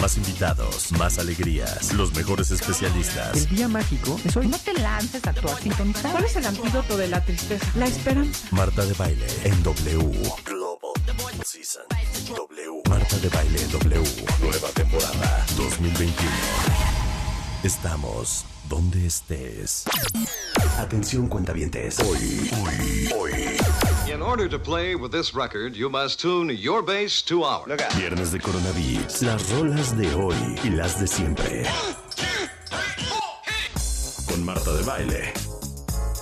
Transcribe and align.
Más 0.00 0.16
invitados, 0.16 0.92
más 0.92 1.18
alegrías, 1.18 1.92
los 1.94 2.14
mejores 2.14 2.50
especialistas. 2.50 3.36
El 3.36 3.48
día 3.56 3.68
mágico 3.68 4.20
es 4.24 4.36
hoy. 4.36 4.46
No 4.46 4.58
te 4.58 4.74
lances 4.74 5.26
a 5.26 5.30
actuar 5.30 5.60
sintonizado. 5.60 6.12
¿Cuál 6.12 6.24
es 6.24 6.36
el 6.36 6.46
antídoto 6.46 6.96
de 6.96 7.08
la 7.08 7.24
tristeza? 7.24 7.66
La 7.76 7.86
esperanza. 7.86 8.46
Marta 8.50 8.84
de 8.84 8.92
baile 8.94 9.26
en 9.44 9.62
W. 9.62 9.98
Global 10.44 10.92
Season. 11.44 11.82
W. 12.28 12.82
Marta 12.88 13.16
de 13.18 13.28
baile 13.30 13.62
en 13.62 13.72
W. 13.72 14.24
Nueva 14.42 14.68
temporada 14.74 15.46
2021. 15.56 16.30
Estamos 17.62 18.44
donde 18.68 19.06
estés. 19.06 19.84
Atención 20.78 21.26
cuentavientes. 21.26 21.98
Hoy, 22.00 22.50
hoy, 22.62 23.12
hoy. 23.16 23.56
In 24.08 24.22
order 24.22 24.48
to 24.48 24.58
play 24.58 24.94
with 24.94 25.10
this 25.10 25.34
record, 25.34 25.74
you 25.74 25.90
must 25.90 26.20
tune 26.20 26.48
your 26.50 26.80
bass 26.80 27.22
to 27.22 27.42
ours. 27.42 27.66
Viernes 27.96 28.30
de 28.30 28.38
Coronavirus. 28.38 29.22
Las 29.22 29.50
rolas 29.50 29.96
de 29.96 30.14
hoy 30.14 30.36
y 30.62 30.70
las 30.70 31.00
de 31.00 31.08
siempre. 31.08 31.64
Con 34.28 34.44
Marta 34.44 34.72
de 34.72 34.82
Baile 34.84 35.32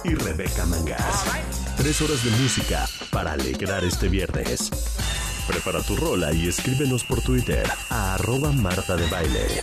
y 0.02 0.14
Rebeca 0.14 0.64
Mangas. 0.64 1.24
Tres 1.76 2.00
horas 2.00 2.24
de 2.24 2.30
música 2.42 2.86
para 3.10 3.32
alegrar 3.32 3.84
este 3.84 4.08
viernes. 4.08 4.70
Prepara 5.46 5.82
tu 5.82 5.94
rola 5.96 6.32
y 6.32 6.48
escríbenos 6.48 7.04
por 7.04 7.20
Twitter 7.20 7.70
a 7.90 8.14
arroba 8.14 8.50
Marta 8.50 8.96
de 8.96 9.06
Baile. 9.08 9.62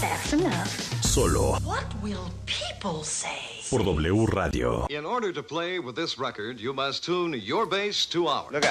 That's 0.00 0.32
enough. 0.32 0.91
Solo 1.12 1.58
What 1.62 1.84
will 2.00 2.32
people 2.46 3.04
say? 3.04 3.60
por 3.68 3.84
W 3.84 4.24
Radio. 4.24 4.86
In 4.88 5.04
order 5.04 5.30
to 5.30 5.42
play 5.42 5.78
with 5.78 5.94
this 5.94 6.18
record, 6.18 6.58
you 6.58 6.72
must 6.72 7.04
tune 7.04 7.38
your 7.38 7.66
bass 7.66 8.06
to 8.06 8.28
ours. 8.28 8.64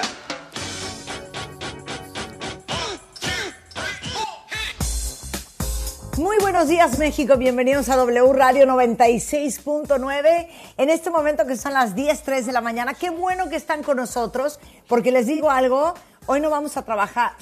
Muy 6.18 6.38
buenos 6.40 6.68
días 6.68 6.98
México, 6.98 7.38
bienvenidos 7.38 7.90
a 7.90 7.96
W 7.96 8.34
Radio 8.34 8.66
96.9. 8.66 10.48
En 10.78 10.90
este 10.90 11.12
momento 11.12 11.46
que 11.46 11.56
son 11.56 11.74
las 11.74 11.96
10.03 11.96 12.46
de 12.46 12.52
la 12.54 12.62
mañana, 12.62 12.96
qué 12.96 13.12
bueno 13.12 13.50
que 13.50 13.56
están 13.56 13.84
con 13.84 13.98
nosotros, 13.98 14.60
porque 14.88 15.12
les 15.12 15.28
digo 15.28 15.52
algo, 15.52 15.94
hoy 16.26 16.40
no 16.42 16.50
vamos 16.50 16.76
a 16.76 16.84
trabajar. 16.86 17.34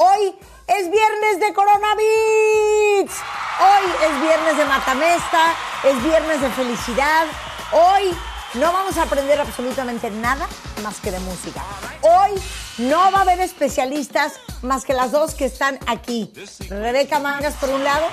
Hoy 0.00 0.32
es 0.68 0.88
viernes 0.92 1.40
de 1.40 1.52
Coronavirus. 1.52 3.10
Hoy 3.58 3.90
es 4.06 4.20
viernes 4.22 4.56
de 4.56 4.64
Matamesta, 4.64 5.54
es 5.82 6.04
viernes 6.04 6.40
de 6.40 6.48
felicidad. 6.50 7.26
Hoy 7.72 8.16
no 8.54 8.72
vamos 8.72 8.96
a 8.96 9.02
aprender 9.02 9.40
absolutamente 9.40 10.08
nada 10.12 10.46
más 10.84 11.00
que 11.00 11.10
de 11.10 11.18
música. 11.18 11.64
Hoy 12.02 12.40
no 12.78 13.10
va 13.10 13.18
a 13.18 13.22
haber 13.22 13.40
especialistas 13.40 14.34
más 14.62 14.84
que 14.84 14.94
las 14.94 15.10
dos 15.10 15.34
que 15.34 15.46
están 15.46 15.80
aquí. 15.88 16.32
Rebeca 16.68 17.18
Mangas 17.18 17.54
por 17.54 17.70
un 17.70 17.82
lado, 17.82 18.06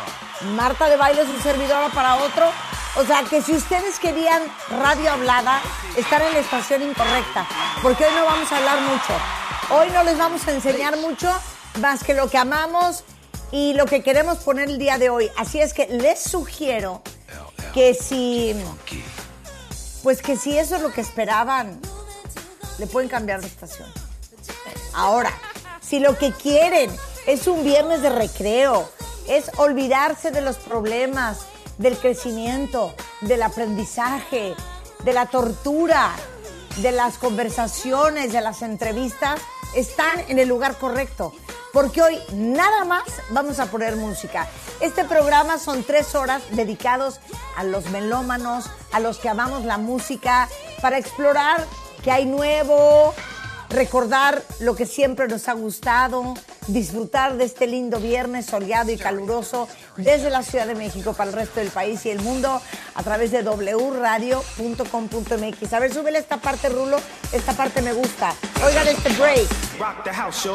Marta 0.56 0.89
de 0.89 0.97
Baile 0.97 1.23
su 1.23 1.39
servidora 1.44 1.89
para 1.89 2.16
otro. 2.16 2.52
O 2.95 3.06
sea 3.06 3.22
que 3.30 3.44
si 3.44 3.53
ustedes 3.53 4.00
querían 4.00 4.41
radio 4.81 5.11
hablada, 5.11 5.61
están 5.95 6.23
en 6.23 6.33
la 6.33 6.39
estación 6.39 6.81
incorrecta, 6.81 7.45
porque 7.83 8.06
hoy 8.06 8.16
no 8.16 8.25
vamos 8.25 8.52
a 8.52 8.58
hablar 8.58 8.81
mucho. 8.81 9.13
Hoy 9.69 9.91
no 9.91 10.03
les 10.03 10.17
vamos 10.17 10.47
a 10.47 10.52
enseñar 10.52 10.97
mucho 10.97 11.31
más 11.78 12.04
que 12.04 12.14
lo 12.14 12.30
que 12.30 12.38
amamos 12.38 13.04
y 13.52 13.73
lo 13.73 13.86
que 13.86 14.04
queremos 14.04 14.40
poner 14.40 14.70
el 14.70 14.78
día 14.78 14.97
de 14.97 15.09
hoy. 15.09 15.30
Así 15.38 15.59
es 15.59 15.74
que 15.74 15.88
les 15.88 16.19
sugiero 16.19 17.02
que 17.74 17.94
si 17.94 18.56
pues 20.03 20.22
que 20.22 20.38
si 20.38 20.58
eso 20.58 20.75
es 20.75 20.81
lo 20.81 20.91
que 20.91 21.02
esperaban, 21.02 21.80
le 22.78 22.88
pueden 22.88 23.09
cambiar 23.09 23.41
de 23.41 23.47
estación. 23.47 23.91
Ahora, 24.94 25.31
si 25.81 26.00
lo 26.00 26.18
que 26.18 26.31
quieren 26.31 26.91
es 27.25 27.47
un 27.47 27.63
viernes 27.63 28.02
de 28.02 28.09
recreo, 28.09 28.90
es 29.28 29.50
olvidarse 29.57 30.30
de 30.30 30.42
los 30.42 30.57
problemas, 30.57 31.40
del 31.78 31.97
crecimiento, 31.97 32.94
del 33.22 33.42
aprendizaje, 33.42 34.53
de 35.03 35.13
la 35.13 35.25
tortura, 35.25 36.12
de 36.78 36.92
las 36.92 37.18
conversaciones, 37.18 38.31
de 38.31 38.42
las 38.42 38.62
entrevistas, 38.62 39.42
están 39.75 40.19
en 40.28 40.40
el 40.40 40.47
lugar 40.47 40.78
correcto. 40.78 41.34
Porque 41.75 42.02
hoy 42.02 42.18
nada 42.31 42.86
más 42.86 43.03
vamos 43.31 43.59
a 43.59 43.66
poner 43.66 43.97
música. 43.97 44.47
Este 44.80 45.03
programa 45.03 45.59
son 45.59 45.84
tres 45.84 46.16
horas 46.16 46.41
dedicados 46.52 47.19
a 47.58 47.66
los 47.66 47.90
melómanos, 47.90 48.68
a 48.94 49.02
los 49.02 49.18
que 49.18 49.28
amamos 49.28 49.66
la 49.66 49.78
música, 49.78 50.47
para 50.81 50.97
explorar 50.97 51.66
qué 52.02 52.12
hay 52.12 52.28
nuevo, 52.28 53.13
recordar 53.69 54.41
lo 54.62 54.74
que 54.74 54.86
siempre 54.86 55.28
nos 55.28 55.50
ha 55.50 55.53
gustado, 55.53 56.36
disfrutar 56.68 57.36
de 57.36 57.44
este 57.44 57.68
lindo 57.68 58.00
viernes 58.00 58.46
soleado 58.46 58.94
y 58.94 58.97
caluroso 58.97 59.68
desde 59.97 60.30
la 60.30 60.44
Ciudad 60.44 60.68
de 60.68 60.75
México 60.75 61.12
para 61.12 61.31
el 61.31 61.36
resto 61.36 61.59
del 61.59 61.72
país 61.72 62.06
y 62.06 62.09
el 62.09 62.22
mundo 62.22 62.62
a 62.94 63.03
través 63.03 63.31
de 63.31 63.42
wradio.com.mx. 63.42 65.74
A 65.74 65.80
ver, 65.80 65.94
súbele 65.94 66.19
esta 66.19 66.38
parte, 66.38 66.69
Rulo. 66.69 67.02
Esta 67.34 67.52
parte 67.52 67.81
me 67.81 67.92
gusta. 67.92 68.34
Oigan 68.66 68.88
este 68.88 69.09
break. 69.09 69.50
Rock 69.78 70.06
the 70.06 70.13
house, 70.13 70.47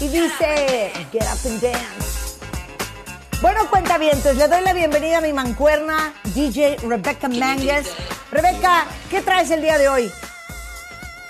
Y 0.00 0.06
dice, 0.08 0.92
get 1.12 1.22
up 1.22 1.40
and 1.44 1.60
dance. 1.60 2.38
Bueno, 3.42 3.68
cuentavientes, 3.68 4.36
le 4.36 4.46
doy 4.46 4.62
la 4.62 4.72
bienvenida 4.72 5.18
a 5.18 5.20
mi 5.20 5.32
mancuerna, 5.32 6.14
DJ 6.34 6.76
Rebecca 6.84 7.28
Mangas. 7.28 7.86
Rebeca, 8.30 8.86
¿qué 9.10 9.22
traes 9.22 9.50
el 9.50 9.60
día 9.60 9.76
de 9.76 9.88
hoy? 9.88 10.12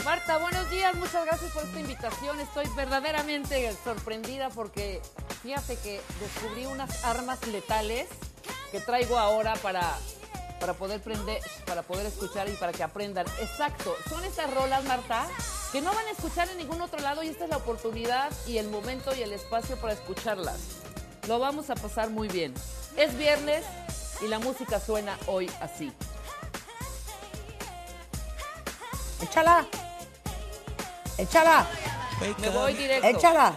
Marta, 0.04 0.36
buenos 0.36 0.70
días, 0.70 0.94
muchas 0.96 1.24
gracias 1.24 1.50
por 1.52 1.64
esta 1.64 1.80
invitación. 1.80 2.40
Estoy 2.40 2.66
verdaderamente 2.76 3.74
sorprendida 3.84 4.50
porque 4.50 5.00
fíjate 5.42 5.76
que 5.76 6.00
descubrí 6.20 6.66
unas 6.66 7.04
armas 7.04 7.46
letales 7.46 8.06
que 8.70 8.80
traigo 8.80 9.18
ahora 9.18 9.54
para, 9.56 9.96
para 10.58 10.74
poder 10.74 11.00
prender, 11.00 11.41
para 11.66 11.82
poder 11.82 12.06
escuchar 12.06 12.48
y 12.48 12.52
para 12.52 12.72
que 12.72 12.82
aprendan. 12.82 13.26
Exacto, 13.41 13.96
son 14.08 14.24
esas 14.24 14.52
rolas, 14.52 14.84
Marta, 14.84 15.26
que 15.72 15.80
no 15.80 15.92
van 15.92 16.06
a 16.06 16.10
escuchar 16.10 16.48
en 16.50 16.58
ningún 16.58 16.80
otro 16.80 16.98
lado 17.00 17.22
y 17.22 17.28
esta 17.28 17.44
es 17.44 17.50
la 17.50 17.58
oportunidad 17.58 18.30
y 18.46 18.58
el 18.58 18.68
momento 18.68 19.14
y 19.14 19.22
el 19.22 19.32
espacio 19.32 19.76
para 19.76 19.92
escucharlas. 19.94 20.58
Lo 21.26 21.38
vamos 21.38 21.70
a 21.70 21.74
pasar 21.74 22.10
muy 22.10 22.28
bien. 22.28 22.54
Es 22.97 23.16
viernes 23.16 23.64
y 24.20 24.28
la 24.28 24.38
música 24.38 24.80
suena 24.80 25.16
hoy 25.26 25.50
así. 25.60 25.92
Échala. 29.22 29.66
Échala. 31.18 31.66
Me 32.41 32.50
voy 32.50 32.74
directo. 32.74 33.08
Échala. 33.08 33.54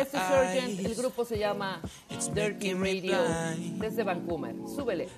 Este 0.00 0.16
es 0.16 0.24
Urgent, 0.32 0.80
el 0.84 0.94
grupo 0.96 1.24
se 1.24 1.38
llama 1.38 1.80
Dirty 2.34 2.74
Radio 2.74 3.18
desde 3.78 4.02
Vancouver. 4.02 4.54
Súbele. 4.66 5.08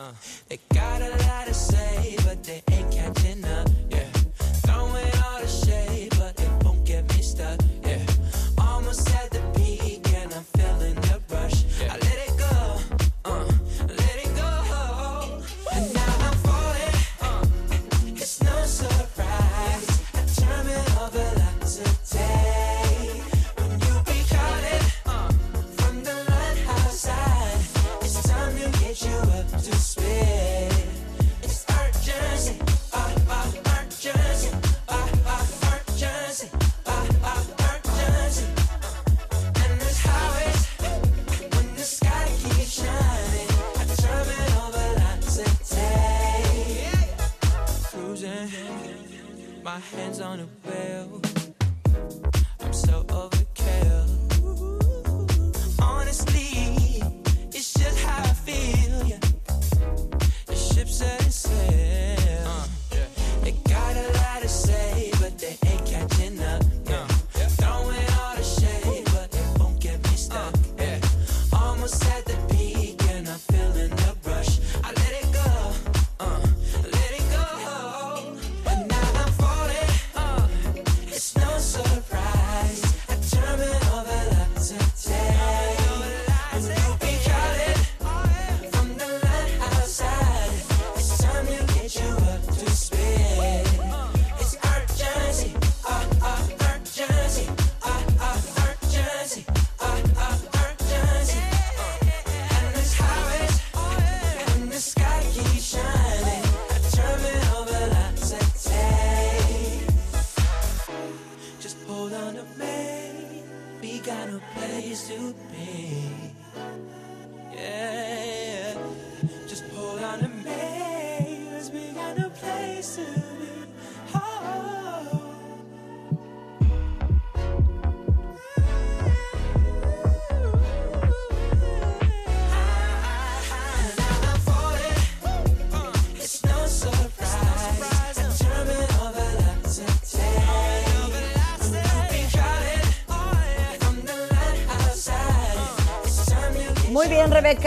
Uh, 0.00 0.12
they 0.48 0.60
got 0.72 1.02
a 1.02 1.10
lot 1.26 1.44
to 1.48 1.52
say, 1.52 2.14
but 2.24 2.40
they 2.44 2.62
ain't 2.70 2.92
catching 2.92 3.44
up. 3.44 3.87
hands 49.80 50.20
on 50.20 50.40
a 50.40 50.46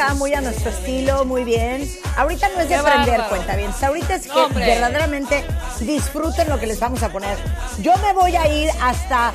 Rebeca, 0.01 0.13
muy 0.15 0.33
a 0.33 0.41
nuestro 0.41 0.71
estilo, 0.71 1.25
muy 1.25 1.43
bien. 1.43 1.89
Ahorita 2.17 2.49
no 2.49 2.61
es 2.61 2.69
de 2.69 2.75
aprender, 2.75 3.21
cuenta 3.29 3.55
bien. 3.55 3.71
Ahorita 3.81 4.15
es 4.15 4.23
que 4.23 4.29
No, 4.29 4.49
verdaderamente 4.49 5.45
disfruten 5.79 6.49
lo 6.49 6.59
que 6.59 6.67
les 6.67 6.79
vamos 6.79 7.03
a 7.03 7.09
poner. 7.09 7.37
Yo 7.81 7.95
me 7.97 8.13
voy 8.13 8.35
a 8.35 8.47
ir 8.47 8.69
hasta 8.81 9.31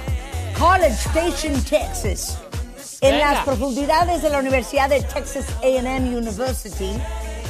College 0.58 0.94
Station, 0.94 1.62
Texas. 1.64 2.38
En 3.00 3.12
Venga. 3.12 3.34
las 3.34 3.44
profundidades 3.44 4.22
de 4.22 4.30
la 4.30 4.38
Universidad 4.38 4.88
de 4.88 5.02
Texas 5.02 5.44
AM 5.62 6.16
University. 6.16 6.92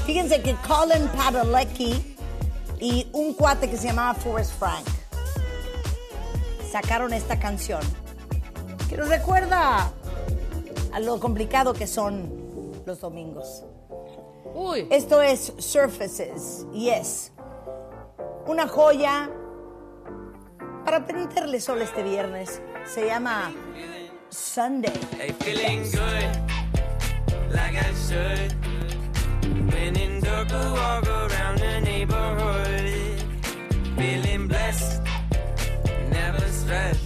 Fíjense 0.04 0.42
que 0.42 0.54
Colin 0.66 1.08
Padalecki 1.08 2.16
y 2.80 3.06
un 3.12 3.32
cuate 3.34 3.70
que 3.70 3.76
se 3.76 3.88
llamaba 3.88 4.14
Forrest 4.14 4.52
Frank 4.58 4.84
sacaron 6.70 7.12
esta 7.12 7.38
canción 7.38 7.80
que 8.90 8.96
nos 8.96 9.08
recuerda 9.08 9.90
a 10.92 11.00
lo 11.00 11.18
complicado 11.20 11.72
que 11.72 11.86
son 11.86 12.35
los 12.86 13.00
domingos. 13.00 13.64
Uy, 14.54 14.86
Esto 14.90 15.20
es 15.20 15.52
Surfaces, 15.58 16.66
yes. 16.72 17.32
Una 18.46 18.66
joya 18.68 19.28
para 20.84 21.04
prenderle 21.04 21.60
sol 21.60 21.82
este 21.82 22.02
viernes. 22.02 22.62
Se 22.86 23.06
llama 23.06 23.52
Sunday. 24.30 24.92
Hey, 25.18 25.34
feeling 25.40 25.82
good, 25.90 27.52
like 27.52 27.76
I 27.76 27.92
should. 28.08 28.54
When 29.72 29.96
in 29.96 30.20
dark, 30.20 30.50
I 30.52 30.72
walk 30.72 31.08
around 31.08 31.58
the 31.58 31.80
neighborhood. 31.80 33.20
Feeling 33.96 34.46
blessed, 34.46 35.02
never 36.10 36.46
stressed. 36.48 37.05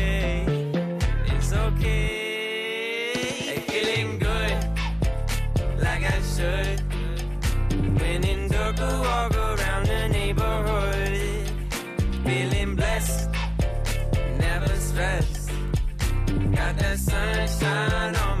Should. 6.41 6.79
When 7.99 8.23
in 8.23 8.41
I 8.53 8.99
walk 9.07 9.33
around 9.35 9.83
the 9.93 10.07
neighborhood. 10.17 11.49
Feeling 12.25 12.75
blessed, 12.75 13.29
never 14.39 14.73
stressed. 14.87 15.49
Got 16.57 16.73
that 16.81 16.97
sunshine 16.97 18.15
on 18.25 18.39
my 18.39 18.40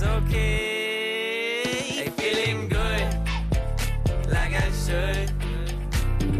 It's 0.00 0.06
okay. 0.06 1.62
Hey, 1.64 2.10
feeling 2.10 2.68
good, 2.68 3.08
like 4.30 4.54
I 4.54 4.70
should. 4.70 5.28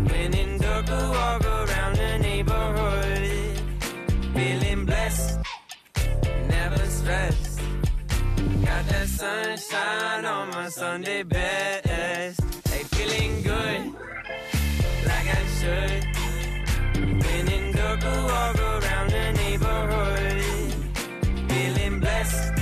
When 0.09 0.33
in 0.33 0.61
dark, 0.61 0.89
walk 0.89 1.45
around 1.45 1.97
the 1.97 2.19
neighborhood. 2.19 3.59
Feeling 4.33 4.85
blessed, 4.87 5.41
never 6.49 6.87
stressed. 6.87 7.61
Got 8.65 8.87
that 8.91 9.09
sunshine 9.09 10.25
on 10.25 10.51
my 10.51 10.69
Sunday 10.69 11.25
best. 11.25 12.41
Hey, 12.69 12.85
feeling 12.95 13.43
good, 13.43 13.93
like 15.05 15.29
I 15.35 15.45
should. 15.59 16.05
When 17.25 17.49
in 17.51 17.73
dark, 17.75 18.05
walk 18.05 18.57
around 18.57 19.11
the 19.11 19.33
neighborhood. 19.33 20.45
Feeling 21.51 21.99
blessed, 21.99 22.58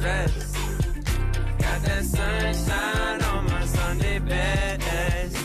Got 0.00 1.82
that 1.82 2.04
sunshine 2.04 3.22
on 3.22 3.44
my 3.44 3.66
Sunday 3.66 4.18
best. 4.18 5.36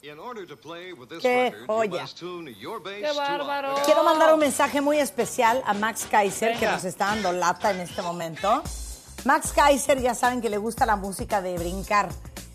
Qué 0.00 1.50
record, 1.50 1.66
joya. 1.66 1.84
you 1.84 2.00
must 2.00 2.18
tune 2.18 2.54
your 2.60 2.80
bass 2.80 3.00
qué 3.00 3.12
bárbaro. 3.12 3.74
Quiero 3.84 4.04
mandar 4.04 4.32
un 4.32 4.38
mensaje 4.40 4.80
muy 4.80 4.98
especial 4.98 5.62
a 5.66 5.74
Max 5.74 6.06
Kaiser, 6.08 6.56
que 6.58 6.66
nos 6.66 6.84
está 6.84 7.06
dando 7.06 7.32
lata 7.32 7.72
en 7.72 7.80
este 7.80 8.02
momento. 8.02 8.62
Max 9.24 9.52
Kaiser, 9.52 10.00
ya 10.00 10.14
saben 10.14 10.40
que 10.40 10.48
le 10.48 10.58
gusta 10.58 10.86
la 10.86 10.94
música 10.94 11.42
de 11.42 11.58
brincar. 11.58 12.08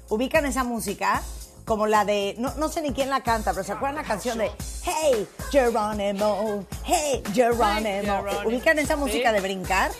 Ubican 0.09 0.45
esa 0.45 0.63
música 0.63 1.21
como 1.65 1.87
la 1.87 2.05
de, 2.05 2.35
no, 2.37 2.53
no 2.55 2.69
sé 2.69 2.81
ni 2.81 2.93
quién 2.93 3.09
la 3.09 3.21
canta, 3.21 3.51
pero 3.51 3.63
¿se 3.63 3.71
acuerdan 3.71 3.95
la 3.95 4.07
canción 4.07 4.37
de 4.37 4.51
Hey, 4.83 5.27
Geronimo. 5.51 6.63
Hey, 6.85 7.23
Geronimo. 7.33 8.23
¿Ubican 8.45 8.77
esa 8.79 8.95
música 8.95 9.31
de 9.31 9.41
brincar? 9.41 9.91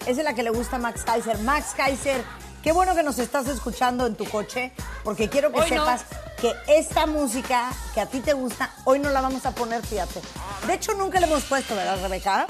Esa 0.00 0.10
es 0.20 0.24
la 0.24 0.34
que 0.34 0.42
le 0.42 0.50
gusta 0.50 0.76
a 0.76 0.78
Max 0.80 1.02
Kaiser. 1.04 1.38
Max 1.38 1.74
Kaiser, 1.76 2.24
qué 2.62 2.72
bueno 2.72 2.94
que 2.96 3.04
nos 3.04 3.18
estás 3.20 3.46
escuchando 3.46 4.06
en 4.06 4.16
tu 4.16 4.24
coche, 4.24 4.72
porque 5.04 5.28
quiero 5.28 5.52
que 5.52 5.60
Hoy 5.60 5.70
no. 5.70 5.84
sepas 5.86 6.04
que 6.40 6.52
esta 6.66 7.06
música 7.06 7.70
que 7.94 8.00
a 8.00 8.06
ti 8.06 8.18
te 8.18 8.32
gusta, 8.32 8.74
hoy 8.84 8.98
no 8.98 9.10
la 9.10 9.20
vamos 9.20 9.46
a 9.46 9.52
poner, 9.52 9.80
fíjate. 9.86 10.20
De 10.66 10.74
hecho, 10.74 10.92
nunca 10.94 11.20
la 11.20 11.28
hemos 11.28 11.44
puesto, 11.44 11.76
¿verdad, 11.76 12.02
Rebeca? 12.02 12.46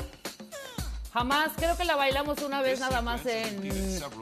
Jamás, 1.13 1.51
creo 1.57 1.77
que 1.77 1.85
la 1.85 1.95
bailamos 1.97 2.41
una 2.41 2.63
vez 2.63 2.81
nada 2.81 3.03
más 3.03 3.27
en 3.27 3.71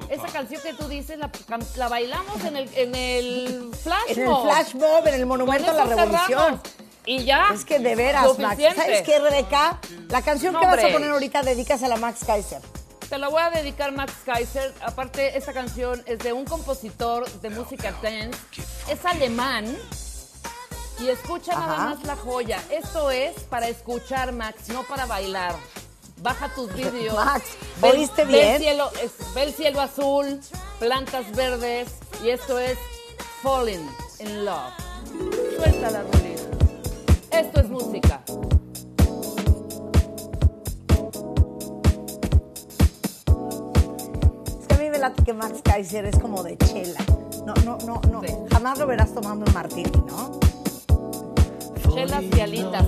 esa 0.09 0.27
canción 0.27 0.61
que 0.61 0.75
tú 0.75 0.89
dices, 0.89 1.19
la, 1.19 1.31
la 1.77 1.89
bailamos 1.89 2.45
en 2.45 2.57
el, 2.57 2.69
en 2.75 2.95
el 2.97 3.71
flash 3.81 4.09
En 4.09 4.21
el 4.29 4.37
flash 4.43 4.75
mob, 4.75 5.07
en 5.07 5.15
el 5.15 5.27
Monumento 5.27 5.71
a 5.71 5.75
la 5.75 5.85
Revolución. 5.85 6.61
Y 7.07 7.25
ya. 7.25 7.51
Es 7.55 7.65
que 7.65 7.79
de 7.79 7.95
veras, 7.95 8.39
Max. 8.41 8.61
¿Sabes 8.75 9.03
qué, 9.03 9.21
Rebeca? 9.21 9.79
La 10.09 10.23
canción 10.23 10.53
No, 10.53 10.61
que 10.61 10.67
vas 10.67 10.83
a 10.83 10.89
poner 10.89 11.11
ahorita, 11.11 11.43
dedícasela 11.43 11.95
a 11.95 11.99
Max 11.99 12.21
Kaiser. 12.27 12.61
Te 13.09 13.19
la 13.19 13.29
voy 13.29 13.41
a 13.43 13.51
dedicar 13.51 13.93
Max 13.93 14.13
Kaiser. 14.25 14.75
Aparte, 14.83 15.37
esta 15.39 15.53
canción 15.53 16.03
es 16.07 16.19
de 16.19 16.33
un 16.33 16.45
compositor 16.45 17.29
de 17.41 17.51
música 17.51 17.95
dance. 18.03 18.39
Es 18.89 19.05
alemán. 19.05 19.77
Y 20.99 21.09
escucha 21.09 21.53
nada 21.53 21.75
Ajá. 21.75 21.85
más 21.95 22.05
la 22.05 22.17
joya. 22.17 22.61
Esto 22.71 23.11
es 23.11 23.41
para 23.45 23.69
escuchar, 23.69 24.33
Max, 24.33 24.69
no 24.69 24.83
para 24.83 25.07
bailar. 25.07 25.55
Baja 26.23 26.49
tus 26.55 26.73
vídeos. 26.75 27.15
Max, 27.15 27.45
Ve- 27.81 27.91
¿oíste 27.91 28.25
ve 28.25 28.33
bien? 28.33 28.49
el 28.55 28.59
cielo, 28.61 28.91
es- 29.03 29.35
ve 29.35 29.43
el 29.45 29.53
cielo 29.55 29.81
azul, 29.81 30.41
plantas 30.79 31.31
verdes. 31.35 31.89
Y 32.25 32.31
esto 32.31 32.59
es 32.59 32.77
Falling 33.43 33.89
in 34.21 34.45
Love. 34.45 34.73
Suelta 35.57 35.91
la. 35.91 36.03
Esto 37.31 37.61
es 37.61 37.69
música. 37.71 38.23
Es 44.61 44.67
que 44.67 44.75
a 44.75 44.79
mí 44.79 44.91
me 44.91 44.99
late 44.99 45.23
que 45.25 45.33
Max 45.33 45.61
Kaiser 45.63 46.05
es 46.07 46.19
como 46.19 46.43
de 46.43 46.57
chela. 46.59 47.01
No, 47.47 47.55
no, 47.65 47.79
no, 47.87 48.01
no. 48.11 48.21
Sí. 48.23 48.35
Jamás 48.51 48.79
lo 48.79 48.87
verás 48.87 49.13
tomando 49.15 49.47
un 49.47 49.53
martini, 49.55 49.91
¿no? 50.07 50.39
Chelas 51.95 52.23
y 52.37 52.41
alitas. 52.41 52.87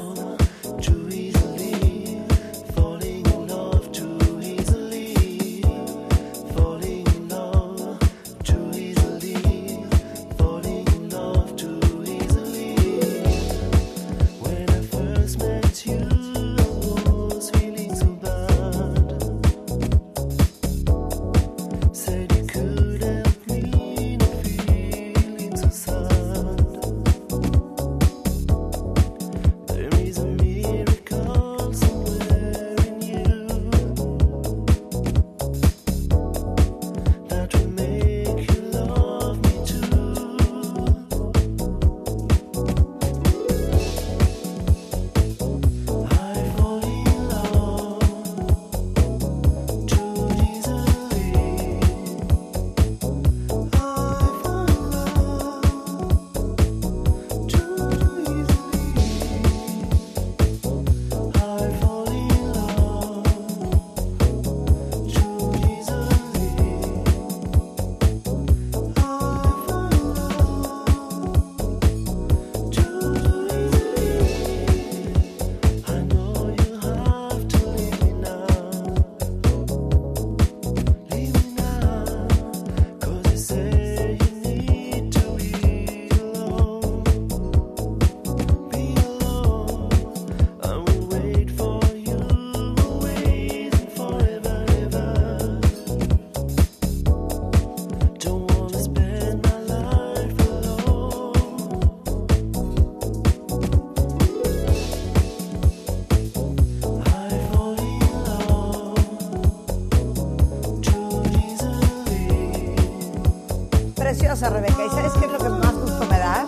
Preciosa, 114.42 114.50
Rebeca. 114.50 114.84
¿Y 114.86 114.90
sabes 114.90 115.12
qué 115.12 115.26
es 115.26 115.32
lo 115.32 115.38
que 115.38 115.48
más 115.50 115.74
gusto 115.74 116.04
me 116.10 116.18
da? 116.18 116.46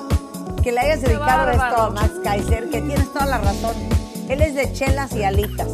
Que 0.64 0.72
le 0.72 0.80
hayas 0.80 1.00
dedicado 1.02 1.50
esto 1.50 1.82
a. 1.82 1.90
Max 1.90 2.10
Kaiser, 2.24 2.68
que 2.70 2.80
tienes 2.82 3.12
toda 3.12 3.26
la 3.26 3.38
razón. 3.38 3.74
Él 4.28 4.40
es 4.42 4.54
de 4.56 4.72
chelas 4.72 5.12
y 5.14 5.22
alitas. 5.22 5.68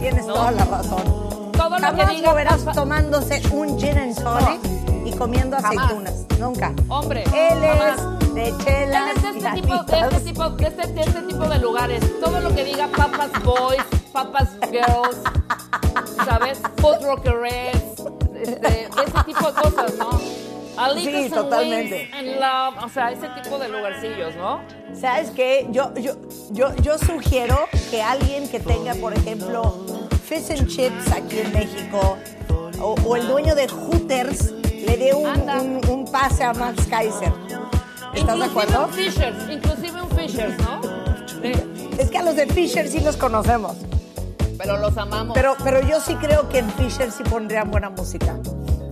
Tienes 0.00 0.26
toda 0.26 0.52
la 0.52 0.64
razón. 0.64 1.02
Todo 1.52 1.70
lo 1.70 1.78
Jamás 1.78 2.08
diga 2.10 2.30
lo 2.30 2.34
verás 2.34 2.64
tomándose 2.74 3.42
un 3.50 3.78
gin 3.78 3.98
and 3.98 4.22
tonic 4.22 4.60
y 5.04 5.12
comiendo 5.12 5.56
Jamás. 5.58 5.84
aceitunas. 5.84 6.14
Nunca. 6.38 6.72
Hombre, 6.88 7.24
Él 7.34 7.60
jamás. 7.60 8.00
es 8.22 8.34
de 8.34 8.54
chelas 8.64 9.10
Él 9.10 9.16
es 9.16 9.22
de 9.22 9.28
y 9.28 9.36
este 9.36 9.52
tipo, 9.60 9.74
de 9.74 9.96
alitas. 9.96 10.12
este 10.12 10.20
tipo, 10.32 10.48
de 10.50 10.66
este, 10.66 10.86
de 10.86 11.00
este 11.02 11.22
tipo 11.22 11.44
de 11.46 11.58
lugares. 11.58 12.20
Todo 12.22 12.40
lo 12.40 12.54
que 12.54 12.64
diga 12.64 12.88
papas 12.88 13.30
boys, 13.44 13.82
papas 14.12 14.48
girls, 14.70 15.18
¿sabes? 16.24 16.58
Food 16.78 17.04
rockeres, 17.04 17.76
este, 18.34 18.60
de 18.60 18.82
ese 18.84 19.24
tipo 19.26 19.50
de 19.50 19.60
cosas, 19.60 19.92
¿no? 19.98 20.15
Sí, 21.02 21.30
totalmente. 21.30 22.10
love, 22.40 22.84
o 22.84 22.88
sea, 22.88 23.10
ese 23.10 23.28
tipo 23.42 23.58
de 23.58 23.68
lugarcillos, 23.68 24.34
¿no? 24.36 24.60
¿Sabes 24.98 25.30
qué? 25.30 25.66
Yo, 25.70 25.92
yo, 25.94 26.12
yo, 26.50 26.74
yo 26.76 26.98
sugiero 26.98 27.66
que 27.90 28.02
alguien 28.02 28.48
que 28.48 28.60
tenga, 28.60 28.94
por 28.94 29.12
ejemplo, 29.14 29.84
Fish 30.26 30.50
and 30.52 30.68
Chips 30.68 31.12
aquí 31.12 31.38
en 31.40 31.52
México, 31.52 32.16
o, 32.80 32.94
o 33.06 33.16
el 33.16 33.26
dueño 33.28 33.54
de 33.54 33.68
Hooters, 33.68 34.52
le 34.52 34.96
dé 34.96 35.14
un, 35.14 35.26
un- 35.48 35.80
un 35.88 36.04
pase 36.10 36.44
a 36.44 36.52
Max 36.52 36.86
Kaiser. 36.88 37.32
¿Estás 38.14 38.38
de 38.38 38.46
inclusive 38.46 38.50
acuerdo? 38.50 38.84
un 38.86 38.92
Fishers, 38.92 39.50
inclusive 39.50 40.02
un 40.02 40.10
Fishers, 40.10 40.58
¿no? 40.58 40.80
Es 41.98 42.10
que 42.10 42.18
a 42.18 42.22
los 42.22 42.36
de 42.36 42.46
Fisher 42.46 42.88
sí 42.88 43.00
los 43.00 43.16
conocemos. 43.16 43.76
pero 44.58 44.76
los 44.78 44.96
amamos. 44.96 45.34
Pero, 45.34 45.54
pero 45.62 45.80
yo 45.86 46.00
sí 46.00 46.14
creo 46.16 46.48
que 46.48 46.58
en 46.58 46.70
Fisher 46.72 47.10
sí 47.12 47.22
pondrían 47.24 47.70
buena 47.70 47.90
música. 47.90 48.38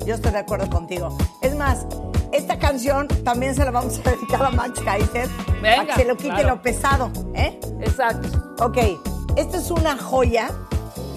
Yo 0.07 0.15
estoy 0.15 0.33
de 0.33 0.39
acuerdo 0.39 0.69
contigo. 0.69 1.17
Es 1.55 1.61
más, 1.61 1.87
esta 2.33 2.59
canción 2.59 3.07
también 3.23 3.55
se 3.55 3.65
la 3.65 3.71
vamos 3.71 4.01
a 4.05 4.11
dedicar 4.11 4.45
a 4.45 4.51
Max 4.51 4.81
Kaiser. 4.85 5.29
Venga, 5.63 5.77
para 5.77 5.87
que 5.87 6.03
se 6.03 6.05
lo 6.05 6.17
quite 6.17 6.31
claro. 6.31 6.49
lo 6.49 6.63
pesado. 6.63 7.11
¿eh? 7.33 7.61
Exacto. 7.81 8.57
Ok, 8.59 8.77
esta 9.37 9.59
es 9.59 9.71
una 9.71 9.97
joya 9.97 10.51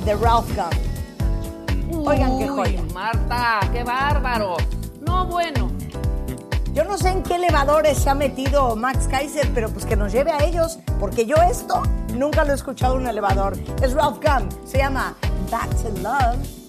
de 0.06 0.14
Ralph 0.14 0.48
Gum. 0.56 2.06
Oigan 2.08 2.38
qué 2.38 2.48
joya. 2.48 2.84
Marta, 2.94 3.62
qué 3.74 3.84
bárbaro. 3.84 4.58
No, 5.08 5.26
bueno. 5.26 5.72
Yo 6.72 6.84
no 6.84 7.00
sé 7.00 7.10
en 7.10 7.24
qué 7.24 7.38
elevadores 7.38 7.98
se 7.98 8.12
ha 8.12 8.14
metido 8.14 8.76
Max 8.76 9.08
Kaiser, 9.10 9.52
pero 9.56 9.72
pues 9.72 9.88
que 9.88 9.96
nos 9.96 10.12
lleve 10.12 10.30
a 10.32 10.46
ellos, 10.46 10.78
porque 11.00 11.26
yo 11.26 11.38
esto 11.38 11.82
nunca 12.14 12.46
lo 12.46 12.52
he 12.52 12.56
escuchado 12.56 12.94
en 12.94 13.02
un 13.02 13.08
elevador. 13.08 13.58
Es 13.82 13.94
Ralph 13.94 14.20
Gum, 14.24 14.50
se 14.68 14.78
llama 14.78 15.16
Back 15.50 15.70
to 15.82 15.90
Love. 16.04 16.67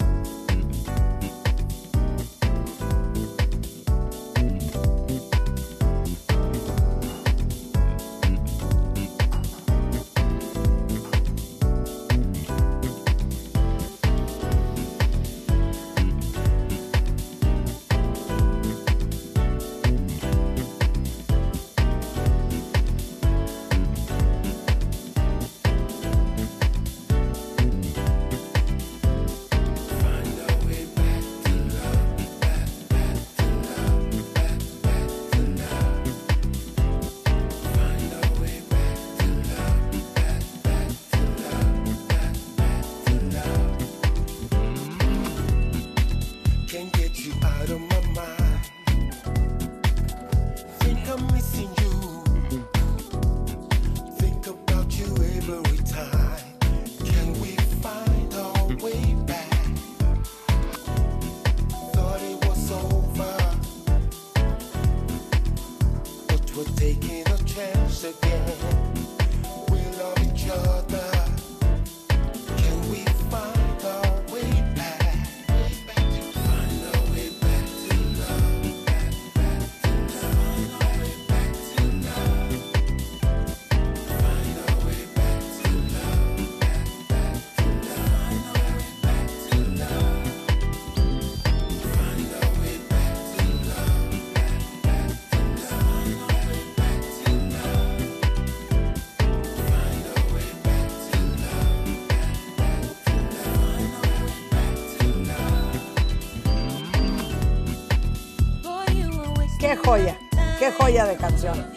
Joya, 109.89 110.19
qué 110.59 110.71
joya 110.71 111.05
de 111.05 111.15
canción. 111.17 111.73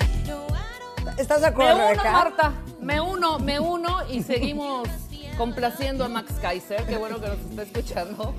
¿Estás 1.17 1.41
de 1.41 1.47
Me 1.47 1.53
acuerdo, 1.53 1.77
uno, 1.77 1.85
Rebeca? 1.89 2.13
Marta. 2.13 2.53
Me 2.81 3.01
uno, 3.01 3.39
me 3.39 3.59
uno 3.59 4.01
y 4.11 4.23
seguimos 4.23 4.87
complaciendo 5.39 6.05
a 6.05 6.09
Max 6.09 6.35
Kaiser. 6.43 6.85
Qué 6.85 6.99
bueno 6.99 7.19
que 7.21 7.29
nos 7.29 7.39
está 7.39 7.63
escuchando. 7.63 8.35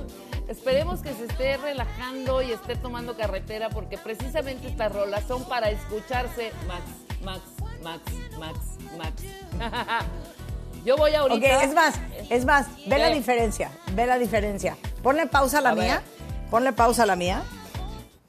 Esperemos 0.48 1.02
que 1.02 1.14
se 1.14 1.26
esté 1.26 1.58
relajando 1.58 2.44
y 2.44 2.52
esté 2.52 2.76
tomando 2.76 3.18
carretera 3.18 3.70
porque 3.70 3.98
precisamente 3.98 4.68
estas 4.68 4.94
rolas 4.94 5.24
son 5.28 5.44
para 5.46 5.72
escucharse 5.72 6.52
Max, 6.68 6.84
Max, 7.24 7.42
Max, 7.82 8.02
Max, 8.38 8.60
Max. 8.96 9.24
Yo 10.86 10.98
voy 10.98 11.16
ahorita. 11.16 11.58
Ok, 11.58 11.64
es 11.64 11.74
más, 11.74 11.96
es 12.30 12.46
más, 12.46 12.68
ve 12.86 13.00
la 13.00 13.08
¿Qué? 13.08 13.16
diferencia, 13.16 13.72
ve 13.94 14.06
la 14.06 14.20
diferencia. 14.20 14.78
Ponle 15.02 15.26
pausa 15.26 15.58
a 15.58 15.62
la 15.62 15.70
A 15.70 15.74
ver. 15.74 15.84
mía, 15.86 16.04
ponle 16.52 16.74
pausa 16.74 17.04
a 17.04 17.06
la 17.08 17.16
mía, 17.16 17.42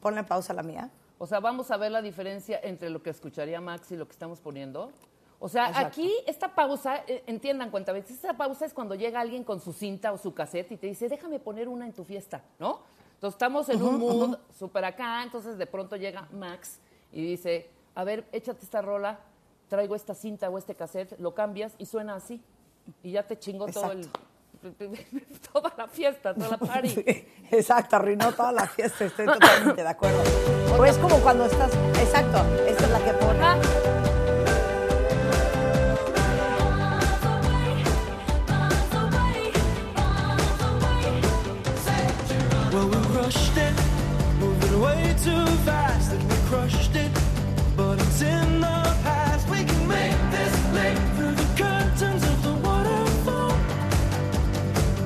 ponle 0.01 0.23
pausa 0.23 0.55
a 0.55 0.57
la 0.57 0.63
mía. 0.63 0.89
O 1.18 1.26
sea, 1.26 1.40
vamos 1.40 1.71
a 1.71 1.76
ver 1.76 1.92
la 1.92 2.02
diferencia 2.02 2.61
entre 2.62 2.90
lo 2.90 3.02
que 3.02 3.11
escucharía 3.11 3.61
Max 3.61 3.92
y 3.92 3.97
lo 3.97 4.06
que 4.06 4.12
estamos 4.12 4.40
poniendo. 4.40 4.90
O 5.38 5.49
sea, 5.49 5.68
Exacto. 5.68 5.88
aquí 5.88 6.12
esta 6.26 6.54
pausa, 6.54 7.05
eh, 7.07 7.22
entiendan 7.27 7.70
cuenta 7.70 7.92
veces, 7.92 8.12
esta 8.12 8.37
pausa 8.37 8.64
es 8.64 8.72
cuando 8.72 8.94
llega 8.94 9.20
alguien 9.20 9.44
con 9.44 9.61
su 9.61 9.72
cinta 9.72 10.12
o 10.12 10.18
su 10.18 10.33
cassette 10.33 10.72
y 10.72 10.77
te 10.77 10.87
dice, 10.87 11.09
déjame 11.09 11.38
poner 11.38 11.68
una 11.68 11.87
en 11.87 11.92
tu 11.92 12.05
fiesta, 12.05 12.42
¿no? 12.59 12.81
Entonces 13.14 13.35
estamos 13.35 13.68
en 13.68 13.83
un 13.83 13.98
mood 13.98 14.38
súper 14.59 14.85
acá, 14.85 15.22
entonces 15.22 15.57
de 15.59 15.66
pronto 15.66 15.96
llega 15.96 16.29
Max 16.33 16.79
y 17.12 17.22
dice, 17.22 17.70
a 17.94 18.05
ver, 18.05 18.27
échate 18.33 18.64
esta 18.64 18.83
rola, 18.83 19.20
traigo 19.68 19.94
esta 19.94 20.14
cinta 20.14 20.50
o 20.50 20.59
este 20.59 20.74
cassette, 20.74 21.18
lo 21.18 21.35
cambias 21.35 21.74
y 21.79 21.87
suena 21.87 22.16
así. 22.16 22.42
Y 23.03 23.12
ya 23.12 23.27
te 23.27 23.38
chingó 23.38 23.66
todo 23.66 23.92
el, 23.92 24.09
toda 25.53 25.72
la 25.77 25.87
fiesta, 25.87 26.35
toda 26.35 26.48
la 26.48 26.59
party. 26.59 26.88
Sí, 26.94 27.27
exacto, 27.50 27.96
arruinó 27.96 28.33
toda 28.33 28.53
la 28.53 28.66
fiesta, 28.66 29.05
estoy 29.05 29.27
totalmente 29.27 29.83
de 29.83 29.88
acuerdo. 29.88 30.22
O 30.79 30.85
es 30.85 30.96
como 30.98 31.18
cuando 31.18 31.44
estás, 31.44 31.70
exacto, 32.00 32.42
esta 32.66 32.85
es 32.85 32.90
la 32.90 33.05
que 33.05 33.12
pone. 33.12 33.35
Well, 42.72 42.88
we 42.88 42.96
rushed 43.16 43.57
it, 43.57 43.74
moving 44.40 44.81
way 44.81 45.14
too 45.22 45.46
fast, 45.64 46.12
and 46.12 46.22
we 46.29 46.37
crushed 46.48 46.96
it. 46.96 47.04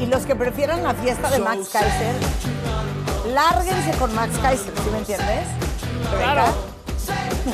Los 0.09 0.25
que 0.27 0.35
prefieran 0.37 0.83
la 0.83 0.94
fiesta 0.94 1.31
de 1.31 1.38
Max 1.38 1.68
Kaiser, 1.73 2.14
lárguense 3.33 3.90
con 3.99 4.14
Max 4.14 4.33
Kaiser, 4.40 4.73
¿sí 4.83 4.90
me 4.90 4.99
entiendes? 4.99 5.47
Claro. 6.16 6.44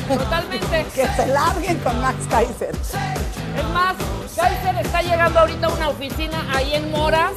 Totalmente. 0.07 0.85
Que 0.95 1.07
se 1.07 1.27
larguen 1.27 1.77
con 1.79 2.01
Max 2.01 2.17
Kaiser. 2.29 2.71
Es 2.75 3.69
más, 3.73 3.95
Kaiser 4.35 4.85
está 4.85 5.01
llegando 5.01 5.39
ahorita 5.39 5.67
a 5.67 5.69
una 5.69 5.89
oficina 5.89 6.45
ahí 6.53 6.73
en 6.73 6.91
Moras, 6.91 7.31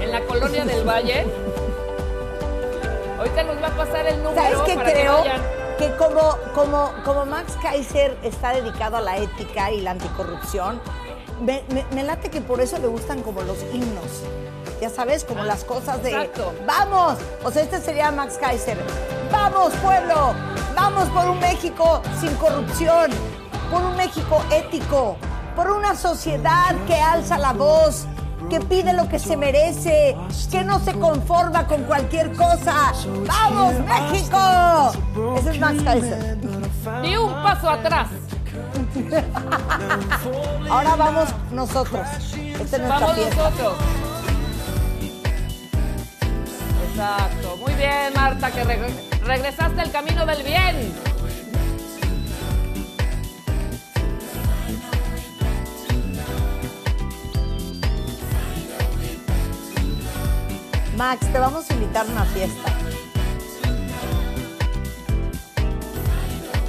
en 0.00 0.10
la 0.10 0.20
colonia 0.22 0.64
del 0.64 0.84
Valle. 0.88 1.26
Ahorita 3.18 3.42
nos 3.44 3.62
va 3.62 3.68
a 3.68 3.76
pasar 3.76 4.06
el 4.06 4.22
número 4.22 4.42
¿Sabes 4.42 4.58
qué 4.66 4.74
para 4.74 4.90
creo? 4.92 5.22
que 5.22 5.28
vayan. 5.28 5.42
Que 5.78 5.96
como, 5.96 6.36
como, 6.54 6.92
como 7.04 7.26
Max 7.26 7.54
Kaiser 7.62 8.16
está 8.22 8.52
dedicado 8.52 8.96
a 8.96 9.00
la 9.00 9.16
ética 9.18 9.70
y 9.72 9.80
la 9.80 9.92
anticorrupción, 9.92 10.80
me, 11.40 11.64
me- 11.72 11.84
me 11.94 12.02
late 12.04 12.30
que 12.30 12.40
por 12.40 12.60
eso 12.60 12.78
le 12.78 12.86
gustan 12.88 13.22
como 13.22 13.42
los 13.42 13.58
himnos. 13.72 14.22
Ya 14.82 14.90
sabes, 14.90 15.22
como 15.22 15.44
las 15.44 15.62
cosas 15.62 16.02
de 16.02 16.10
exacto. 16.10 16.52
¡Vamos! 16.66 17.14
O 17.44 17.52
sea, 17.52 17.62
este 17.62 17.80
sería 17.80 18.10
Max 18.10 18.36
Kaiser. 18.36 18.76
¡Vamos, 19.30 19.72
pueblo! 19.74 20.34
¡Vamos 20.74 21.08
por 21.10 21.28
un 21.28 21.38
México 21.38 22.02
sin 22.20 22.34
corrupción! 22.34 23.12
Por 23.70 23.80
un 23.80 23.96
México 23.96 24.42
ético. 24.50 25.16
Por 25.54 25.70
una 25.70 25.94
sociedad 25.94 26.74
que 26.88 26.96
alza 26.96 27.38
la 27.38 27.52
voz, 27.52 28.06
que 28.50 28.58
pide 28.58 28.92
lo 28.92 29.08
que 29.08 29.20
se 29.20 29.36
merece, 29.36 30.16
que 30.50 30.64
no 30.64 30.80
se 30.80 30.94
conforma 30.94 31.64
con 31.68 31.84
cualquier 31.84 32.32
cosa. 32.32 32.92
¡Vamos, 33.24 33.74
México! 33.86 34.92
Ese 35.36 35.50
es 35.50 35.60
Max 35.60 35.80
Kaiser. 35.84 36.38
Ni 37.02 37.16
un 37.16 37.32
paso 37.34 37.70
atrás. 37.70 38.08
Ahora 40.68 40.96
vamos 40.96 41.28
nosotros. 41.52 42.04
Esta 42.34 42.62
es 42.64 42.82
nuestra 42.82 42.98
Vamos 42.98 43.14
fiesta. 43.14 43.36
nosotros. 43.36 43.74
Exacto. 46.92 47.56
Muy 47.58 47.72
bien, 47.74 48.12
Marta, 48.14 48.50
que 48.50 48.62
reg- 48.64 49.20
regresaste 49.24 49.80
al 49.80 49.90
camino 49.90 50.26
del 50.26 50.42
bien. 50.42 50.92
Max, 60.96 61.20
te 61.32 61.38
vamos 61.38 61.68
a 61.70 61.74
invitar 61.74 62.06
a 62.06 62.10
una 62.10 62.24
fiesta. 62.26 62.70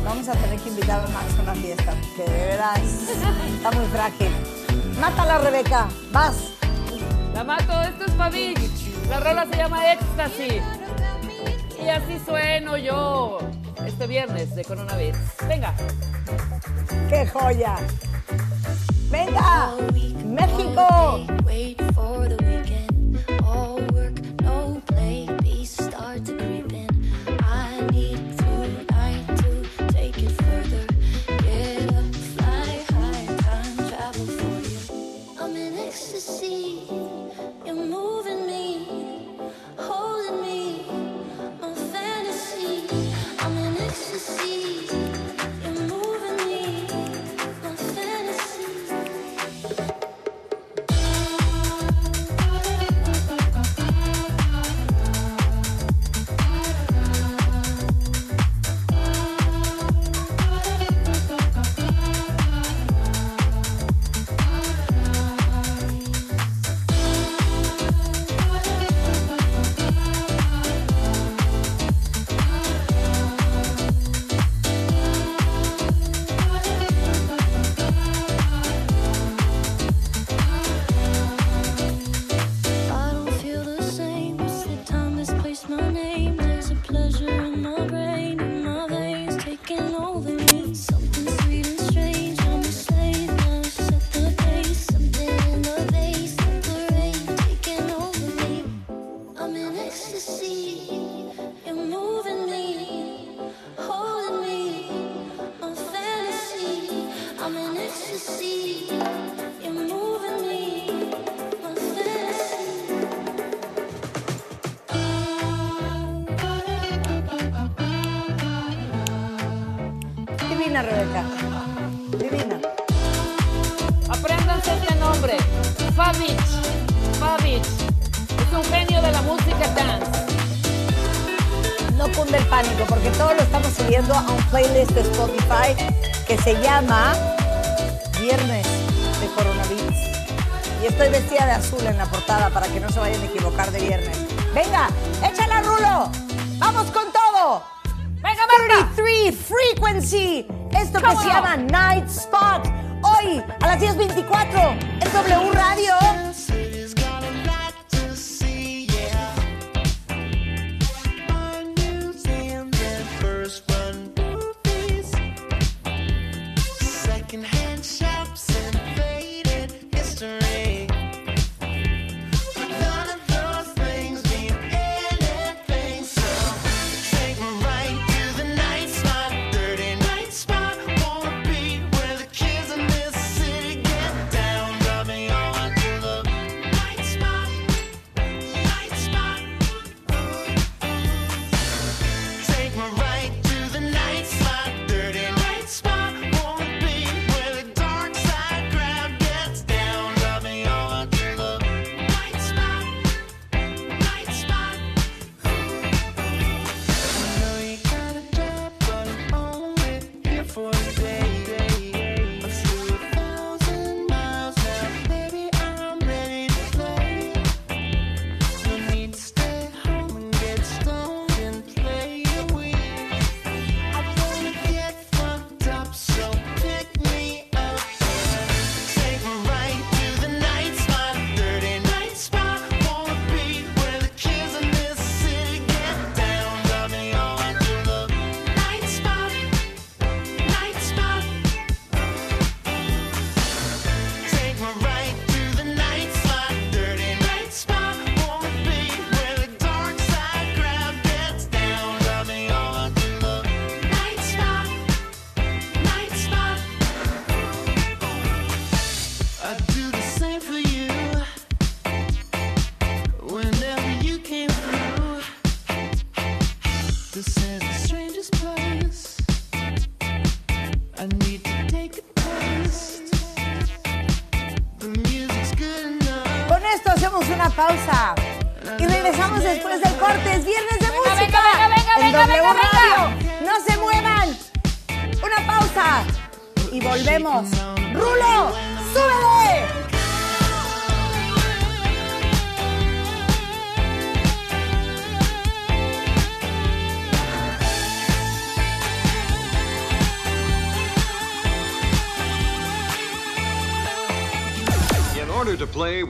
Vamos 0.06 0.28
a 0.28 0.34
tener 0.34 0.60
que 0.60 0.70
invitar 0.70 1.00
a 1.04 1.08
Max 1.10 1.26
a 1.40 1.42
una 1.44 1.56
fiesta, 1.56 1.94
porque 2.02 2.32
de 2.32 2.38
veras 2.46 2.80
está 3.56 3.72
muy 3.72 3.86
frágil. 3.88 4.30
Mátala, 5.00 5.38
Rebeca. 5.40 5.88
Vas. 6.12 6.36
La 7.34 7.44
mato, 7.44 7.82
esto 7.82 8.06
es 8.06 8.12
mí. 8.30 8.54
La 9.14 9.20
rola 9.20 9.46
se 9.46 9.58
llama 9.58 9.94
Éxtasis. 9.94 10.64
Y 11.86 11.88
así 11.88 12.18
sueno 12.26 12.78
yo 12.78 13.38
este 13.86 14.08
viernes 14.08 14.56
de 14.56 14.66
Coronavirus. 14.66 15.20
Venga. 15.48 15.76
¡Qué 17.10 17.28
joya! 17.28 17.76
¡Venga! 19.12 19.76
¡México! 20.26 21.28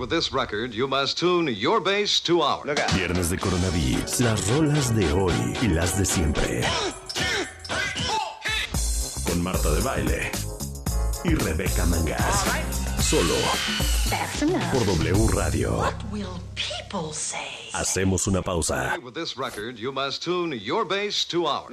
With 0.03 0.09
this 0.09 0.33
record, 0.33 0.73
you 0.73 0.85
must 0.85 1.17
tune 1.17 1.47
your 1.47 1.79
bass 1.79 2.19
to 2.19 2.41
ours. 2.41 2.65
Viernes 2.93 3.29
de 3.29 3.37
Coronavirus. 3.37 4.19
Las 4.19 4.49
rolas 4.49 4.93
de 4.93 5.09
hoy 5.13 5.33
y 5.61 5.69
las 5.69 5.97
de 5.97 6.03
siempre. 6.03 6.61
Con 9.25 9.41
Marta 9.41 9.71
de 9.71 9.79
Baile 9.79 10.31
y 11.23 11.35
Rebeca 11.35 11.85
Mangas. 11.85 12.43
Solo 12.99 13.33
por 14.73 14.83
W 14.85 15.27
Radio. 15.33 15.77
What 15.77 16.11
will 16.11 16.37
people 16.55 17.13
say? 17.13 17.69
Hacemos 17.71 18.27
una 18.27 18.41
pausa. 18.41 18.99
With 19.01 19.13
this 19.13 19.37
record, 19.37 19.79
you 19.79 19.93
must 19.93 20.21
tune 20.21 20.51
your 20.51 20.83
bass 20.83 21.23
to 21.29 21.45
ours. 21.45 21.71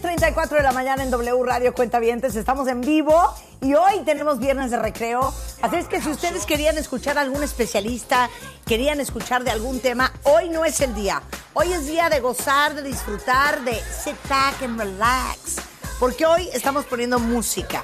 10.34 0.00 0.50
de 0.50 0.62
la 0.62 0.70
mañana 0.70 1.02
en 1.02 1.10
W 1.10 1.42
Radio 1.44 1.74
Cuentavientes. 1.74 2.36
Estamos 2.36 2.68
en 2.68 2.82
vivo 2.82 3.34
y 3.60 3.74
hoy 3.74 4.00
tenemos 4.04 4.38
viernes 4.38 4.70
de 4.70 4.78
recreo. 4.78 5.34
Así 5.60 5.74
es 5.74 5.88
que 5.88 6.00
si 6.00 6.08
ustedes 6.08 6.46
querían 6.46 6.78
escuchar 6.78 7.18
a 7.18 7.22
algún 7.22 7.42
especialista, 7.42 8.30
querían 8.64 9.00
escuchar 9.00 9.42
de 9.42 9.50
algún 9.50 9.80
tema, 9.80 10.12
hoy 10.22 10.50
no 10.50 10.64
es 10.64 10.80
el 10.82 10.94
día. 10.94 11.22
Hoy 11.52 11.72
es 11.72 11.88
día 11.88 12.08
de 12.10 12.20
gozar, 12.20 12.74
de 12.74 12.82
disfrutar, 12.82 13.62
de 13.64 13.74
sit 13.74 14.16
back 14.28 14.62
and 14.62 14.78
relax. 14.78 15.56
Porque 15.98 16.26
hoy 16.26 16.48
estamos 16.52 16.84
poniendo 16.84 17.18
música. 17.18 17.82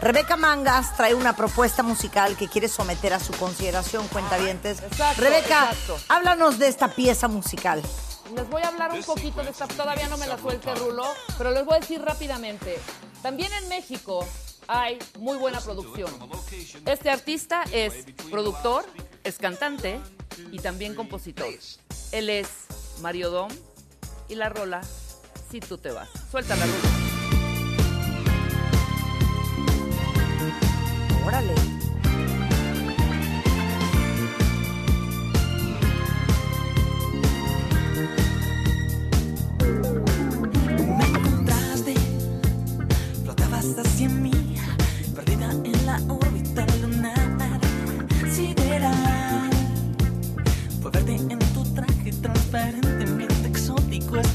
Rebeca 0.00 0.36
Mangas 0.36 0.96
trae 0.96 1.14
una 1.14 1.36
propuesta 1.36 1.82
musical 1.82 2.36
que 2.36 2.48
quiere 2.48 2.68
someter 2.68 3.12
a 3.12 3.20
su 3.20 3.32
consideración, 3.34 4.08
cuentavientes. 4.08 4.80
Exacto, 4.80 5.20
Rebeca, 5.20 5.70
exacto. 5.70 5.98
háblanos 6.08 6.58
de 6.58 6.68
esta 6.68 6.88
pieza 6.88 7.28
musical. 7.28 7.82
Les 8.34 8.48
voy 8.48 8.62
a 8.62 8.68
hablar 8.68 8.92
un 8.92 9.02
poquito 9.02 9.42
de 9.42 9.50
esta, 9.50 9.68
todavía 9.68 10.08
no 10.08 10.16
me 10.16 10.26
la 10.26 10.38
suelte 10.38 10.74
Rulo, 10.74 11.04
pero 11.38 11.50
les 11.50 11.64
voy 11.64 11.76
a 11.76 11.80
decir 11.80 12.02
rápidamente. 12.02 12.78
También 13.22 13.52
en 13.52 13.68
México 13.68 14.26
hay 14.66 14.98
muy 15.18 15.38
buena 15.38 15.60
producción. 15.60 16.10
Este 16.86 17.10
artista 17.10 17.64
es 17.72 18.06
productor, 18.30 18.84
es 19.24 19.38
cantante 19.38 20.00
y 20.50 20.58
también 20.58 20.94
compositor. 20.94 21.46
Él 22.12 22.30
es 22.30 22.48
Mario 23.00 23.30
Dom 23.30 23.50
y 24.28 24.34
la 24.34 24.48
rola 24.48 24.80
Si 25.50 25.60
tú 25.60 25.78
te 25.78 25.90
vas. 25.92 26.08
Suelta 26.30 26.56
la 26.56 26.66
Rulo. 26.66 26.88
Órale. 31.26 31.75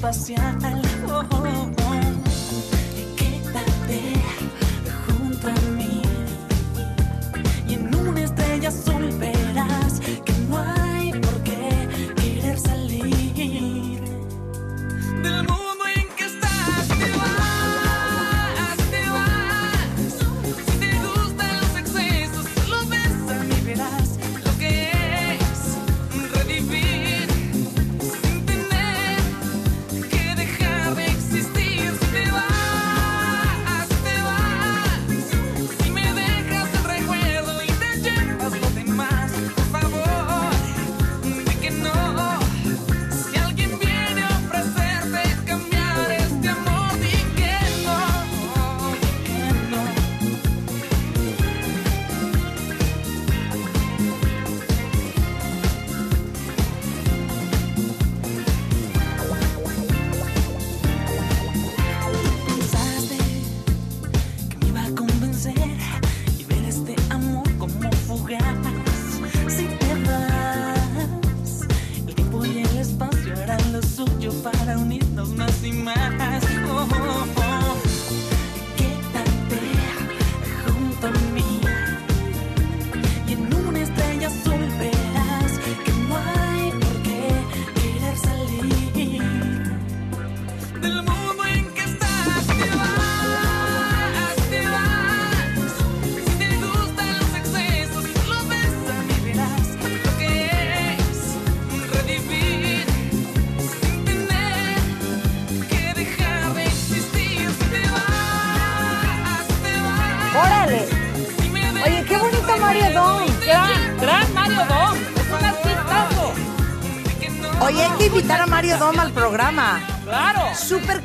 Espacial. 0.02 0.58
Oh, 1.08 1.24
oh, 1.32 1.70
oh. 1.84 2.00
Quédate 3.16 4.14
junto 5.06 5.48
a 5.48 5.62
mí 5.78 6.02
y 7.68 7.74
en 7.76 7.96
una 7.96 8.22
estrella 8.22 8.70
azul 8.70 9.12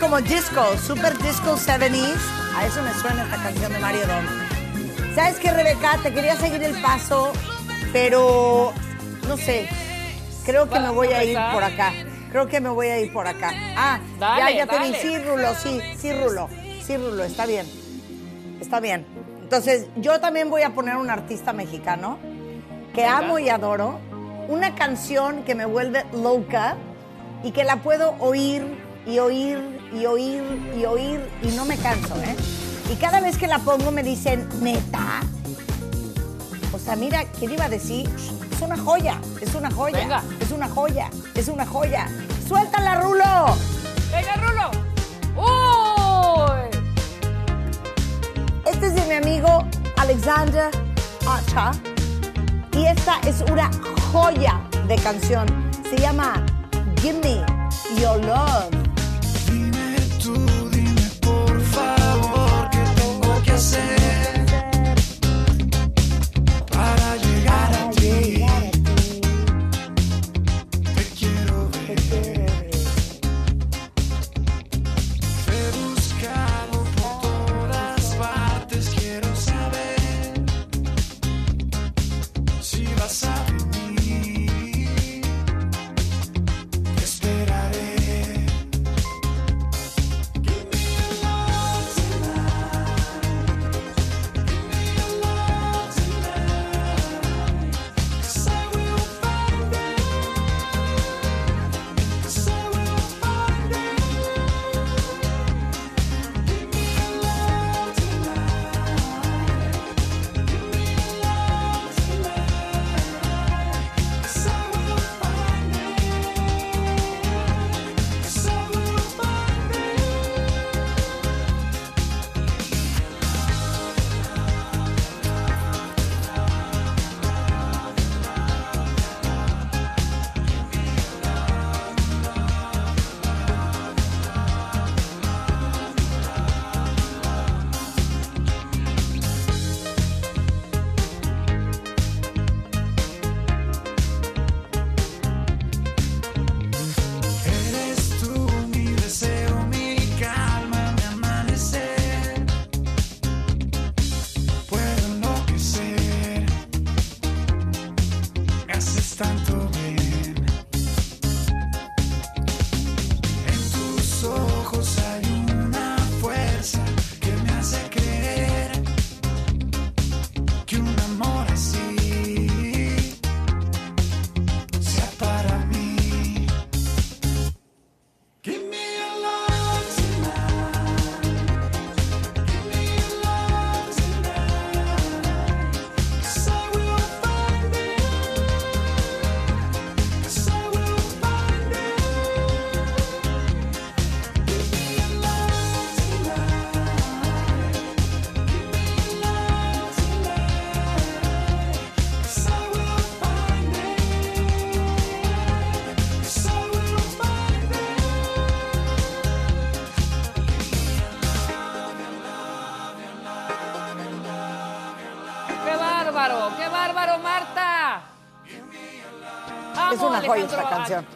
como 0.09 0.21
disco, 0.21 0.63
súper 0.79 1.19
disco 1.19 1.57
70s. 1.57 2.17
A 2.57 2.65
eso 2.65 2.81
me 2.81 2.93
suena 2.95 3.25
esta 3.25 3.43
canción 3.43 3.73
de 3.73 3.79
Mario 3.81 4.03
Dom. 4.07 4.25
¿Sabes 5.17 5.41
qué, 5.41 5.51
Rebeca? 5.51 5.99
Te 6.01 6.15
quería 6.15 6.37
seguir 6.37 6.63
el 6.63 6.81
paso, 6.81 7.33
pero 7.93 8.73
no 9.27 9.37
sé. 9.37 9.69
Creo 10.45 10.71
que 10.71 10.79
me 10.79 10.91
voy 10.91 11.09
a 11.09 11.25
ir 11.25 11.37
por 11.53 11.65
acá. 11.65 11.93
Creo 12.31 12.47
que 12.47 12.61
me 12.61 12.69
voy 12.69 12.87
a 12.87 13.01
ir 13.01 13.13
por 13.13 13.27
acá. 13.27 13.51
Ah, 13.77 13.99
Dale, 14.21 14.55
ya, 14.55 14.65
ya 14.65 14.67
te 14.69 14.79
vi. 14.79 14.95
Sí, 14.95 15.19
Rulo, 15.19 15.55
sí, 15.57 15.81
sí, 15.99 16.13
Rulo. 16.13 16.49
Sí, 16.85 16.97
Rulo, 16.97 17.25
está 17.25 17.45
bien. 17.45 17.67
Está 18.61 18.79
bien. 18.79 19.05
Entonces, 19.43 19.89
yo 19.97 20.21
también 20.21 20.51
voy 20.51 20.63
a 20.63 20.71
poner 20.71 20.99
un 20.99 21.11
artista 21.11 21.53
mexicano 21.53 22.19
que 22.95 23.05
amo 23.05 23.41
y 23.41 23.49
adoro. 23.49 23.99
Una 24.47 24.77
canción 24.77 25.43
que 25.43 25.57
me 25.57 25.65
vuelve 25.65 26.05
loca 26.13 26.77
y 27.43 27.51
que 27.51 27.65
la 27.65 27.83
puedo 27.83 28.15
oír 28.21 28.63
y 29.05 29.19
oír 29.19 29.76
y 29.93 30.07
oír 30.07 30.43
y 30.77 30.85
oír 30.85 31.29
y 31.43 31.49
no 31.49 31.65
me 31.65 31.77
canso, 31.77 32.15
¿eh? 32.23 32.37
Y 32.93 32.97
cada 32.97 33.21
vez 33.21 33.37
que 33.37 33.47
la 33.47 33.59
pongo 33.59 33.91
me 33.91 34.03
dicen, 34.03 34.49
neta. 34.61 35.21
O 36.73 36.79
sea, 36.79 36.95
mira, 36.97 37.25
¿quién 37.39 37.53
iba 37.53 37.65
a 37.65 37.69
decir? 37.69 38.09
Es 38.53 38.61
una 38.61 38.77
joya, 38.77 39.21
es 39.41 39.55
una 39.55 39.71
joya, 39.71 39.99
Venga. 39.99 40.23
es 40.41 40.51
una 40.51 40.69
joya, 40.69 41.11
es 41.35 41.49
una 41.49 41.67
joya. 41.67 42.07
¡Suéltala, 42.47 43.01
Rulo! 43.01 43.57
Venga, 44.13 44.37
Rulo. 44.37 44.71
Uy. 45.37 46.71
Este 48.65 48.87
es 48.87 48.95
de 48.95 49.05
mi 49.07 49.15
amigo 49.15 49.65
Alexander 49.97 50.71
Acha. 51.29 51.73
Y 52.73 52.87
esta 52.87 53.19
es 53.27 53.43
una 53.51 53.71
joya 54.13 54.61
de 54.87 54.97
canción. 54.97 55.47
Se 55.91 55.97
llama 55.97 56.45
Give 57.01 57.19
Me 57.21 58.01
Your 58.01 58.23
Love. 58.25 58.86
Tengo 63.73 63.96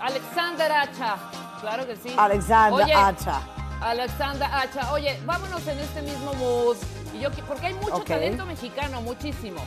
Alexander 0.00 0.72
Hacha. 0.72 1.16
Claro 1.60 1.86
que 1.86 1.96
sí. 1.96 2.14
Alexander 2.16 2.84
Oye, 2.84 2.94
Hacha. 2.94 3.40
Alexander 3.80 4.48
Hacha. 4.50 4.92
Oye, 4.92 5.20
vámonos 5.24 5.66
en 5.66 5.78
este 5.78 6.02
mismo 6.02 6.32
bus. 6.34 6.78
Y 7.14 7.20
yo, 7.20 7.30
porque 7.46 7.66
hay 7.66 7.74
mucho 7.74 8.00
talento 8.00 8.46
mexicano, 8.46 9.00
muchísimo. 9.02 9.60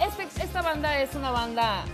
Este, 0.00 0.24
esta 0.42 0.62
banda 0.62 0.98
es 0.98 1.14
una 1.14 1.30
banda 1.30 1.84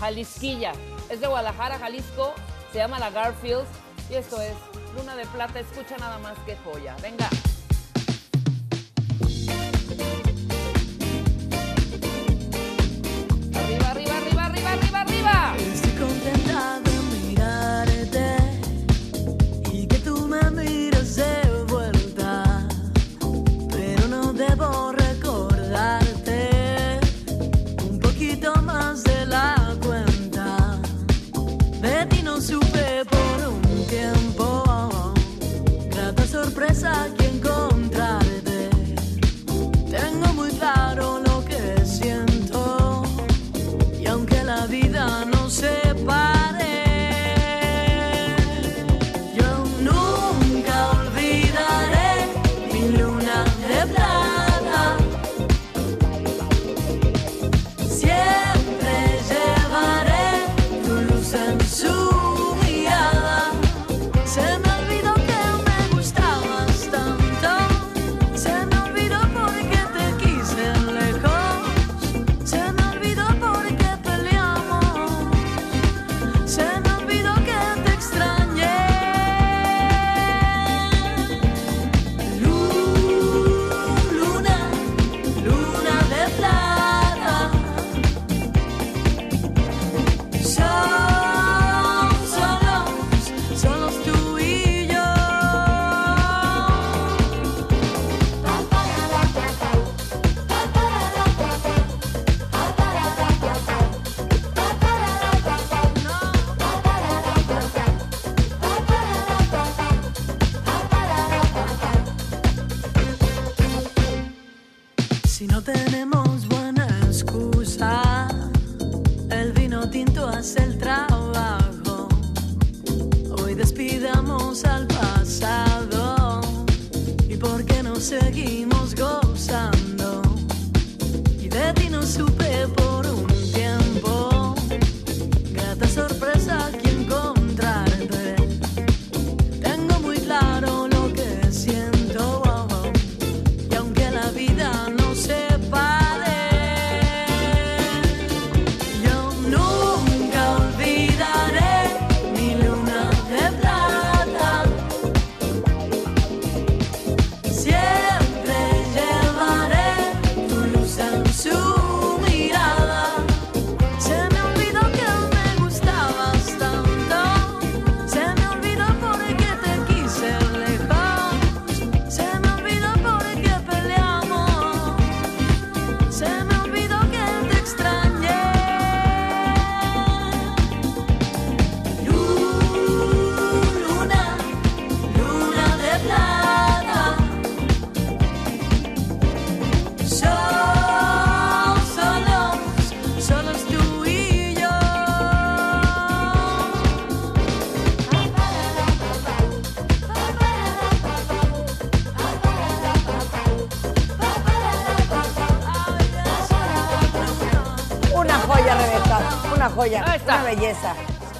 jalisquilla. 0.00 0.72
Es 1.08 1.20
de 1.20 1.26
Guadalajara, 1.26 1.78
Jalisco. 1.78 2.34
Se 2.72 2.78
llama 2.78 2.98
La 2.98 3.10
Garfields 3.10 3.68
Y 4.10 4.14
esto 4.14 4.40
es 4.40 4.54
Luna 4.96 5.14
de 5.16 5.24
Plata. 5.26 5.60
Escucha 5.60 5.96
nada 5.98 6.18
más 6.18 6.36
que 6.46 6.56
joya. 6.64 6.96
Venga. 7.00 7.28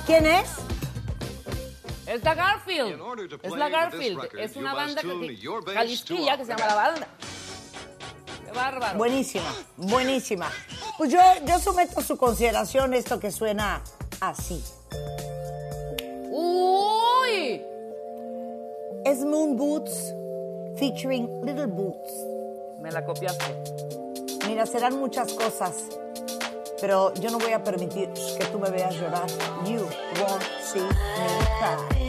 ¿Quién 0.04 0.26
es? 0.26 0.50
Es 2.06 2.22
la 2.22 2.34
Garfield. 2.34 3.00
Es 3.42 3.52
la 3.52 3.68
Garfield. 3.70 4.20
Es 4.38 4.56
una 4.56 4.74
banda 4.74 5.02
jalisquilla 5.72 6.36
que 6.36 6.44
se 6.44 6.50
llama 6.50 6.66
La 6.66 6.74
Banda. 6.74 7.08
Qué 8.44 8.52
bárbaro. 8.52 8.98
Buenísima, 8.98 9.54
buenísima. 9.76 10.50
Pues 10.98 11.10
yo, 11.10 11.18
yo 11.46 11.58
someto 11.58 12.00
a 12.00 12.02
su 12.02 12.18
consideración 12.18 12.92
esto 12.92 13.18
que 13.18 13.32
suena 13.32 13.82
así. 14.20 14.62
¡Uy! 16.30 17.62
Es 19.04 19.18
Moon 19.20 19.56
Boots 19.56 20.14
featuring 20.78 21.26
Little 21.44 21.66
Boots. 21.66 22.12
Me 22.80 22.92
la 22.92 23.04
copiaste. 23.04 23.46
Mira, 24.46 24.66
serán 24.66 24.98
muchas 24.98 25.32
cosas 25.32 25.72
pero 26.80 27.12
yo 27.14 27.30
no 27.30 27.38
voy 27.38 27.52
a 27.52 27.62
permitir 27.62 28.10
que 28.12 28.44
tú 28.50 28.58
me 28.58 28.70
veas 28.70 28.94
llorar. 28.94 29.26
You 29.64 29.88
won't 30.20 30.42
see 30.62 30.80
me. 30.80 32.05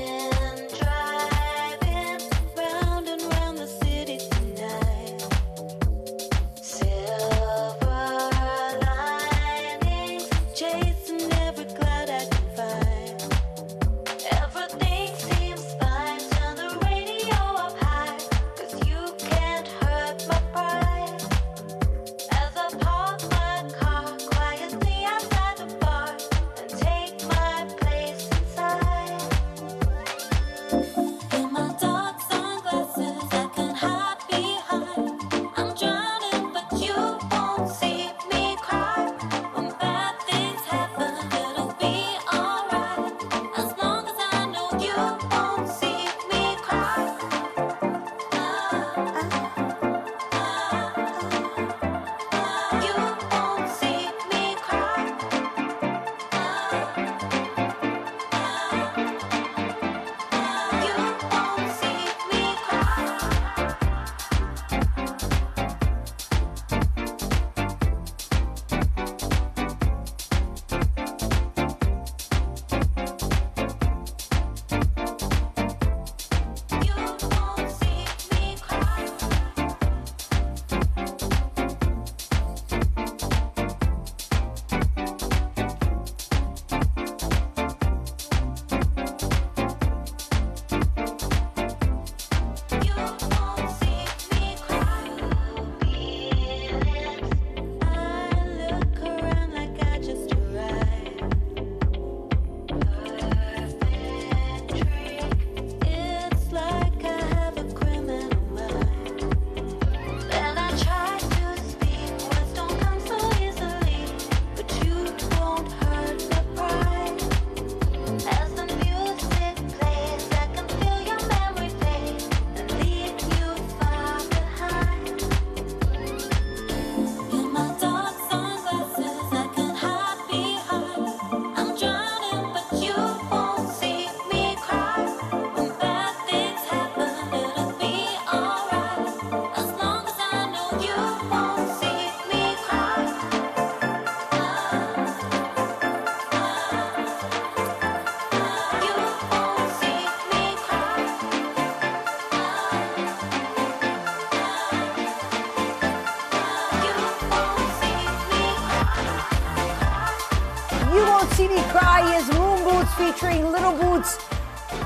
featuring 163.07 163.51
Little 163.51 163.75
Boots. 163.81 164.17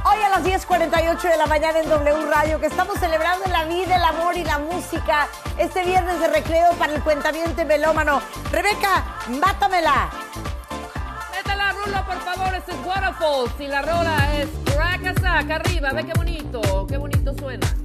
Hoy 0.05 0.22
a 0.22 0.30
las 0.30 0.43
10.48 0.43 1.22
de 1.22 1.38
la 1.38 1.47
mañana 1.47 1.80
en 1.80 1.89
W 1.89 2.26
Radio, 2.30 2.59
que 2.59 2.67
estamos 2.67 2.99
celebrando 2.99 3.45
la 3.47 3.65
vida, 3.65 3.95
el 3.95 4.03
amor 4.03 4.38
y 4.38 4.43
la 4.43 4.59
música. 4.59 5.28
Este 5.57 5.84
viernes 5.84 6.19
de 6.19 6.28
recreo 6.28 6.72
para 6.78 6.93
el 6.93 7.01
cuentamiento 7.01 7.65
melómano. 7.65 8.22
Rebeca, 8.51 9.03
mátamela. 9.28 10.11
Métela, 11.32 11.72
Rulo, 11.72 12.05
por 12.05 12.19
favor. 12.22 12.53
Este 12.53 12.72
es 12.72 12.78
Waterfalls 12.86 13.59
y 13.59 13.67
la 13.67 13.82
rola 13.82 14.36
es 14.36 14.49
Crack 14.72 15.51
Arriba, 15.51 15.91
ve 15.91 16.05
qué 16.05 16.13
bonito, 16.13 16.86
qué 16.88 16.97
bonito 16.97 17.34
suena. 17.39 17.81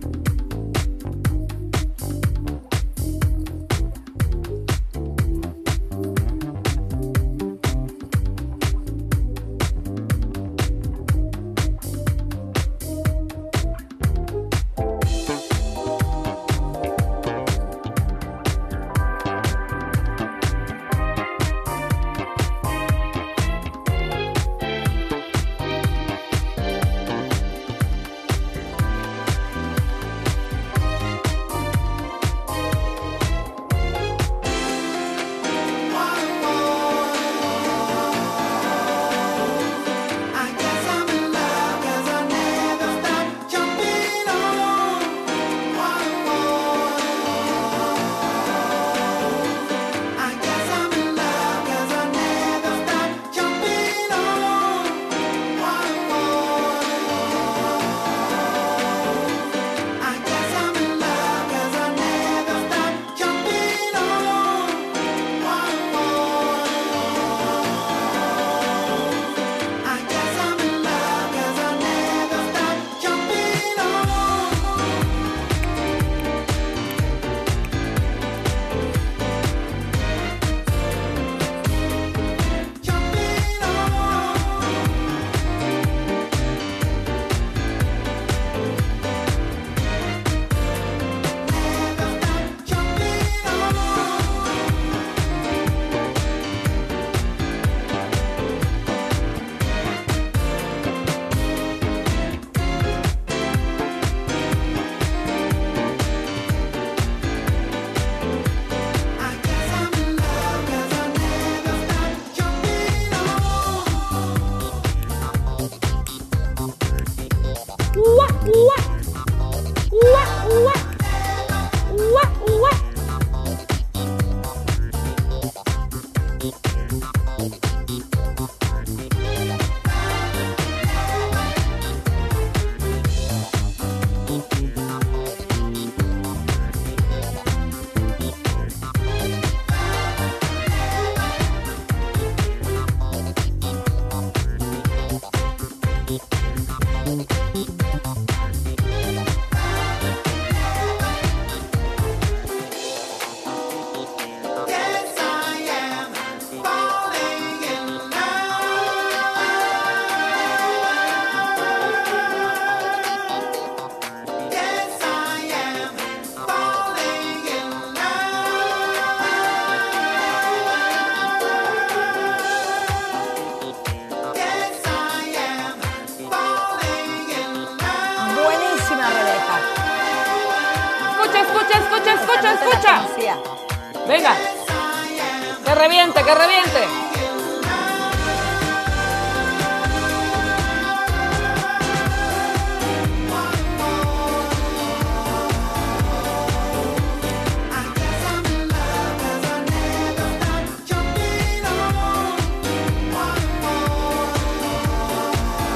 Reviente, 185.77 186.23
que 186.23 186.35
reviente. 186.35 186.89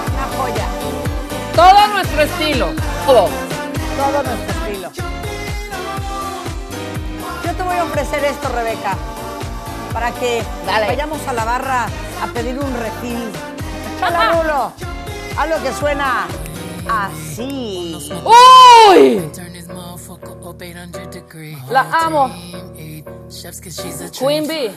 Una 0.06 0.26
joya. 0.36 0.66
Todo 1.54 1.86
nuestro 1.88 2.22
estilo. 2.22 2.68
Todo. 3.06 3.28
Todo 3.96 4.22
nuestro 4.22 4.64
estilo. 4.64 4.90
Yo 7.44 7.52
te 7.54 7.62
voy 7.62 7.76
a 7.76 7.84
ofrecer 7.84 8.24
esto, 8.24 8.48
Rebeca, 8.48 8.96
para 9.92 10.12
que 10.12 10.42
Dale. 10.66 10.86
vayamos 10.86 11.26
a 11.26 11.32
la 11.32 11.44
barra 11.44 11.86
a 12.22 12.26
pedir 12.32 12.58
un 12.58 12.72
refil. 12.74 13.30
Chala, 13.98 14.32
Rulo. 14.42 14.72
A 15.36 15.46
lo 15.46 15.62
que 15.62 15.72
suena 15.72 16.26
así. 16.88 17.96
¡Uy! 18.90 19.30
La 21.70 21.82
amo. 22.04 22.30
Queen 24.18 24.46
Bee. 24.48 24.70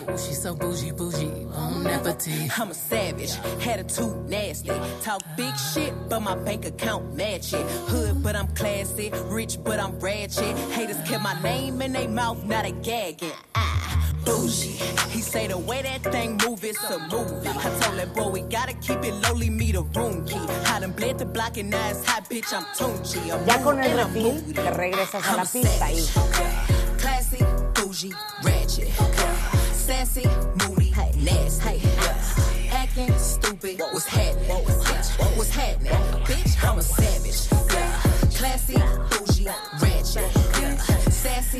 I'm 2.58 2.70
a 2.70 2.74
savage, 2.74 3.34
attitude 3.66 4.30
nasty. 4.30 4.72
Talk 5.02 5.22
big 5.36 5.56
shit, 5.58 5.94
but 6.10 6.20
my 6.22 6.36
bank 6.36 6.66
account 6.66 7.16
match 7.16 7.54
it. 7.54 7.66
Hood, 7.90 8.22
but 8.22 8.36
I'm 8.36 8.48
classy. 8.56 9.12
Rich, 9.26 9.64
but 9.64 9.80
I'm 9.80 9.98
ratchet. 10.00 10.56
Haters 10.72 10.98
kept 11.08 11.24
my 11.24 11.34
name 11.42 11.82
in 11.82 11.94
their 11.94 12.08
mouth, 12.08 12.44
not 12.46 12.66
a 12.66 12.72
gagging. 12.72 13.32
Ah, 13.56 13.83
bougie. 14.26 14.78
He 15.12 15.22
say 15.22 15.48
the 15.48 15.58
way 15.58 15.82
that 15.82 16.04
thing 16.12 16.38
move, 16.46 16.64
it's 16.64 16.84
a 16.84 17.00
movie. 17.00 17.48
I 17.48 17.80
told 17.82 17.98
that 18.00 18.14
boy 18.14 18.30
we 18.30 18.42
gotta 18.42 18.74
keep 18.74 19.04
it 19.04 19.14
lowly, 19.14 19.50
me 19.50 19.72
the 19.72 19.84
room 19.84 20.26
key. 20.26 20.40
I 20.68 20.80
done 20.80 20.92
bled 20.92 21.18
the 21.20 21.26
block 21.26 21.58
and 21.58 21.70
now 21.70 21.90
it's 21.90 22.06
hot, 22.06 22.30
bitch, 22.30 22.54
I'm 22.54 22.66
Tunchi. 22.76 23.28
Ya 23.28 23.64
con 23.64 23.80
el 23.80 23.98
refil 23.98 24.54
te 24.54 24.72
regresas 24.72 25.24
a 25.28 25.36
la 25.38 25.44
pista 25.44 25.92
y. 25.92 26.02
Classy, 26.98 27.44
bougie, 27.76 28.14
ratchet. 28.44 28.90
Sassy, 29.74 30.26
moody, 30.56 30.92
nasty. 31.18 31.82
Acting 32.72 33.18
stupid, 33.18 33.80
what's 33.80 34.06
happening? 34.06 34.64
What's 35.36 35.50
happening? 35.50 35.94
Bitch, 36.26 36.56
I'm 36.64 36.80
a 36.80 36.82
savage. 36.82 37.50
Classy, 38.36 38.78
bougie, 39.10 39.48
ratchet. 39.82 40.32
Sassy, 41.12 41.60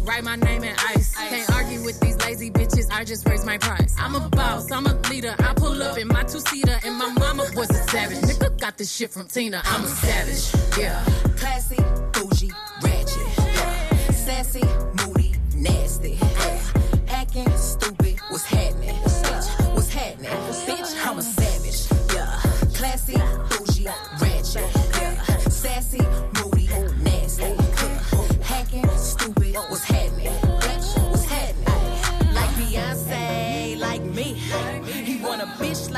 Write 0.03 0.23
my 0.23 0.35
name 0.35 0.63
in 0.63 0.75
ice. 0.79 1.15
Can't 1.15 1.49
argue 1.51 1.83
with 1.83 1.99
these 1.99 2.17
lazy 2.17 2.49
bitches. 2.49 2.91
I 2.91 3.03
just 3.03 3.27
raise 3.27 3.45
my 3.45 3.57
price. 3.57 3.95
I'm 3.99 4.15
a 4.15 4.27
boss. 4.29 4.71
I'm 4.71 4.85
a 4.87 4.93
leader. 5.09 5.35
I 5.39 5.53
pull 5.53 5.81
up 5.83 5.97
in 5.97 6.07
my 6.07 6.23
two 6.23 6.39
seater, 6.39 6.79
and 6.83 6.95
my 6.95 7.11
mama 7.13 7.45
was 7.55 7.69
a 7.69 7.83
savage. 7.89 8.17
Nigga 8.19 8.59
got 8.59 8.77
this 8.77 8.91
shit 8.91 9.11
from 9.11 9.27
Tina. 9.27 9.61
I'm 9.63 9.83
a 9.83 9.87
savage. 9.87 10.77
Yeah. 10.77 11.03
Classy, 11.37 11.77
bougie, 12.13 12.51
ratchet. 12.81 13.37
Yeah. 13.37 14.11
Sassy, 14.11 14.63
moody, 15.05 15.35
nasty. 15.55 16.17
Yeah. 16.21 16.61
Acting 17.09 17.49
stupid, 17.57 18.00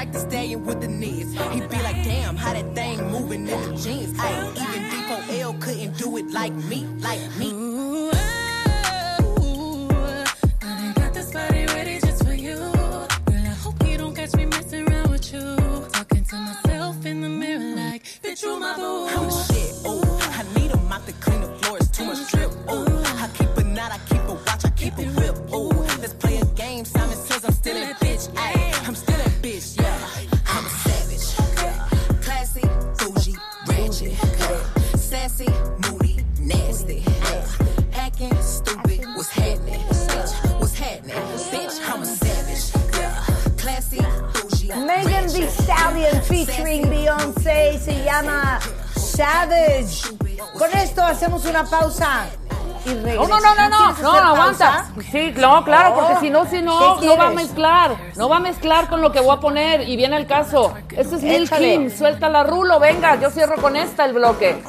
like 0.03 0.11
the 0.11 0.19
stallion 0.19 0.65
with 0.65 0.81
the 0.81 0.87
knees. 0.87 1.31
He 1.31 1.61
be 1.61 1.81
like, 1.81 2.03
damn, 2.03 2.35
how 2.35 2.51
that 2.51 2.75
thing 2.75 2.97
moving 3.09 3.47
in 3.47 3.61
the 3.61 3.73
jeans. 3.77 4.13
Ay, 4.19 4.51
even 4.51 4.83
D4L 4.91 5.61
couldn't 5.61 5.97
do 5.97 6.17
it 6.17 6.29
like 6.31 6.53
me, 6.53 6.85
like 6.99 7.21
me. 7.37 8.09
I 10.61 10.75
done 10.79 10.93
got 10.93 11.13
this 11.13 11.31
body 11.31 11.65
ready 11.67 11.99
just 12.01 12.25
for 12.25 12.33
you. 12.33 12.57
Girl, 13.27 13.45
I 13.53 13.55
hope 13.63 13.87
you 13.87 13.97
don't 13.97 14.13
catch 14.13 14.35
me 14.35 14.45
messing 14.45 14.89
around 14.89 15.09
with 15.09 15.31
you. 15.31 15.55
Talking 15.93 16.25
to 16.25 16.35
myself 16.35 17.05
in 17.05 17.21
the 17.21 17.29
mirror 17.29 17.75
like, 17.75 18.03
bitch, 18.21 18.43
you 18.43 18.59
my 18.59 18.75
boo. 18.75 19.52
Stallion 45.77 46.21
featuring 46.23 46.89
Beyoncé 46.89 47.79
se 47.79 48.03
llama 48.03 48.59
Savage. 48.95 50.15
Con 50.57 50.71
esto 50.77 51.01
hacemos 51.03 51.45
una 51.45 51.63
pausa 51.65 52.27
y 52.85 52.93
No, 52.95 53.27
no, 53.27 53.39
no, 53.39 53.55
no, 53.55 53.69
no, 53.69 53.77
¿Quieres 53.95 54.01
no, 54.03 54.11
aguanta. 54.11 54.85
pausa? 54.93 54.93
Sí, 55.11 55.33
no, 55.37 55.63
claro, 55.63 55.89
No. 55.89 55.95
porque 55.95 56.19
si 56.19 56.29
no, 56.29 56.45
si 56.45 56.61
no, 56.61 56.99
¿Qué 56.99 57.05
no 57.07 57.17
va 57.17 57.27
a 57.27 57.29
mezclar. 57.31 57.95
No 58.15 58.29
va 58.29 58.37
a 58.37 58.39
mezclar 58.39 58.87
con 58.89 59.01
lo 59.01 59.11
que 59.11 59.19
voy 59.19 59.35
a 59.35 59.39
poner 59.39 59.87
y 59.87 59.95
viene 59.95 60.17
el 60.17 60.27
caso. 60.27 60.73
Este 60.89 61.15
es 61.15 61.23
Lil. 61.23 61.49
Kim, 61.49 61.89
suelta 61.89 62.29
la 62.29 62.43
rulo, 62.43 62.79
venga, 62.79 63.15
yo 63.19 63.29
cierro 63.29 63.55
con 63.61 63.75
esta 63.75 64.05
el 64.05 64.13
bloque. 64.13 64.61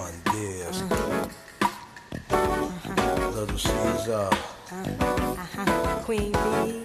Queen 6.06 6.32
Bee. 6.32 6.84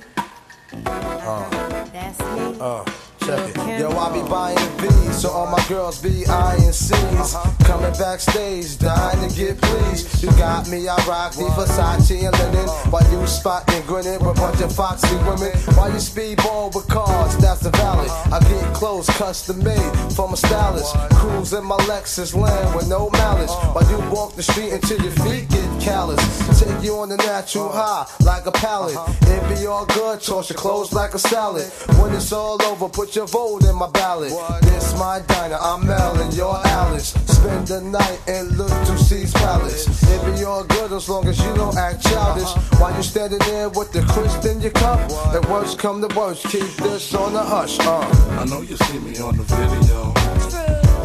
That's 1.92 2.20
me. 2.36 3.09
Uh. 3.34 3.78
Yo, 3.80 3.90
I 3.92 4.14
be 4.14 4.28
buying 4.30 4.58
V's, 4.80 5.22
so 5.22 5.30
all 5.30 5.48
my 5.48 5.64
girls 5.68 6.02
be 6.02 6.26
eyeing 6.28 6.72
C's. 6.72 6.94
Uh-huh. 6.96 7.64
Coming 7.66 7.94
backstage, 7.94 8.78
dying 8.78 9.30
to 9.30 9.36
get 9.36 9.62
pleased. 9.62 10.24
You 10.24 10.30
got 10.32 10.68
me, 10.70 10.88
I 10.88 10.96
rock 11.06 11.34
the 11.34 11.46
Versace 11.56 12.26
and 12.26 12.38
linen. 12.40 12.68
Uh. 12.68 12.90
While 12.90 13.12
you 13.12 13.26
spotting, 13.28 13.82
grinning 13.86 14.20
with 14.20 14.38
a 14.38 14.42
bunch 14.42 14.62
of 14.62 14.74
foxy 14.76 15.16
women. 15.28 15.52
While 15.78 15.92
you 15.92 16.02
speedball 16.02 16.74
with 16.74 16.88
cars, 16.88 17.38
that's 17.38 17.62
the 17.62 17.72
valley. 17.72 18.10
Uh-huh. 18.10 18.36
I 18.36 18.40
get 18.50 18.74
clothes 18.74 19.08
custom 19.12 19.64
made 19.64 19.94
from 20.16 20.34
a 20.34 20.38
stylist. 20.38 20.96
Cruise 21.12 21.54
in 21.54 21.64
my 21.64 21.78
Lexus 21.90 22.36
land 22.36 22.76
with 22.76 22.88
no 22.88 23.10
malice. 23.12 23.52
Uh. 23.52 23.74
While 23.74 23.90
you 23.92 23.98
walk 24.10 24.36
the 24.36 24.44
street 24.44 24.74
until 24.74 25.02
your 25.02 25.14
feet 25.24 25.50
get 25.50 25.69
callous. 25.90 26.24
Take 26.60 26.84
you 26.84 26.94
on 27.02 27.10
the 27.10 27.18
natural 27.18 27.70
high 27.70 28.06
like 28.22 28.46
a 28.46 28.52
pallet. 28.52 28.98
It 29.34 29.42
be 29.50 29.66
all 29.66 29.86
good, 29.86 30.22
toss 30.22 30.50
your 30.50 30.58
clothes 30.58 30.94
like 30.94 31.14
a 31.14 31.20
salad. 31.20 31.68
When 32.00 32.14
it's 32.14 32.32
all 32.32 32.62
over, 32.70 32.88
put 32.88 33.16
your 33.16 33.28
vote 33.28 33.64
in 33.66 33.76
my 33.76 33.90
ballot. 33.90 34.32
This 34.62 34.94
my 35.00 35.22
diner, 35.28 35.58
I'm 35.60 35.88
Mel 35.88 36.16
and 36.22 36.34
you're 36.34 36.62
Alice. 36.80 37.10
Spend 37.38 37.68
the 37.68 37.82
night 37.82 38.20
and 38.28 38.58
look 38.58 38.76
to 38.88 38.98
C's 38.98 39.34
Palace. 39.34 39.84
It 40.14 40.20
be 40.26 40.44
all 40.44 40.64
good 40.64 40.92
as 40.92 41.10
long 41.10 41.26
as 41.28 41.38
you 41.44 41.52
don't 41.56 41.78
act 41.78 42.04
childish. 42.04 42.52
While 42.80 42.96
you 42.96 43.04
standing 43.04 43.44
there 43.50 43.70
with 43.70 43.92
the 43.92 44.02
crisp 44.14 44.46
in 44.46 44.62
your 44.62 44.72
cup. 44.72 45.00
The 45.34 45.42
worst 45.50 45.80
come 45.80 46.02
to 46.06 46.10
worst, 46.16 46.44
keep 46.50 46.70
this 46.86 47.14
on 47.16 47.34
the 47.34 47.44
hush. 47.44 47.80
Uh. 47.80 48.00
I 48.42 48.46
know 48.46 48.62
you 48.62 48.78
see 48.78 49.00
me 49.00 49.18
on 49.20 49.38
the 49.38 49.44
video. 49.44 50.14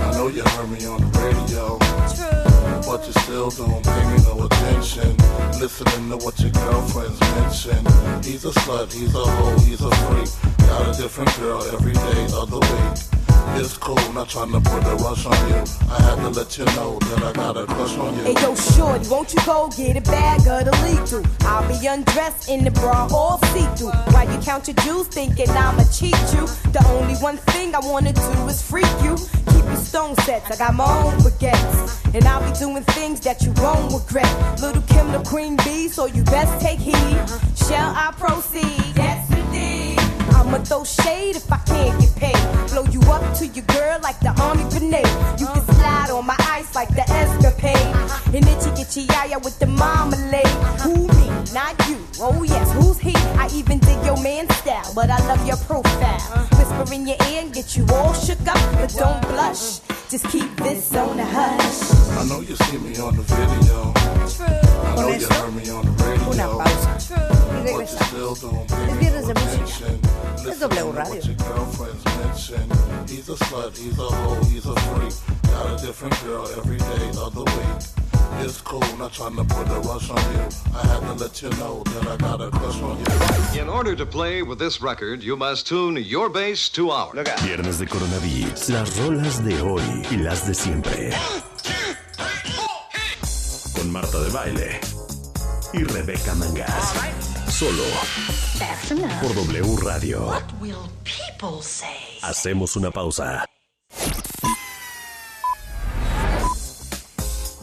I 0.06 0.10
know 0.16 0.28
you 0.28 0.42
heard 0.42 0.70
me 0.70 0.86
on 0.86 1.00
the 1.00 1.10
radio. 1.20 2.43
But 2.86 3.06
you 3.06 3.12
still 3.12 3.50
don't 3.50 3.84
pay 3.84 4.04
me 4.10 4.22
no 4.24 4.46
attention. 4.46 5.16
Listening 5.60 6.10
to 6.10 6.16
what 6.24 6.38
your 6.40 6.50
girlfriends 6.50 7.20
mention. 7.20 7.84
He's 8.22 8.44
a 8.44 8.52
slut, 8.60 8.92
he's 8.92 9.14
a 9.14 9.24
hoe, 9.24 9.58
he's 9.60 9.80
a 9.80 9.90
freak. 9.90 10.28
Got 10.68 10.94
a 10.94 11.02
different 11.02 11.36
girl 11.38 11.62
every 11.72 11.92
day 11.92 12.24
of 12.34 12.50
the 12.50 12.60
week. 12.60 13.23
It's 13.56 13.76
cool, 13.76 13.96
not 14.12 14.28
trying 14.28 14.52
to 14.52 14.60
put 14.60 14.84
a 14.84 14.96
rush 14.96 15.26
on 15.26 15.48
you. 15.48 15.62
I 15.90 16.02
had 16.02 16.16
to 16.16 16.28
let 16.30 16.58
you 16.58 16.64
know 16.76 16.98
that 16.98 17.22
I 17.22 17.32
got 17.32 17.56
a 17.56 17.66
crush 17.66 17.96
on 17.98 18.16
you. 18.16 18.22
Hey 18.24 18.34
yo, 18.34 18.54
shorty, 18.54 19.08
won't 19.08 19.32
you 19.32 19.40
go 19.44 19.70
get 19.76 19.96
a 19.96 20.00
bag 20.00 20.40
of 20.40 20.64
the 20.64 20.72
lethal? 20.84 21.22
I'll 21.46 21.66
be 21.68 21.86
undressed 21.86 22.48
in 22.48 22.64
the 22.64 22.70
bra, 22.72 23.08
all 23.12 23.38
see-through. 23.52 23.90
While 24.12 24.30
you 24.30 24.38
count 24.40 24.66
your 24.68 24.76
jewels, 24.76 25.08
thinking 25.08 25.48
I'ma 25.50 25.84
cheat 25.92 26.18
you. 26.34 26.46
The 26.72 26.84
only 26.88 27.14
one 27.16 27.36
thing 27.36 27.74
I 27.74 27.80
wanna 27.80 28.12
do 28.12 28.48
is 28.48 28.60
freak 28.60 28.90
you. 29.02 29.16
Keep 29.52 29.64
your 29.64 29.76
stone 29.76 30.16
sets, 30.16 30.50
I 30.50 30.56
got 30.56 30.74
my 30.74 30.84
own 30.84 31.14
baguettes. 31.20 32.14
And 32.14 32.24
I'll 32.24 32.42
be 32.48 32.58
doing 32.58 32.82
things 32.82 33.20
that 33.20 33.42
you 33.42 33.52
won't 33.62 33.92
regret. 33.92 34.60
Little 34.60 34.82
Kim 34.82 35.12
the 35.12 35.22
queen 35.24 35.56
bee, 35.58 35.88
so 35.88 36.06
you 36.06 36.24
best 36.24 36.60
take 36.60 36.78
heed. 36.78 37.18
Shall 37.56 37.92
I 37.94 38.12
proceed? 38.16 38.96
Yes. 38.96 39.23
I'ma 40.32 40.58
throw 40.64 40.84
shade 40.84 41.36
if 41.36 41.50
I 41.52 41.58
can't 41.58 42.00
get 42.00 42.14
paid. 42.16 42.70
Blow 42.70 42.84
you 42.84 43.00
up 43.12 43.22
to 43.38 43.46
your 43.46 43.64
girl 43.66 43.98
like 44.02 44.18
the 44.20 44.32
army 44.40 44.64
grenade. 44.70 45.06
You 45.38 45.46
can 45.46 45.64
slide 45.74 46.10
on 46.10 46.26
my 46.26 46.36
ice 46.50 46.74
like 46.74 46.88
the 46.88 47.04
escapade. 47.10 47.94
And 48.34 48.46
itchy 48.46 48.70
itchy 48.80 49.02
yaya 49.12 49.38
with 49.38 49.58
the 49.58 49.66
marmalade. 49.66 50.46
Who 50.82 51.06
me? 51.08 51.28
Not 51.52 51.74
you. 51.88 51.98
Oh 52.20 52.42
yes, 52.42 52.72
who's 52.72 52.98
he? 52.98 53.14
I 53.38 53.48
even 53.54 53.78
dig 53.78 54.02
your 54.04 54.20
man 54.22 54.48
style, 54.50 54.92
but 54.94 55.10
I 55.10 55.18
love 55.26 55.46
your 55.46 55.56
profile. 55.58 56.20
Whisper 56.56 56.94
in 56.94 57.06
your 57.06 57.16
ear 57.30 57.42
and 57.42 57.52
get 57.52 57.76
you 57.76 57.86
all 57.92 58.12
shook 58.14 58.40
up, 58.46 58.58
but 58.80 58.94
don't 58.96 59.20
blush. 59.28 59.83
Just 60.14 60.28
keep 60.28 60.56
this 60.58 60.94
on 60.94 61.16
the 61.16 61.24
hush. 61.24 61.90
I 62.16 62.24
know 62.28 62.40
you 62.40 62.54
see 62.54 62.78
me 62.78 62.96
on 62.98 63.16
the 63.16 63.22
video. 63.22 63.92
I 64.86 64.94
know 64.94 65.08
you 65.08 65.26
heard 65.26 65.54
me 65.56 65.68
on 65.70 65.84
the 65.84 66.04
radio. 66.04 66.30
Una 66.30 66.46
pausa. 66.62 66.98
Y 67.10 67.64
But 67.64 67.66
you 67.66 67.78
regresamos. 67.78 68.06
still 68.06 68.34
don't 68.36 68.70
Es 68.70 68.76
pay 68.76 68.98
viernes 69.00 69.26
de 69.26 69.34
música. 69.34 70.48
Es 70.48 70.60
W 70.60 70.92
Radio. 70.92 71.20
your 71.20 71.34
girlfriends 71.34 72.04
mention. 72.04 72.70
He's 73.08 73.28
a 73.28 73.34
slut, 73.34 73.76
he's 73.76 73.98
a 73.98 74.02
hoe, 74.02 74.44
he's 74.44 74.66
a 74.66 74.74
freak. 74.86 75.14
Got 75.50 75.82
a 75.82 75.84
different 75.84 76.14
girl 76.22 76.46
every 76.58 76.78
day 76.78 77.10
of 77.18 77.34
the 77.34 77.42
week. 77.42 78.03
It's 78.40 78.60
cool, 78.60 78.80
not 78.98 79.12
trying 79.12 79.36
to 79.36 79.44
put 79.44 79.68
a 79.68 79.80
rush 79.80 80.10
on 80.10 80.18
you. 80.34 80.48
I 80.74 80.86
had 80.86 81.00
to 81.00 81.14
let 81.14 81.42
you 81.42 81.50
know 81.50 81.82
that 81.84 82.06
I 82.06 82.16
got 82.16 82.40
a 82.40 82.50
crush 82.50 82.80
on 82.82 82.98
you. 82.98 83.60
In 83.60 83.68
order 83.68 83.94
to 83.96 84.04
play 84.04 84.42
with 84.42 84.58
this 84.58 84.82
record, 84.82 85.22
you 85.22 85.36
must 85.36 85.66
tune 85.66 85.96
your 85.96 86.28
bass 86.28 86.68
to 86.70 86.90
ours. 86.90 87.14
Viernes 87.42 87.78
de 87.78 87.86
Coronavirus. 87.86 88.68
Las 88.70 88.98
rolas 88.98 89.44
de 89.44 89.60
hoy 89.62 89.82
y 90.10 90.16
las 90.16 90.46
de 90.46 90.54
siempre. 90.54 91.10
Con 93.74 93.92
Marta 93.92 94.20
de 94.20 94.30
Baile 94.30 94.80
y 95.72 95.84
Rebeca 95.84 96.34
Mangas. 96.34 96.94
Solo 97.48 97.84
por 99.20 99.34
W 99.34 99.76
Radio. 99.82 100.26
What 100.26 100.42
will 100.60 100.88
people 101.04 101.62
say? 101.62 102.18
Hacemos 102.22 102.76
una 102.76 102.90
pausa. 102.90 103.44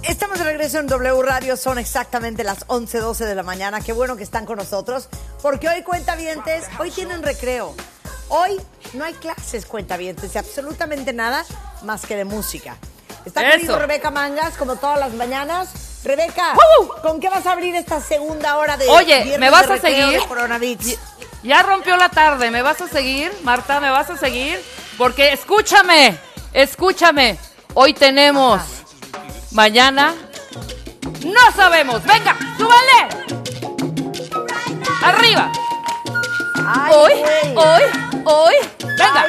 Estamos 0.03 0.39
de 0.39 0.45
regreso 0.45 0.79
en 0.79 0.87
W 0.87 1.21
Radio, 1.21 1.55
son 1.55 1.77
exactamente 1.77 2.43
las 2.43 2.67
11.12 2.67 3.17
de 3.25 3.35
la 3.35 3.43
mañana. 3.43 3.81
Qué 3.81 3.93
bueno 3.93 4.17
que 4.17 4.23
están 4.23 4.45
con 4.45 4.57
nosotros, 4.57 5.07
porque 5.41 5.69
hoy 5.69 5.83
cuentavientes, 5.83 6.65
hoy 6.79 6.89
tienen 6.89 7.21
recreo. 7.21 7.75
Hoy 8.29 8.59
no 8.93 9.05
hay 9.05 9.13
clases 9.13 9.65
cuentavientes, 9.65 10.33
de 10.33 10.39
absolutamente 10.39 11.13
nada 11.13 11.45
más 11.83 12.05
que 12.05 12.15
de 12.15 12.25
música. 12.25 12.77
Está 13.25 13.41
Eso. 13.41 13.51
conmigo 13.51 13.77
Rebeca 13.77 14.09
Mangas, 14.09 14.57
como 14.57 14.75
todas 14.77 14.99
las 14.99 15.13
mañanas. 15.13 16.01
Rebeca, 16.03 16.55
¿con 17.03 17.19
qué 17.19 17.29
vas 17.29 17.45
a 17.45 17.51
abrir 17.51 17.75
esta 17.75 18.01
segunda 18.01 18.57
hora 18.57 18.77
de 18.77 18.89
Oye, 18.89 19.37
¿me 19.37 19.51
vas 19.51 19.67
de 19.67 19.75
a 19.75 19.77
seguir? 19.77 20.19
Coronavirus? 20.27 20.97
Ya 21.43 21.61
rompió 21.61 21.95
la 21.95 22.09
tarde, 22.09 22.49
¿me 22.49 22.63
vas 22.63 22.81
a 22.81 22.87
seguir? 22.87 23.31
Marta, 23.43 23.79
¿me 23.79 23.91
vas 23.91 24.09
a 24.09 24.17
seguir? 24.17 24.59
Porque 24.97 25.31
escúchame, 25.31 26.17
escúchame. 26.53 27.37
Hoy 27.75 27.93
tenemos, 27.93 28.61
mañana, 29.51 30.13
no 31.25 31.51
sabemos. 31.55 32.03
Venga, 32.03 32.35
súbale. 32.57 33.09
Arriba. 35.03 35.51
Hoy, 36.93 37.13
hoy, 37.55 37.83
hoy. 38.25 38.55
Venga. 38.79 39.27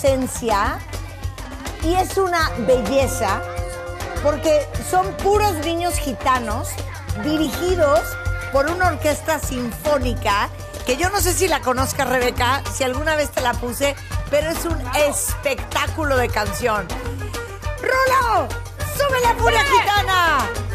inocencia 0.00 0.78
y 1.82 1.94
es 1.94 2.16
una 2.16 2.50
belleza 2.60 3.42
porque 4.22 4.66
son 4.90 5.06
puros 5.16 5.54
niños 5.64 5.94
gitanos 5.94 6.68
dirigidos 7.22 8.00
por 8.52 8.70
una 8.70 8.88
orquesta 8.88 9.38
sinfónica 9.38 10.48
que 10.86 10.96
yo 10.96 11.10
no 11.10 11.20
sé 11.20 11.34
si 11.34 11.48
la 11.48 11.60
conozcas 11.60 12.08
Rebeca, 12.08 12.62
si 12.72 12.84
alguna 12.84 13.14
vez 13.14 13.30
te 13.30 13.42
la 13.42 13.52
puse, 13.52 13.94
pero 14.30 14.50
es 14.50 14.64
un 14.64 14.80
espectáculo 14.96 16.16
de 16.16 16.28
canción. 16.28 16.88
¡Rulo! 17.80 18.48
¡Sube 18.96 19.20
la 19.22 19.34
furia 19.34 19.62
gitana! 19.64 20.69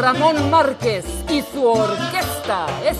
Ramón 0.00 0.48
Márquez 0.48 1.04
y 1.28 1.42
su 1.42 1.62
orquesta. 1.62 2.66
Es 2.82 2.96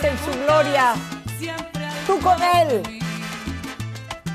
alabanza 0.00 0.08
y 0.08 0.32
su 0.32 0.40
gloria. 0.40 0.94
Tú 2.06 2.18
con 2.20 2.42
Él. 2.42 3.00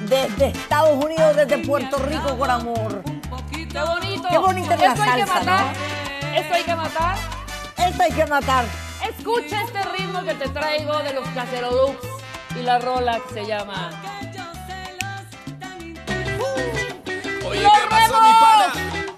Desde 0.08 0.48
Estados 0.48 1.04
Unidos, 1.04 1.36
desde 1.36 1.58
Puerto 1.60 1.98
Rico, 1.98 2.38
con 2.38 2.50
amor. 2.50 3.04
Qué 3.52 3.82
bonito. 3.82 4.28
Qué 4.30 4.38
bonita 4.38 4.76
es 4.76 4.82
la 4.82 4.96
salsa, 4.96 5.14
hay 5.14 5.20
que 5.20 5.26
matar. 5.26 5.66
¿no? 5.66 6.40
Eso 6.40 6.54
hay 6.54 6.64
que 6.64 6.76
matar. 6.76 7.18
Eso 7.78 8.04
hay 8.04 8.12
que 8.12 8.26
matar. 8.26 8.66
Escucha 9.10 9.64
este 9.64 9.84
ritmo 9.98 10.24
que 10.24 10.34
te 10.36 10.50
traigo 10.50 10.98
de 11.00 11.14
los 11.14 11.28
Cacerolux 11.30 11.98
y 12.58 12.64
la 12.64 12.80
rola 12.80 13.20
que 13.28 13.34
se 13.34 13.46
llama. 13.46 13.90
Oye, 17.48 17.62
¿qué 17.62 17.90
pasó, 17.90 18.22
mi 18.22 18.32
pana? 18.40 18.74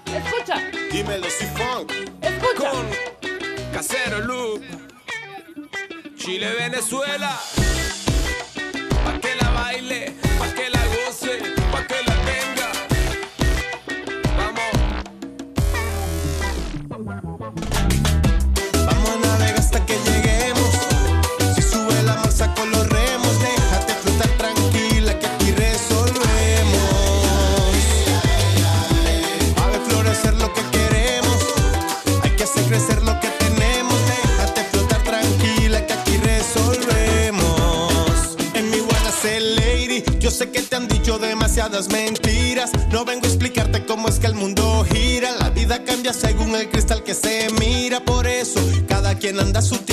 Escucha. 0.06 0.54
Dímelo, 0.90 1.30
si 1.30 1.44
funk. 1.46 1.92
Escucha. 2.22 2.70
Con 2.70 2.86
Casero 3.72 4.20
Loop. 4.20 4.77
Venezuela. 6.56 7.40
Fernanda 49.38 49.62
Sutil. 49.62 49.87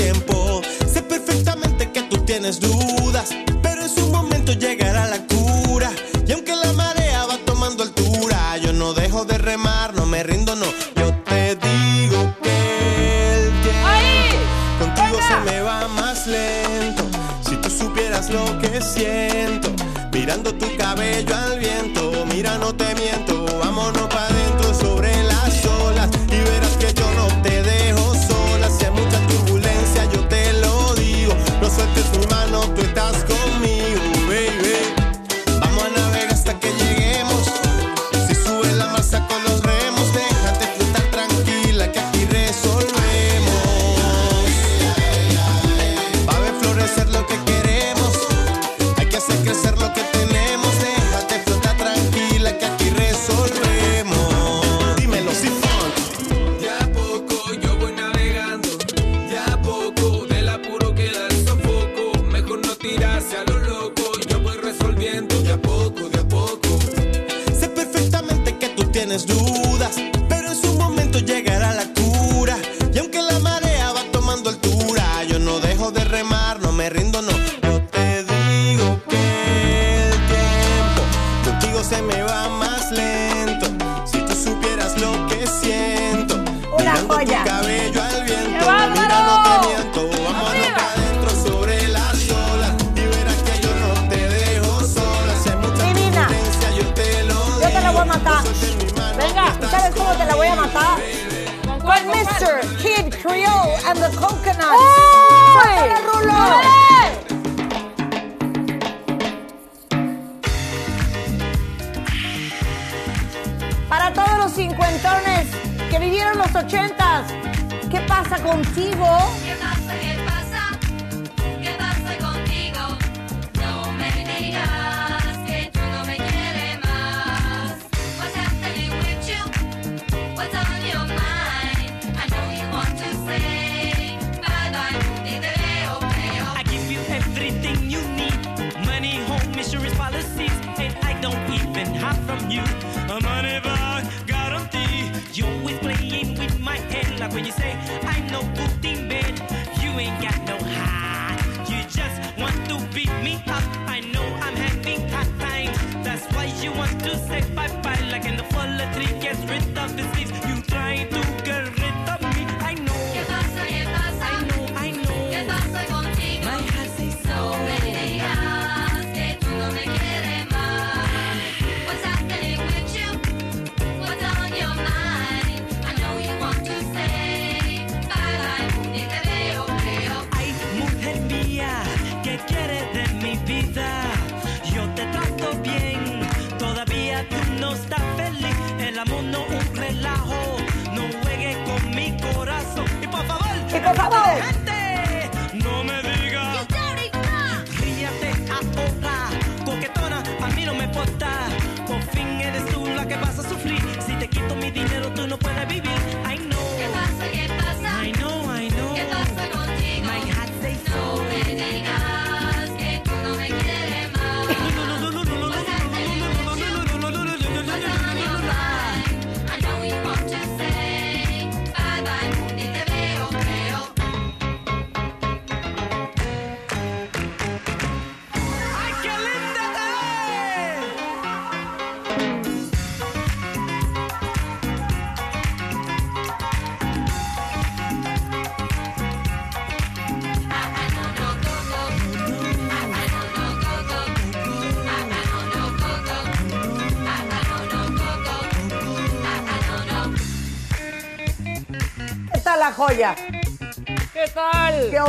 ¿Qué 254.26 255.00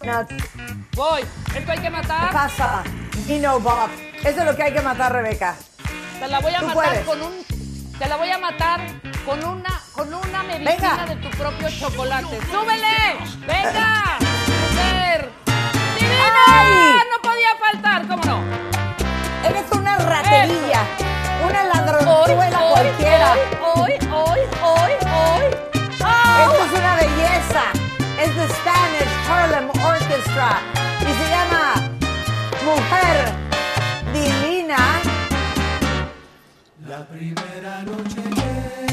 metal. 0.00 0.26
Voy. 0.94 1.22
¿Esto 1.54 1.72
hay 1.72 1.78
que 1.78 1.90
matar? 1.90 2.32
Pasa. 2.32 2.82
Y 3.28 3.38
no, 3.38 3.60
Bob. 3.60 3.90
Eso 4.24 4.40
es 4.40 4.46
lo 4.46 4.56
que 4.56 4.62
hay 4.62 4.72
que 4.72 4.80
matar, 4.80 5.12
Rebeca. 5.12 5.54
Te 6.18 6.28
la 6.28 6.40
voy 6.40 6.54
a 6.54 6.62
matar 6.62 6.74
puedes. 6.74 7.04
con 7.04 7.22
un. 7.22 7.44
Te 7.98 8.08
la 8.08 8.16
voy 8.16 8.30
a 8.30 8.38
matar 8.38 8.80
con 9.26 9.44
una, 9.44 9.80
con 9.92 10.14
una 10.14 10.42
medicina 10.44 10.96
Venga. 10.96 11.06
de 11.06 11.16
tu 11.16 11.30
propio 11.36 11.68
chocolate. 11.68 12.38
¡Súbele! 12.50 13.18
¡Venga! 13.46 14.18
¡Súper! 14.46 15.30
¡Divina! 15.98 16.44
¡Ay! 16.46 17.00
¡No 17.10 17.20
podía 17.20 17.56
faltar! 17.60 18.06
¿Cómo 18.08 18.24
no? 18.24 18.42
Eres 19.46 19.64
una 19.72 19.98
raterilla. 19.98 20.84
Una 21.44 21.64
ladronzuela 21.64 22.64
hoy, 22.64 22.70
cualquiera. 22.72 23.34
Hoy, 23.74 23.92
hoy, 23.92 24.07
es 28.28 28.34
the 28.34 28.48
Spanish 28.54 29.12
Harlem 29.28 29.68
Orchestra 29.84 30.60
y 31.00 31.12
se 31.18 31.28
llama 31.30 31.74
Mujer 32.64 33.32
Divina. 34.12 34.78
La 36.86 37.06
primera 37.06 37.82
noche 37.82 38.87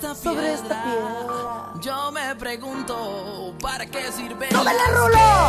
esta 0.00 0.14
piedra. 0.14 0.32
Sobre 0.32 0.54
esta 0.54 0.82
piedra. 0.82 1.72
Yo 1.80 2.12
me 2.12 2.34
pregunto, 2.36 3.54
¿para 3.60 3.86
qué 3.86 4.10
sirve? 4.12 4.48
¡Súbele, 4.50 4.72
las 4.78 4.90
Rulo! 4.98 5.08
guerras? 5.08 5.39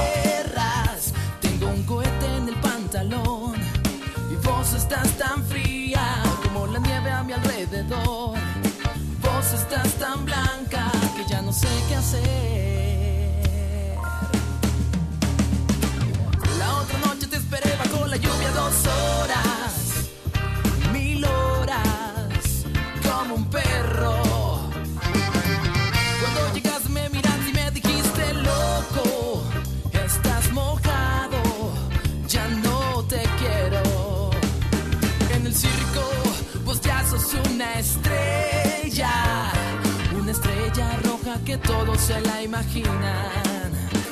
Que 41.40 41.58
todos 41.58 42.00
se 42.00 42.20
la 42.22 42.44
imaginan. 42.44 43.72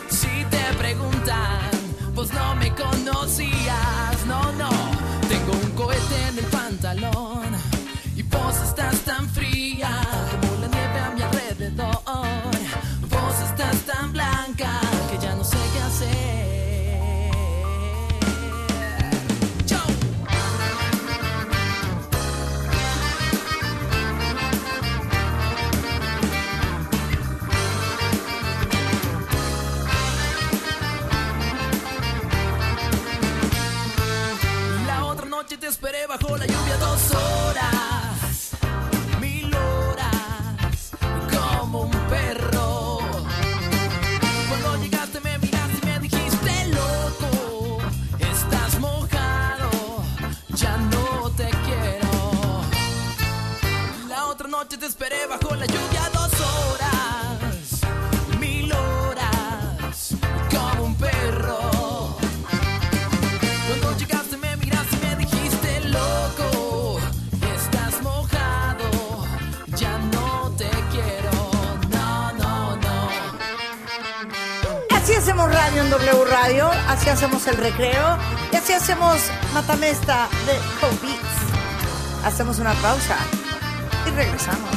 Si 0.09 0.45
te 0.49 0.73
preguntan, 0.77 1.69
vos 2.13 2.31
no 2.33 2.55
me 2.55 2.73
conocías, 2.73 4.25
no, 4.25 4.51
no. 4.53 4.69
Tengo 5.27 5.51
un 5.53 5.71
cohete 5.71 6.27
en 6.29 6.37
el 6.39 6.45
pantalón 6.45 7.48
esperé 35.69 36.07
bajo 36.07 36.35
la 36.35 36.47
lluvia 36.47 36.77
dos 36.77 37.11
horas, 37.11 37.48
W 76.11 76.25
Radio, 76.25 76.67
así 76.87 77.07
hacemos 77.07 77.45
el 77.45 77.55
recreo 77.57 78.17
y 78.51 78.55
así 78.55 78.73
hacemos 78.73 79.21
Matamesta 79.53 80.27
de 80.47 80.53
Beats. 81.03 82.25
Hacemos 82.25 82.57
una 82.57 82.73
pausa 82.75 83.15
y 84.07 84.09
regresamos. 84.15 84.71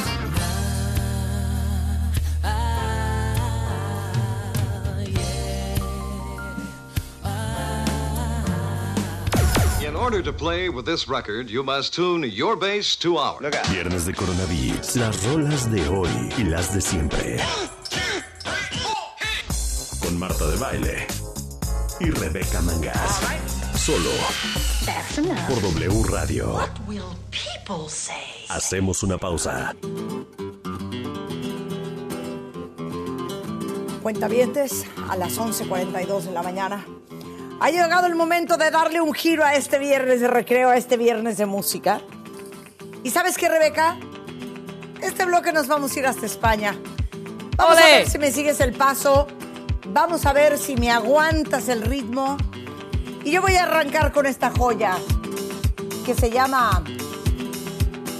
In 9.81 9.95
order 9.95 10.21
to 10.21 10.31
play 10.31 10.69
with 10.69 10.85
this 10.85 11.07
record, 11.07 11.49
you 11.49 11.63
must 11.63 11.95
tune 11.95 12.29
your 12.29 12.55
bass 12.55 12.95
to 12.97 13.17
ours. 13.17 13.41
Viernes 13.71 14.05
de 14.05 14.13
coronavirus. 14.13 14.95
Las 14.97 15.23
rolas 15.23 15.71
de 15.71 15.87
hoy 15.87 16.31
y 16.37 16.43
las 16.43 16.73
de 16.75 16.81
siempre. 16.81 17.37
Con 19.99 20.19
Marta 20.19 20.45
de 20.45 20.57
Baile 20.57 21.12
y 22.03 22.11
Rebeca 22.11 22.61
Mangas. 22.61 23.21
Solo 23.75 24.09
por 25.47 25.61
W 25.61 26.03
Radio. 26.09 26.53
What 26.53 26.69
will 26.87 27.03
people 27.31 27.89
say? 27.89 28.45
Hacemos 28.49 29.03
una 29.03 29.17
pausa. 29.17 29.73
Cuentavientes, 34.01 34.85
a 35.09 35.15
las 35.15 35.37
11.42 35.37 36.23
de 36.23 36.31
la 36.31 36.43
mañana. 36.43 36.85
Ha 37.61 37.69
llegado 37.69 38.07
el 38.07 38.15
momento 38.15 38.57
de 38.57 38.69
darle 38.69 38.99
un 38.99 39.13
giro 39.13 39.45
a 39.45 39.55
este 39.55 39.79
viernes 39.79 40.19
de 40.19 40.27
recreo, 40.27 40.69
a 40.69 40.75
este 40.77 40.97
viernes 40.97 41.37
de 41.37 41.45
música. 41.45 42.01
¿Y 43.03 43.11
sabes 43.11 43.37
qué, 43.37 43.47
Rebeca? 43.47 43.97
Este 45.01 45.25
bloque 45.25 45.53
nos 45.53 45.67
vamos 45.67 45.95
a 45.95 45.99
ir 45.99 46.05
hasta 46.07 46.25
España. 46.25 46.75
Vamos 47.55 47.77
a 47.77 47.81
¡Ole! 47.85 47.97
ver 47.99 48.09
si 48.09 48.17
me 48.17 48.31
sigues 48.31 48.59
el 48.59 48.73
paso. 48.73 49.27
Vamos 49.85 50.25
a 50.25 50.31
ver 50.31 50.57
si 50.57 50.77
me 50.77 50.89
aguantas 50.91 51.67
el 51.67 51.81
ritmo. 51.81 52.37
Y 53.25 53.31
yo 53.31 53.41
voy 53.41 53.55
a 53.55 53.63
arrancar 53.63 54.13
con 54.13 54.25
esta 54.25 54.51
joya 54.51 54.97
que 56.05 56.13
se 56.13 56.29
llama 56.29 56.81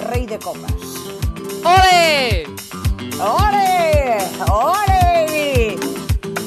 Rey 0.09 0.25
de 0.25 0.39
Copas. 0.39 0.73
¡Ole! 1.63 2.45
¡Ore! 3.19 4.17
¡Ore! 4.51 5.75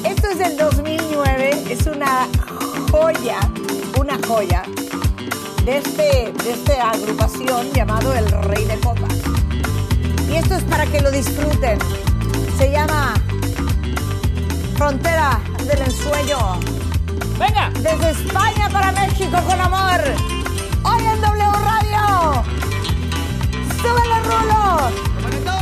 Esto 0.03 0.29
es 0.29 0.37
del 0.37 0.57
2009, 0.57 1.63
es 1.69 1.87
una 1.87 2.27
joya, 2.91 3.39
una 3.99 4.19
joya 4.27 4.63
de, 5.65 5.77
este, 5.77 6.31
de 6.43 6.51
esta 6.51 6.91
agrupación 6.91 7.71
llamado 7.73 8.13
El 8.13 8.29
Rey 8.43 8.65
de 8.65 8.79
Copas. 8.79 9.15
Y 10.29 10.35
esto 10.35 10.55
es 10.55 10.63
para 10.65 10.85
que 10.85 11.01
lo 11.01 11.09
disfruten. 11.09 11.79
Se 12.57 12.71
llama 12.71 13.15
Frontera 14.77 15.39
del 15.65 15.81
Ensueño. 15.81 16.37
¡Venga! 17.39 17.71
Desde 17.81 18.11
España 18.11 18.69
para 18.71 18.91
México 18.91 19.35
con 19.47 19.59
amor. 19.59 20.01
Hoy 20.83 21.03
en 21.03 21.19
W 21.19 21.51
Radio. 21.65 22.43
¡Súbele, 23.81 24.19
Rulo! 24.23 25.56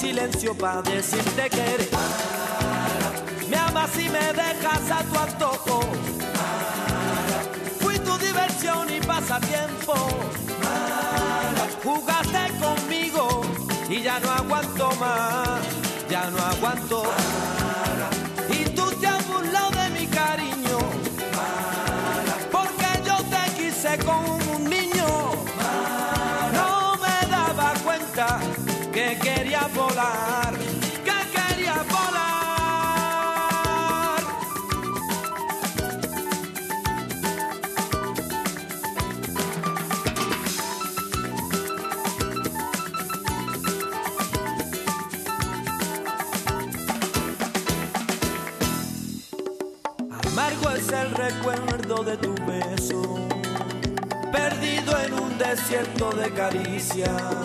silencio 0.00 0.54
para 0.54 0.80
decirte 0.80 1.50
que 1.50 1.60
eres. 1.74 1.90
Me 3.50 3.56
amas 3.56 3.90
y 3.98 4.08
me 4.08 4.32
dejas 4.32 4.90
a 4.90 5.04
tu 5.04 5.18
antojo. 5.18 5.80
Fui 7.80 7.98
tu 7.98 8.16
diversión 8.16 8.88
y 8.88 9.00
pasatiempo. 9.00 9.94
Jugaste 11.84 12.44
conmigo 12.58 13.42
y 13.90 14.02
ya 14.02 14.18
no 14.20 14.30
aguanto 14.30 14.90
más. 14.96 15.60
Ya 16.08 16.30
no 16.30 16.38
aguanto. 16.38 17.02
más. 17.02 17.39
volar, 29.80 30.52
que 31.06 31.18
quería 31.34 31.76
volar. 31.94 33.00
Amargo 50.26 50.70
es 50.70 50.88
el 50.92 51.10
recuerdo 51.26 52.04
de 52.04 52.16
tu 52.16 52.34
beso, 52.46 53.02
perdido 54.32 54.98
en 55.04 55.14
un 55.14 55.38
desierto 55.38 56.10
de 56.12 56.30
caricias 56.32 57.39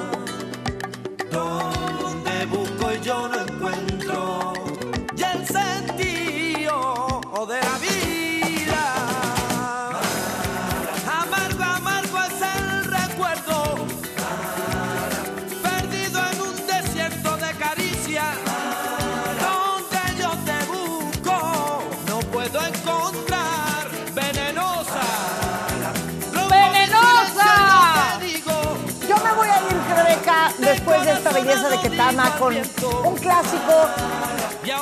pieza 31.56 31.70
de 31.70 31.80
Ketama 31.80 32.38
con 32.38 32.56
un 32.56 33.16
clásico. 33.16 33.90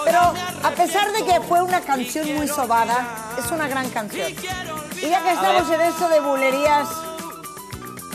Pero 0.05 0.19
a 0.63 0.71
pesar 0.71 1.11
de 1.11 1.23
que 1.23 1.41
fue 1.41 1.61
una 1.61 1.81
canción 1.81 2.33
muy 2.35 2.47
sobada, 2.47 3.05
es 3.37 3.51
una 3.51 3.67
gran 3.67 3.89
canción. 3.89 4.31
Y 4.31 5.09
ya 5.09 5.21
que 5.21 5.31
estamos 5.31 5.69
en 5.69 5.81
esto 5.81 6.09
de 6.09 6.19
bulerías, 6.19 6.89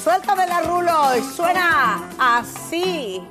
suéltame 0.03 0.47
la 0.47 0.61
rulo 0.63 1.17
y 1.17 1.23
suena 1.23 2.09
así. 2.19 3.23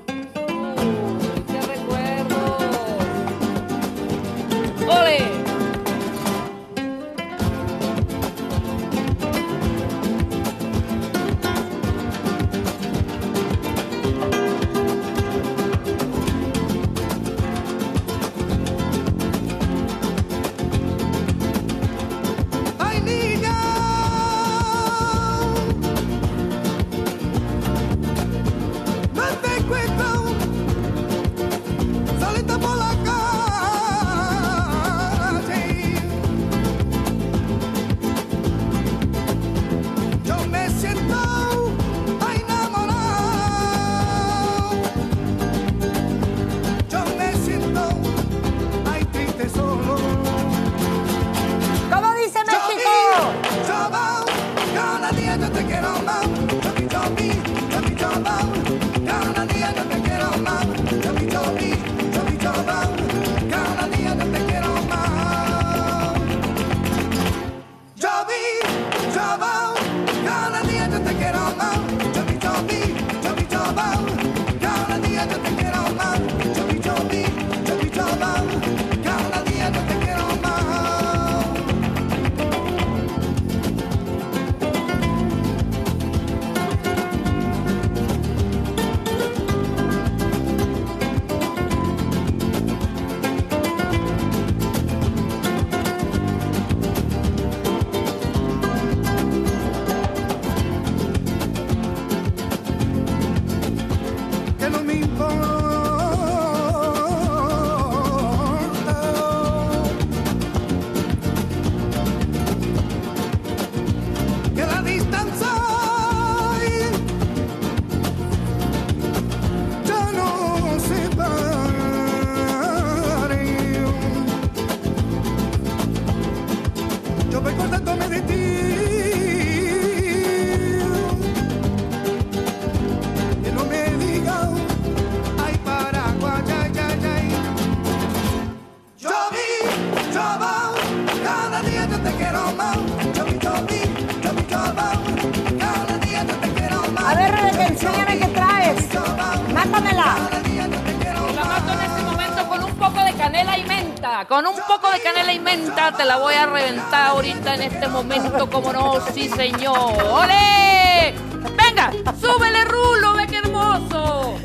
en 157.57 157.73
este 157.73 157.87
momento, 157.87 158.49
como 158.49 158.71
no, 158.71 158.93
sí 159.13 159.29
señor. 159.29 160.03
¡Ole! 160.11 161.13
¡Venga! 161.57 161.91
¡Súbele, 162.19 162.63
Rulo! 162.65 163.13
¡Ve 163.13 163.27
qué 163.27 163.37
hermoso! 163.37 164.35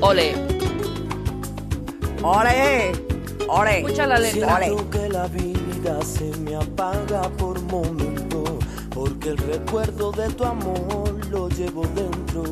¡Ole! 0.00 0.34
¡Ole! 2.22 2.92
¡Ole! 3.48 3.78
Escucha 3.78 4.06
la 4.06 4.18
letra. 4.18 4.56
Ole. 4.56 4.76
que 4.90 5.08
la 5.10 5.26
vida 5.26 6.02
se 6.02 6.34
me 6.38 6.56
apaga 6.56 7.22
por 7.36 7.60
momento, 7.62 8.58
porque 8.94 9.30
el 9.30 9.38
recuerdo 9.38 10.10
de 10.12 10.28
tu 10.30 10.44
amor 10.44 11.26
lo 11.30 11.48
llevo 11.50 11.82
dentro. 11.94 12.44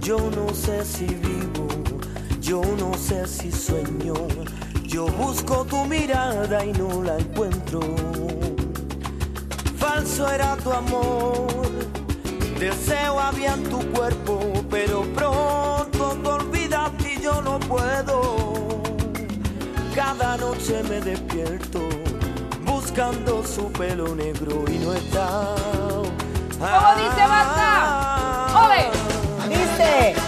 Yo 0.00 0.18
no 0.18 0.54
sé 0.54 0.84
si 0.84 1.06
vivo, 1.06 1.66
yo 2.40 2.62
no 2.78 2.94
sé 2.94 3.26
si 3.26 3.50
sueño. 3.50 4.14
Yo 4.92 5.06
busco 5.06 5.64
tu 5.64 5.84
mirada 5.86 6.64
y 6.64 6.72
no 6.72 7.02
la 7.02 7.16
encuentro. 7.16 7.80
Falso 10.02 10.28
era 10.28 10.56
tu 10.56 10.72
amor, 10.72 11.46
deseo 12.58 13.20
había 13.20 13.54
en 13.54 13.62
tu 13.70 13.78
cuerpo, 13.92 14.40
pero 14.68 15.02
pronto 15.14 16.18
te 16.20 16.28
olvidaste 16.28 17.14
y 17.14 17.22
yo 17.22 17.40
no 17.40 17.60
puedo. 17.60 18.82
Cada 19.94 20.36
noche 20.38 20.82
me 20.88 21.00
despierto 21.00 21.78
buscando 22.64 23.46
su 23.46 23.70
pelo 23.70 24.16
negro 24.16 24.64
y 24.66 24.78
no 24.78 24.92
está. 24.92 25.54
¿Cómo 26.58 26.94
dice 26.96 27.28
Marta? 27.28 28.64
¡Ole! 28.64 28.90
Dice. 29.56 30.21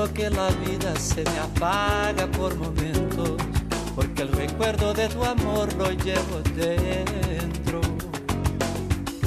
Siento 0.00 0.14
que 0.14 0.30
la 0.30 0.48
vida 0.48 0.96
se 0.96 1.22
me 1.24 1.38
apaga 1.40 2.26
por 2.28 2.54
momentos, 2.56 3.32
porque 3.94 4.22
el 4.22 4.32
recuerdo 4.32 4.94
de 4.94 5.06
tu 5.08 5.22
amor 5.22 5.70
lo 5.74 5.90
llevo 5.90 6.40
dentro. 6.56 7.82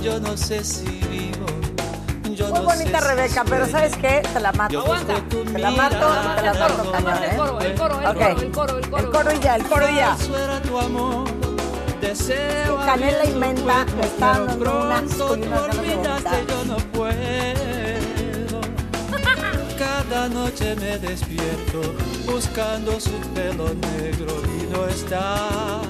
Yo 0.01 0.19
no 0.19 0.35
sé 0.35 0.63
si 0.63 0.85
vivo, 1.11 1.45
yo 2.35 2.49
Muy 2.49 2.59
no 2.59 2.65
bonita 2.65 2.99
sé 2.99 3.07
si 3.07 3.15
Rebeca, 3.15 3.43
pero. 3.47 3.67
¿sabes 3.67 3.95
qué? 3.97 4.23
Te 4.33 4.39
la 4.39 4.51
mato. 4.51 4.83
Tu 5.29 5.43
Te 5.43 5.59
la 5.59 5.69
mato, 5.69 5.95
te 6.37 6.41
la 6.41 6.53
mato 6.55 6.91
cañón, 6.91 7.23
El 7.23 7.37
coro, 7.37 7.61
¿eh? 7.61 7.65
el 7.67 7.77
coro, 7.77 7.99
el 8.01 8.11
coro, 8.15 8.29
el 8.41 8.51
coro, 8.51 8.77
el 8.79 8.89
coro. 8.89 9.03
El 9.03 9.09
coro 9.11 9.31
y 9.31 9.39
ya, 9.41 9.55
el 9.57 9.63
coro 9.65 9.89
y 9.89 9.95
ya. 9.95 10.17
Tu 10.63 10.79
amor, 10.79 11.25
deseo 12.01 12.77
Canela 12.83 13.25
inventa, 13.25 13.85
me 13.95 14.01
está 14.07 14.39
dando 14.39 14.57
pero 14.57 14.81
un 14.81 14.91
asco 14.91 15.27
pronto 15.27 15.37
y 15.37 15.41
te 15.41 15.47
unas 15.47 15.67
ganas 15.67 16.02
de 16.02 16.02
Cada 20.13 20.29
noche 20.29 20.75
me 20.75 20.99
despierto 20.99 21.81
buscando 22.27 22.99
su 22.99 23.17
pelo 23.33 23.73
negro 23.73 24.43
y 24.45 24.71
no 24.71 24.85
está. 24.85 25.81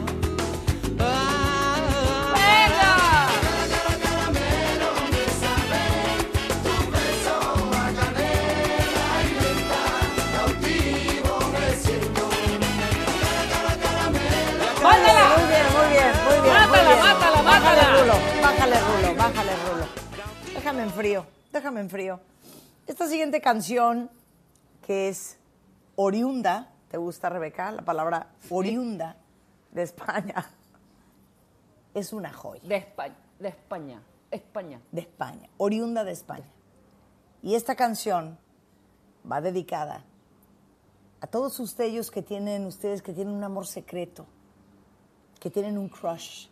Muy 14.81 14.99
bien, 15.03 15.27
muy 15.35 15.47
bien, 15.49 16.13
muy 16.23 16.39
bien. 16.41 16.53
Mátala, 16.53 16.67
muy 16.69 16.79
bien. 16.87 16.99
mátala, 17.03 17.41
Bájale 17.41 17.83
rulo, 17.99 18.13
bájale 18.41 18.75
rulo, 18.79 19.15
bájale 19.17 19.51
rulo. 19.67 19.85
Déjame 20.55 20.83
en 20.83 20.91
frío, 20.91 21.25
déjame 21.51 21.81
en 21.81 21.89
frío. 21.89 22.32
Esta 22.85 23.07
siguiente 23.07 23.39
canción, 23.39 24.09
que 24.85 25.07
es 25.07 25.37
oriunda, 25.95 26.69
¿te 26.89 26.97
gusta, 26.97 27.29
Rebeca? 27.29 27.71
La 27.71 27.81
palabra 27.81 28.27
oriunda 28.49 29.15
de 29.71 29.83
España. 29.83 30.49
Es 31.93 32.11
una 32.11 32.33
joya. 32.33 32.67
De 32.67 32.75
España, 32.75 33.15
de 33.37 33.49
España, 33.49 34.01
España. 34.31 34.81
De 34.91 35.01
España, 35.01 35.47
oriunda 35.57 36.03
de 36.03 36.11
España. 36.11 36.49
Y 37.43 37.53
esta 37.53 37.75
canción 37.75 38.39
va 39.31 39.41
dedicada 39.41 40.03
a 41.21 41.27
todos 41.27 41.59
ustedes 41.59 42.09
que 42.09 42.23
tienen, 42.23 42.65
ustedes 42.65 43.03
que 43.03 43.13
tienen 43.13 43.35
un 43.35 43.43
amor 43.43 43.67
secreto, 43.67 44.25
que 45.39 45.51
tienen 45.51 45.77
un 45.77 45.87
crush, 45.87 46.47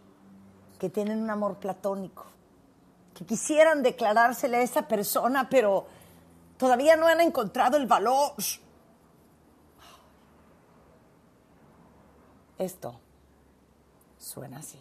que 0.79 0.91
tienen 0.91 1.23
un 1.23 1.31
amor 1.31 1.57
platónico, 1.57 2.25
que 3.15 3.25
quisieran 3.25 3.81
declarársele 3.81 4.57
a 4.57 4.61
esa 4.61 4.87
persona, 4.87 5.49
pero 5.49 5.87
todavía 6.61 6.95
no 6.95 7.07
han 7.07 7.19
encontrado 7.19 7.75
el 7.75 7.87
valor. 7.87 8.33
Esto 12.59 12.99
suena 14.19 14.59
así. 14.59 14.79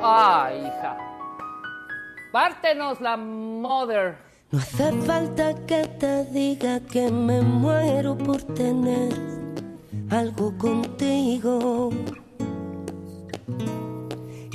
Ay, 0.00 0.66
hija. 0.68 0.96
Pártenos 2.30 3.00
la 3.00 3.16
mother. 3.16 4.16
No 4.52 4.60
hace 4.60 4.92
falta 5.02 5.52
que 5.66 5.84
te 5.98 6.26
diga 6.26 6.78
que 6.78 7.10
me 7.10 7.40
muero 7.40 8.16
por 8.16 8.40
tener 8.54 9.12
algo 10.10 10.56
contigo. 10.58 11.90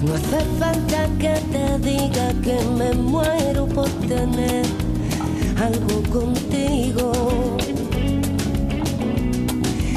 No 0.00 0.14
hace 0.14 0.40
falta 0.60 1.08
que 1.18 1.34
te 1.52 1.78
diga 1.80 2.32
que 2.44 2.56
me 2.78 2.92
muero 2.92 3.66
por 3.66 3.88
tener 4.06 4.64
algo 5.60 6.02
contigo. 6.10 7.12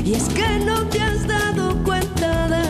Y 0.04 0.14
es 0.14 0.24
que 0.30 0.60
no 0.66 0.88
te 0.88 1.02
has 1.02 1.28
dado 1.28 1.84
cuenta 1.84 2.48
de 2.48 2.61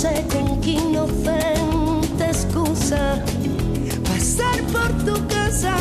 sé 0.00 0.24
con 0.32 0.66
inocente 0.66 2.24
excusa 2.24 3.22
pasar 4.02 4.62
por 4.72 4.90
tu 5.04 5.28
casa. 5.28 5.76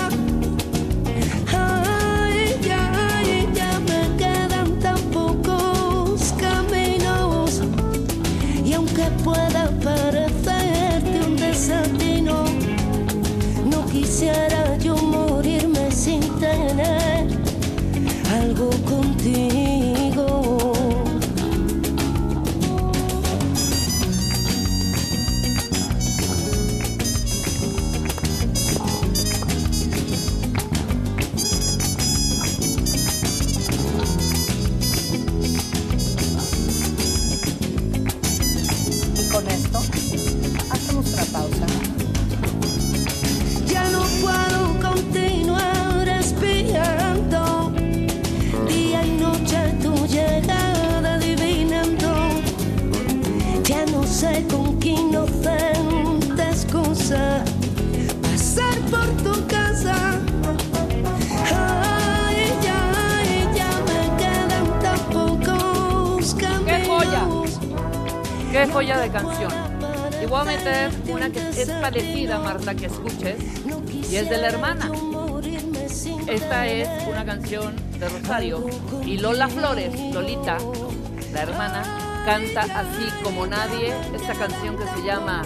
La 80.46 81.42
hermana, 81.42 81.84
canta 82.26 82.62
así 82.62 83.06
como 83.24 83.46
nadie 83.46 83.94
esta 84.16 84.34
canción 84.34 84.78
que 84.78 84.86
se 84.88 85.04
llama 85.04 85.44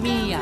Mía. 0.00 0.40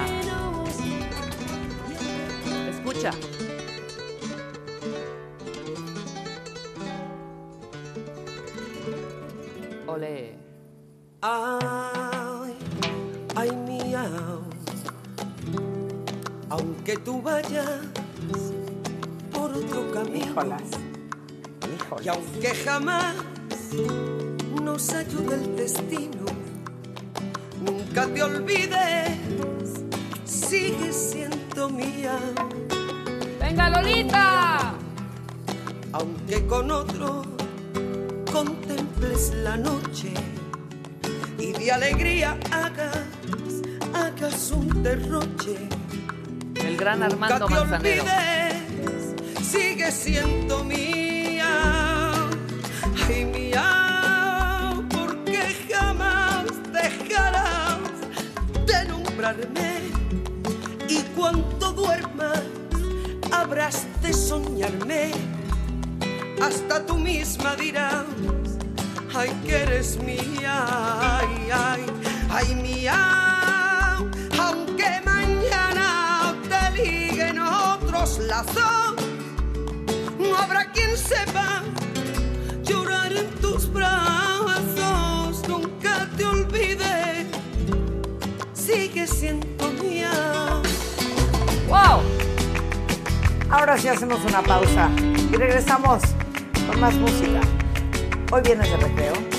Gran 46.83 46.99
Nunca 46.99 47.15
Armando 47.15 47.47
te 47.47 47.55
Manzanero. 47.55 48.03
olvides, 48.03 49.47
sigue 49.47 49.93
siendo 49.93 50.65
mía, 50.65 51.47
ay 53.09 53.25
mía, 53.25 54.73
porque 54.91 55.57
jamás 55.71 56.47
dejarás 56.73 57.79
de 58.67 58.85
nombrarme. 58.89 59.79
Y 60.89 61.03
cuando 61.15 61.71
duermas 61.71 62.43
habrás 63.31 63.87
de 64.03 64.13
soñarme, 64.13 65.13
hasta 66.43 66.85
tú 66.85 66.99
misma 66.99 67.55
dirás, 67.55 68.07
ay 69.15 69.31
que 69.47 69.55
eres 69.57 69.99
mía, 70.03 70.67
ay, 71.01 71.49
ay, 71.53 71.83
ay 72.29 72.55
mía, 72.57 73.99
aunque 74.37 75.01
te 75.05 75.12
liguen 76.83 77.39
otros 77.39 78.19
lazos, 78.19 78.95
no 80.19 80.37
habrá 80.37 80.71
quien 80.73 80.97
sepa 80.97 81.63
llorar 82.63 83.13
en 83.13 83.29
tus 83.41 83.73
brazos, 83.73 85.49
nunca 85.49 86.09
te 86.17 86.25
olvides, 86.25 87.27
sigue 88.53 89.07
siendo 89.07 89.71
mía. 89.83 90.11
¡Wow! 91.69 92.01
Ahora 93.51 93.79
sí 93.79 93.89
hacemos 93.89 94.25
una 94.25 94.43
pausa 94.43 94.91
y 95.33 95.37
regresamos 95.37 96.03
con 96.67 96.81
más 96.81 96.95
música. 96.95 97.41
Hoy 98.33 98.41
vienes 98.43 98.71
de 98.71 98.77
recreo 98.79 99.32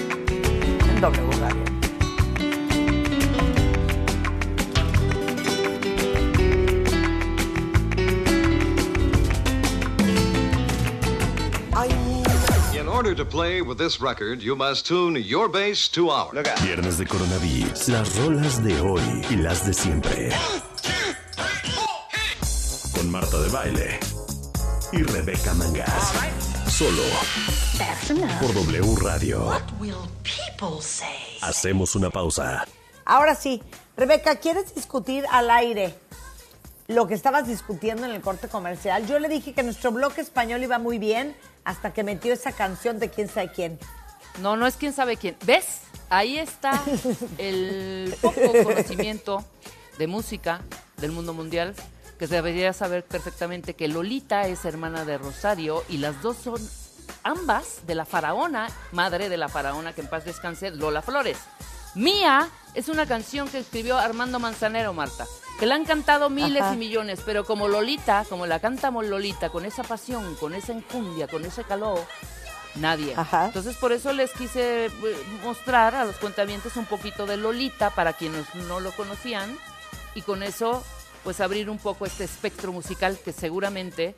play 13.33 13.63
with 13.63 13.79
this 13.79 13.99
record, 13.99 14.43
you 14.43 14.55
must 14.55 14.85
tune 14.85 15.15
your 15.15 15.49
bass 15.49 15.89
to 15.89 16.11
ours. 16.11 16.37
Viernes 16.61 16.99
de 16.99 17.05
coronavirus. 17.05 17.89
Las 17.89 18.15
rolas 18.19 18.63
de 18.63 18.79
hoy 18.79 19.01
y 19.27 19.37
las 19.37 19.65
de 19.65 19.73
siempre. 19.73 20.29
Con 22.93 23.09
Marta 23.09 23.41
de 23.41 23.49
Baile 23.49 23.99
y 24.91 25.01
Rebeca 25.01 25.51
Mangas. 25.55 26.13
Solo 26.67 27.01
por 28.39 28.53
W 28.53 28.95
Radio. 29.01 29.47
What 29.47 29.63
will 29.79 30.07
people 30.21 30.79
say? 30.79 31.39
Hacemos 31.41 31.95
una 31.95 32.11
pausa. 32.11 32.67
Ahora 33.03 33.33
sí, 33.33 33.63
Rebeca, 33.97 34.35
¿quieres 34.35 34.75
discutir 34.75 35.25
al 35.31 35.49
aire 35.49 35.95
lo 36.87 37.07
que 37.07 37.15
estabas 37.15 37.47
discutiendo 37.47 38.05
en 38.05 38.11
el 38.11 38.21
corte 38.21 38.47
comercial? 38.47 39.07
Yo 39.07 39.17
le 39.17 39.27
dije 39.27 39.53
que 39.53 39.63
nuestro 39.63 39.91
bloque 39.91 40.21
español 40.21 40.61
iba 40.61 40.77
muy 40.77 40.99
bien 40.99 41.35
hasta 41.63 41.93
que 41.93 42.03
metió 42.03 42.33
esa 42.33 42.51
canción 42.51 42.99
de 42.99 43.09
quién 43.09 43.27
sabe 43.27 43.51
quién. 43.51 43.79
No, 44.41 44.57
no 44.57 44.65
es 44.65 44.75
quién 44.75 44.93
sabe 44.93 45.17
quién. 45.17 45.37
¿Ves? 45.45 45.81
Ahí 46.09 46.37
está 46.37 46.83
el 47.37 48.15
poco 48.21 48.41
conocimiento 48.63 49.43
de 49.97 50.07
música 50.07 50.61
del 50.97 51.11
mundo 51.11 51.33
mundial 51.33 51.75
que 52.17 52.27
se 52.27 52.35
debería 52.35 52.73
saber 52.73 53.03
perfectamente 53.03 53.73
que 53.73 53.87
Lolita 53.87 54.47
es 54.47 54.65
hermana 54.65 55.05
de 55.05 55.17
Rosario 55.17 55.83
y 55.89 55.97
las 55.97 56.21
dos 56.21 56.37
son 56.37 56.61
ambas 57.23 57.85
de 57.87 57.95
la 57.95 58.05
faraona, 58.05 58.67
madre 58.91 59.29
de 59.29 59.37
la 59.37 59.49
faraona 59.49 59.93
que 59.93 60.01
en 60.01 60.07
paz 60.07 60.25
descanse, 60.25 60.71
Lola 60.71 61.01
Flores. 61.01 61.37
Mía 61.95 62.49
es 62.73 62.89
una 62.89 63.05
canción 63.05 63.47
que 63.47 63.59
escribió 63.59 63.97
Armando 63.97 64.39
Manzanero, 64.39 64.93
Marta, 64.93 65.27
que 65.59 65.65
la 65.65 65.75
han 65.75 65.85
cantado 65.85 66.29
miles 66.29 66.63
Ajá. 66.63 66.73
y 66.73 66.77
millones, 66.77 67.21
pero 67.25 67.45
como 67.45 67.67
Lolita, 67.67 68.25
como 68.27 68.47
la 68.47 68.59
cantamos 68.59 69.05
Lolita, 69.05 69.49
con 69.49 69.65
esa 69.65 69.83
pasión, 69.83 70.35
con 70.35 70.55
esa 70.55 70.73
enjundia, 70.73 71.27
con 71.27 71.45
ese 71.45 71.63
calor, 71.63 71.99
nadie. 72.75 73.13
Ajá. 73.15 73.45
Entonces 73.45 73.75
por 73.77 73.91
eso 73.91 74.11
les 74.11 74.31
quise 74.31 74.87
eh, 74.87 74.91
mostrar 75.43 75.93
a 75.93 76.05
los 76.05 76.15
cuentamientos 76.15 76.77
un 76.77 76.85
poquito 76.85 77.27
de 77.27 77.37
Lolita 77.37 77.91
para 77.91 78.13
quienes 78.13 78.53
no 78.55 78.79
lo 78.79 78.91
conocían 78.91 79.55
y 80.15 80.21
con 80.21 80.41
eso 80.41 80.83
pues 81.23 81.39
abrir 81.41 81.69
un 81.69 81.77
poco 81.77 82.05
este 82.05 82.23
espectro 82.23 82.71
musical 82.71 83.17
que 83.23 83.31
seguramente 83.31 84.15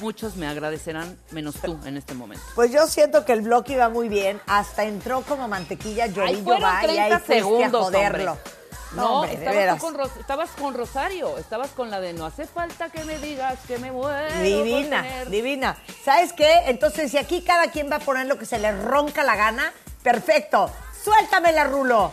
muchos 0.00 0.36
me 0.36 0.46
agradecerán 0.46 1.18
menos 1.30 1.56
tú 1.56 1.78
en 1.84 1.96
este 1.96 2.14
momento. 2.14 2.44
Pues 2.54 2.70
yo 2.70 2.86
siento 2.86 3.24
que 3.24 3.32
el 3.32 3.42
bloque 3.42 3.74
iba 3.74 3.88
muy 3.88 4.08
bien, 4.08 4.40
hasta 4.46 4.84
entró 4.84 5.22
como 5.22 5.48
mantequilla 5.48 6.08
fueron 6.08 6.62
va 6.62 6.80
y 6.82 6.86
30 6.86 7.02
ahí 7.02 7.10
fuiste 7.12 7.34
segundos, 7.34 7.80
a 7.80 7.84
joderlo. 7.84 8.32
hombre. 8.32 8.52
No, 8.94 9.02
No, 9.02 9.20
hombre, 9.20 9.36
de 9.36 9.44
estabas, 9.44 9.80
con 9.82 10.00
estabas 10.18 10.50
con 10.58 10.74
Rosario, 10.74 11.36
estabas 11.36 11.68
con 11.72 11.90
la 11.90 12.00
de 12.00 12.14
no 12.14 12.24
hace 12.24 12.46
falta 12.46 12.88
que 12.88 13.04
me 13.04 13.18
digas 13.18 13.58
que 13.66 13.78
me 13.78 13.92
muero. 13.92 14.40
Divina, 14.40 15.02
tener-". 15.02 15.28
divina. 15.28 15.76
¿Sabes 16.04 16.32
qué? 16.32 16.50
Entonces, 16.66 17.10
si 17.10 17.18
aquí 17.18 17.42
cada 17.42 17.70
quien 17.70 17.90
va 17.90 17.96
a 17.96 18.00
poner 18.00 18.26
lo 18.26 18.38
que 18.38 18.46
se 18.46 18.58
le 18.58 18.72
ronca 18.72 19.24
la 19.24 19.36
gana, 19.36 19.72
perfecto. 20.02 20.70
Suéltamela, 21.04 21.64
Rulo. 21.64 22.12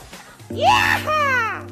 ¡Yaja! 0.49 1.65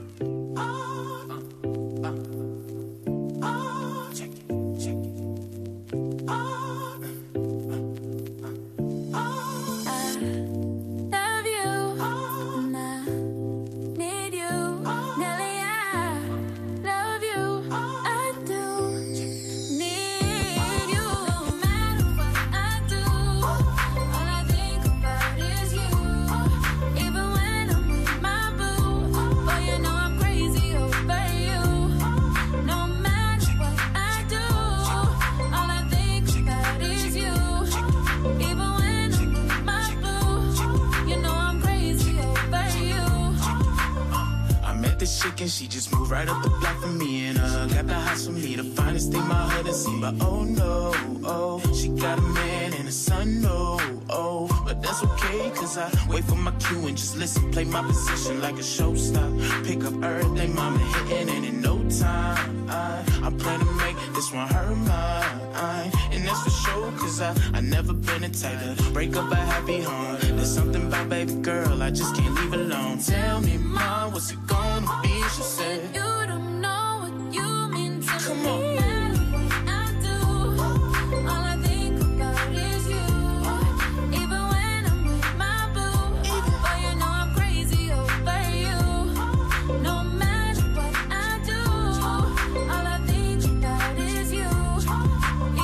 And 45.26 45.50
she 45.50 45.68
just 45.68 45.94
moved 45.94 46.12
right 46.12 46.28
up 46.28 46.44
the 46.44 46.50
block 46.50 46.78
from 46.82 46.98
me 46.98 47.28
and 47.28 47.38
uh 47.38 47.66
got 47.68 47.88
the 47.88 47.94
house 47.94 48.26
for 48.26 48.34
me, 48.34 48.56
the 48.56 48.64
finest 48.64 49.12
thing 49.12 49.26
my 49.26 49.48
hood 49.50 49.68
has 49.68 49.86
seen. 49.86 50.02
But 50.02 50.16
oh 50.20 50.44
no, 50.44 50.94
oh 51.24 51.62
she 51.74 51.88
got 51.90 52.20
a 52.20 52.22
man 52.22 52.74
and 52.74 52.88
a 52.90 52.92
son, 52.92 53.42
no, 53.42 53.80
oh, 54.10 54.64
but 54.66 54.82
that's 54.82 55.02
okay, 55.02 55.50
cause 55.52 55.78
I 55.78 55.90
wait 56.10 56.26
for 56.26 56.36
my 56.36 56.52
cue 56.52 56.88
and 56.88 56.98
just 56.98 57.16
listen, 57.18 57.52
play 57.52 57.64
my 57.64 57.82
position 57.84 58.42
like 58.42 58.58
a 58.58 58.64
show 58.64 58.96
stop. 58.96 59.32
Pick 59.64 59.86
up 59.86 59.94
everything, 60.04 60.56
mama 60.56 60.80
hitting, 60.80 61.30
and 61.30 61.46
in 61.46 61.62
no 61.62 61.78
time, 61.90 62.70
I, 62.70 63.02
I 63.24 63.30
plan 63.40 63.60
to 63.60 63.72
make 63.86 63.96
this 64.14 64.32
one 64.34 64.48
her 64.50 64.76
mine. 64.76 65.92
And 66.12 66.28
that's 66.28 66.44
for 66.44 66.50
sure, 66.50 66.92
cause 66.98 67.22
I, 67.22 67.34
I 67.54 67.62
never 67.62 67.94
been 67.94 68.22
the 68.24 68.30
type 68.30 68.60
to 68.78 68.92
break 68.92 69.16
up 69.16 69.32
a 69.32 69.36
happy 69.36 69.82
home. 69.82 70.18
There's 70.20 70.54
something 70.54 70.88
about 70.88 71.08
baby 71.08 71.34
girl, 71.36 71.82
I 71.82 71.92
just 71.92 72.14
can't 72.16 72.36
leave 72.36 72.54
alone. 72.54 73.00
Tell 73.00 73.40
me, 73.40 73.58
mom, 73.58 74.12
what's 74.12 74.32
it 74.32 74.46
gonna 74.48 75.02
be? 75.02 75.13
She 75.32 75.42
said, 75.42 75.96
You 75.96 76.28
don't 76.28 76.62
know 76.62 77.00
what 77.02 77.34
you 77.34 77.68
mean 77.70 78.02
to 78.02 78.08
Come 78.08 78.44
me. 78.44 78.78
on. 78.78 79.68
I 79.68 79.86
do. 80.02 80.18
All 81.28 81.44
I 81.54 81.58
think 81.64 82.00
about 82.02 82.52
is 82.54 82.88
you. 82.88 83.08
Even 84.22 84.42
when 84.54 84.82
I'm 84.92 85.06
with 85.08 85.36
my 85.36 85.70
boo. 85.74 85.98
Boy, 86.64 86.78
you 86.86 86.94
know 87.00 87.12
I'm 87.22 87.34
crazy 87.34 87.92
over 87.92 88.42
you. 88.64 88.80
No 89.82 90.04
matter 90.04 90.62
what 90.78 90.96
I 91.10 91.40
do. 91.50 91.62
All 92.74 92.86
I 92.96 93.00
think 93.08 93.44
about 93.46 93.98
is 93.98 94.32
you. 94.32 94.50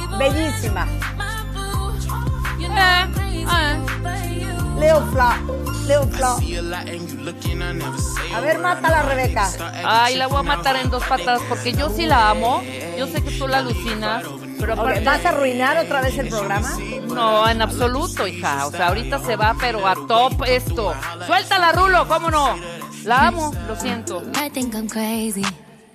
Even 0.02 0.20
Bellísima. 0.20 0.86
my 1.16 1.46
boo. 1.54 2.62
You 2.62 2.70
know 2.70 3.10
A 5.92 6.62
lot 6.62 6.88
and 6.88 7.10
you 7.10 7.18
looking, 7.22 7.64
I 7.64 7.74
never 7.74 7.98
say 7.98 8.32
A 8.34 8.42
ver, 8.42 8.60
mátala, 8.60 9.02
Rebeca. 9.02 9.50
Ay, 9.84 10.18
la 10.18 10.28
voy 10.28 10.40
a 10.40 10.44
matar 10.44 10.76
en 10.76 10.92
dos 10.92 11.04
patadas 11.04 11.42
porque 11.50 11.74
yo 11.74 11.90
sí 11.90 12.06
la 12.06 12.30
amo. 12.30 12.62
Yo 12.96 13.08
sé 13.08 13.24
que 13.24 13.32
tú 13.32 13.48
la 13.48 13.58
alucinas, 13.58 14.24
pero 14.60 14.74
aparte... 14.74 15.04
¿Vas 15.04 15.26
a 15.26 15.30
arruinar 15.30 15.78
otra 15.78 16.02
vez 16.02 16.16
el 16.20 16.30
programa? 16.30 16.78
No, 17.08 17.50
en 17.50 17.62
absoluto, 17.64 18.28
hija. 18.28 18.68
O 18.68 18.72
sea, 18.72 18.90
ahorita 18.90 19.18
se 19.20 19.36
va, 19.36 19.56
pero 19.60 19.88
a 19.88 19.96
top 20.08 20.44
esto. 20.46 20.94
Suéltala, 21.26 21.72
Rulo, 21.72 22.08
¿cómo 22.08 22.30
no? 22.30 22.56
La 23.06 23.28
amo, 23.28 23.52
lo 23.68 23.76
siento. 23.76 24.22
I 24.36 24.50
think 24.52 24.76
I'm 24.76 24.88
crazy. 24.88 25.46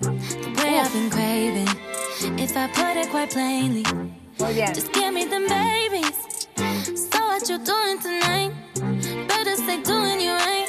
The 0.00 0.62
way 0.62 0.80
I've 0.80 0.92
been 0.92 1.08
craving. 1.10 1.68
If 2.38 2.56
I 2.56 2.66
put 2.68 2.96
it 2.96 3.10
quite 3.10 3.32
plainly. 3.32 3.84
Muy 4.40 4.54
bien. 4.54 4.74
Just 4.74 4.92
give 4.92 5.12
me 5.12 5.24
them 5.24 5.46
babies. 5.46 6.16
So 7.12 7.18
what 7.26 7.48
you 7.48 7.58
doing 7.58 7.98
tonight? 8.00 8.52
Doing 9.54 10.20
you 10.20 10.32
right. 10.32 10.66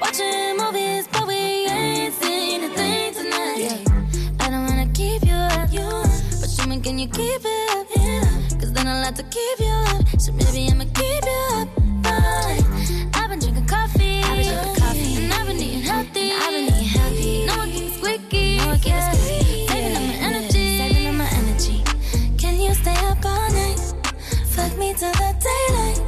Watching 0.00 0.56
movies, 0.56 1.06
but 1.12 1.28
we 1.28 1.34
ain't 1.34 2.12
seen 2.14 2.64
a 2.64 2.68
thing 2.70 3.14
tonight. 3.14 3.86
I 4.40 4.50
don't 4.50 4.66
wanna 4.66 4.88
keep 4.92 5.24
you 5.24 5.32
up, 5.32 5.70
but 5.70 6.50
show 6.50 6.66
me 6.66 6.80
can 6.80 6.98
you 6.98 7.06
keep 7.06 7.40
it 7.44 7.70
up? 7.70 7.86
Cause 8.58 8.72
then 8.72 8.88
I'll 8.88 9.04
have 9.04 9.14
to 9.14 9.22
keep 9.22 9.60
you 9.60 9.72
up. 9.94 10.20
So 10.20 10.32
maybe 10.32 10.68
I'ma 10.72 10.86
keep 10.92 11.24
you 11.24 11.40
up. 11.54 11.68
Fine. 12.02 13.10
I've 13.14 13.30
been 13.30 13.38
drinking 13.38 13.66
coffee. 13.66 14.22
And 14.22 15.32
I've 15.32 15.46
been 15.46 15.56
eating 15.56 15.82
healthy. 15.82 16.32
I've 16.32 16.50
been 16.50 16.64
eating 16.64 16.88
healthy. 16.88 17.46
No 17.46 17.56
one 17.58 17.70
keeps 17.70 17.96
squeaky. 17.96 18.56
No 18.58 18.66
one 18.66 18.78
keeps 18.80 19.04
squeaky. 19.18 19.66
Saving 19.68 19.96
up 19.96 20.02
my 20.02 20.16
energy. 20.28 20.78
Saving 20.78 21.06
up 21.06 21.14
my 21.14 21.28
energy. 21.28 21.84
Can 22.38 22.60
you 22.60 22.74
stay 22.74 22.96
up 23.06 23.24
all 23.24 23.50
night? 23.52 23.78
Fuck 24.46 24.76
me 24.78 24.94
till 24.94 25.12
the 25.12 25.30
daylight. 25.46 26.00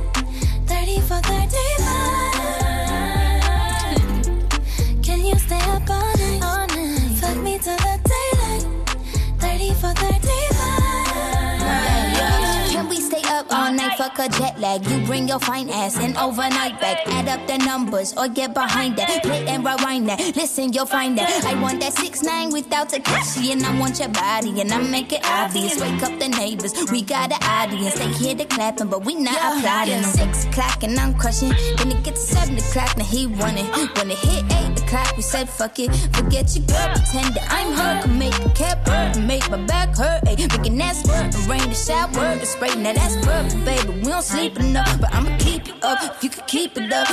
30 0.67 1.01
for 1.01 1.21
35. 1.21 1.92
A 14.23 14.29
jet 14.29 14.59
lag. 14.59 14.87
You 14.87 15.05
bring 15.05 15.29
your 15.29 15.41
fine 15.41 15.69
ass 15.69 15.99
in 15.99 16.17
overnight 16.17 16.81
back. 16.81 16.99
Add 17.07 17.29
up 17.29 17.47
the 17.47 17.59
numbers 17.59 18.15
or 18.17 18.29
get 18.29 18.55
behind 18.55 18.97
that. 18.97 19.23
Play 19.23 19.47
and 19.47 19.65
rewind 19.65 20.09
that. 20.09 20.19
Listen, 20.37 20.73
you'll 20.73 20.87
find 20.87 21.19
that. 21.19 21.45
I 21.45 21.61
want 21.61 21.81
that 21.81 21.93
six 21.93 22.23
nine 22.23 22.51
without 22.53 22.91
Takashi, 22.91 23.53
and 23.53 23.65
I 23.65 23.79
want 23.79 23.99
your 23.99 24.09
body, 24.09 24.61
and 24.61 24.73
I 24.73 24.79
make 24.79 25.13
it 25.13 25.25
obvious. 25.25 25.81
Wake 25.81 26.03
up 26.03 26.19
the 26.19 26.29
neighbors. 26.29 26.73
We 26.91 27.03
got 27.03 27.33
an 27.33 27.43
audience. 27.43 27.95
They 27.99 28.09
hear 28.13 28.35
the 28.35 28.45
clapping, 28.45 28.89
but 28.89 29.05
we 29.05 29.15
not 29.15 29.37
applauding. 29.37 30.03
Six 30.05 30.45
o'clock 30.47 30.83
and 30.83 30.99
I'm 30.99 31.15
crushing. 31.15 31.53
Then 31.77 31.91
it 31.93 32.03
gets 32.05 32.23
seven 32.23 32.57
o'clock, 32.57 32.97
now 32.97 33.05
he 33.05 33.27
running. 33.27 33.67
When 33.97 34.11
it 34.11 34.19
hit 34.19 34.45
eight 34.53 34.81
o'clock, 34.83 35.17
we 35.17 35.23
said 35.23 35.49
fuck 35.49 35.79
it. 35.79 35.91
Forget 36.15 36.55
your 36.55 36.67
girl, 36.67 36.89
pretend 36.95 37.35
that 37.35 37.47
I'm 37.51 37.73
her. 37.73 38.03
Can 38.03 38.19
make 38.19 38.35
the 38.43 38.51
cap 38.51 38.87
hurt, 38.87 39.19
make 39.19 39.49
my 39.51 39.59
back 39.67 39.97
hurt. 39.97 40.23
Ay, 40.29 40.37
making 40.39 40.79
that 40.79 40.97
squirt, 40.97 41.35
and 41.35 41.47
rain 41.49 41.69
the 41.69 41.75
shower, 41.75 42.37
the 42.37 42.47
spray. 42.47 42.75
Now 42.77 42.93
that's 42.93 43.17
perfect, 43.25 43.65
baby. 43.65 44.01
We 44.05 44.12
don't 44.13 44.23
sleep 44.23 44.59
enough, 44.59 45.01
but 45.01 45.15
I'ma 45.15 45.37
keep 45.39 45.67
you 45.67 45.75
up 45.83 45.99
if 46.03 46.23
you 46.23 46.31
could 46.31 46.47
keep 46.47 46.77
it 46.77 46.93
up. 46.93 47.09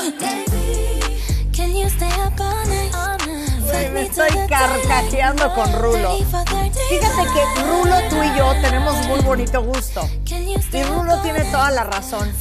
Can 1.53 1.75
you 1.75 1.87
stay 1.89 2.11
up 2.19 2.39
all 2.39 2.65
night? 2.67 2.91
All 2.93 3.17
night. 3.25 3.49
Güey, 3.63 3.89
me 3.91 4.01
estoy 4.07 4.29
carcajeando 4.49 5.53
con 5.53 5.71
Rulo. 5.73 6.17
Fíjate 6.17 7.23
que 7.33 7.61
Rulo, 7.63 7.95
tú 8.09 8.17
y 8.21 8.37
yo 8.37 8.51
tenemos 8.61 8.95
muy 9.07 9.21
bonito 9.21 9.61
gusto. 9.61 10.09
Y 10.25 10.83
Rulo 10.83 11.21
tiene 11.21 11.45
toda 11.45 11.71
la 11.71 11.83
razón. 11.85 12.33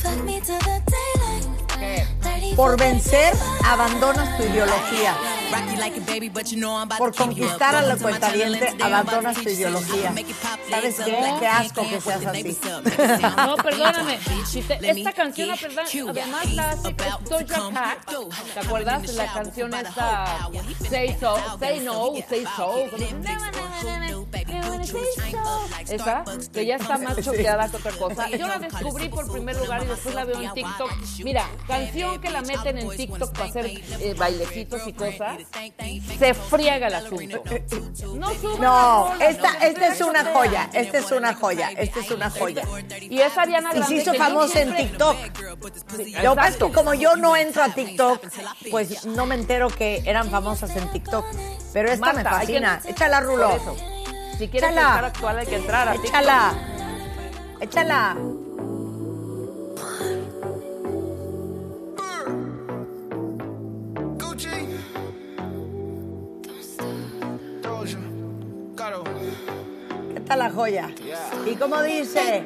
Por 2.56 2.78
vencer, 2.78 3.34
abandonas 3.64 4.36
tu 4.36 4.42
ideología. 4.44 5.14
Por 6.98 7.14
conquistar 7.14 7.74
a 7.74 7.82
la 7.82 7.96
cuentaviente, 7.96 8.74
abandonas 8.82 9.36
tu 9.36 9.48
ideología. 9.48 10.12
¿Sabes 10.68 10.96
qué? 10.96 11.34
Qué 11.40 11.46
asco 11.46 11.82
que 11.88 12.00
seas 12.00 12.26
así. 12.26 12.58
No, 13.36 13.56
perdóname. 13.56 14.18
Esta 14.82 15.12
canción, 15.12 15.50
además 16.08 16.52
la 16.54 16.70
hace 16.70 16.94
Doja 17.28 17.70
Cat. 17.72 17.98
¿Te 18.54 18.60
acuerdas 18.60 19.14
la 19.14 19.32
canción 19.32 19.74
esta 19.74 20.48
Say 20.90 21.16
So, 21.18 21.36
Say 21.58 21.80
No, 21.80 22.12
Say 22.28 22.44
So? 22.56 22.74
Esa, 25.88 26.24
que 26.52 26.66
ya 26.66 26.76
está 26.76 26.98
más 26.98 27.16
choqueada 27.24 27.68
que 27.70 27.76
otra 27.76 27.92
cosa. 27.92 28.28
Yo 28.30 28.46
la 28.46 28.58
descubrí 28.58 29.08
por 29.08 29.30
primer 29.30 29.56
lugar 29.56 29.82
y 29.84 29.86
después 29.86 30.14
la 30.14 30.24
veo 30.24 30.40
en 30.42 30.52
TikTok. 30.52 30.90
Mira, 31.24 31.48
canción 31.66 32.20
que 32.20 32.30
la 32.30 32.37
meten 32.42 32.78
en 32.78 32.88
TikTok 32.90 33.32
para 33.32 33.44
hacer 33.46 33.66
eh, 33.66 34.14
bailecitos 34.16 34.86
y 34.86 34.92
cosas, 34.92 35.38
se 36.18 36.34
friega 36.34 36.86
el 36.88 36.94
asunto. 36.94 37.42
No 38.18 38.30
suben 38.34 38.60
No, 38.60 39.14
esta, 39.20 39.52
no, 39.52 39.58
esta 39.60 39.86
es 39.88 40.00
una 40.00 40.24
joya, 40.32 40.70
esta 40.72 40.98
es 40.98 41.10
una 41.12 41.34
joya, 41.34 41.70
esta 41.76 42.00
es 42.00 42.10
una 42.10 42.30
joya. 42.30 42.62
Y 43.00 43.20
es 43.20 43.36
Ariana 43.38 43.70
Y 43.76 43.82
se 43.84 43.94
hizo 43.96 44.12
que 44.12 44.18
yo 44.18 44.24
famosa 44.24 44.60
en 44.60 44.74
siempre- 44.74 44.84
TikTok. 44.84 45.16
Lo 46.22 46.30
que 46.30 46.36
pasa 46.36 46.48
es 46.48 46.56
que 46.56 46.72
como 46.72 46.94
yo 46.94 47.16
no 47.16 47.36
entro 47.36 47.62
a 47.62 47.68
TikTok, 47.68 48.24
pues 48.70 49.04
no 49.06 49.26
me 49.26 49.34
entero 49.36 49.68
que 49.68 50.02
eran 50.04 50.30
famosas 50.30 50.74
en 50.76 50.88
TikTok. 50.90 51.24
Pero 51.72 51.90
esta 51.90 52.06
me 52.12 52.22
Marta, 52.24 52.38
hay 52.38 52.46
que- 52.46 52.52
fascina. 52.54 52.80
Échala, 52.86 53.20
Rulo. 53.20 53.48
Por 53.50 53.60
eso. 53.60 53.76
Si 54.38 54.48
quieres 54.48 54.70
Échala. 54.70 54.80
estar 54.88 55.04
actual 55.04 55.38
hay 55.38 55.46
que 55.46 55.56
entrar 55.56 55.88
a 55.88 55.92
TikTok. 55.92 56.08
Échala. 56.10 56.54
Échala. 57.60 58.16
¿Qué 70.14 70.20
tal 70.20 70.38
la 70.38 70.50
joya? 70.50 70.90
¿Y 71.46 71.54
cómo 71.56 71.82
dice? 71.82 72.42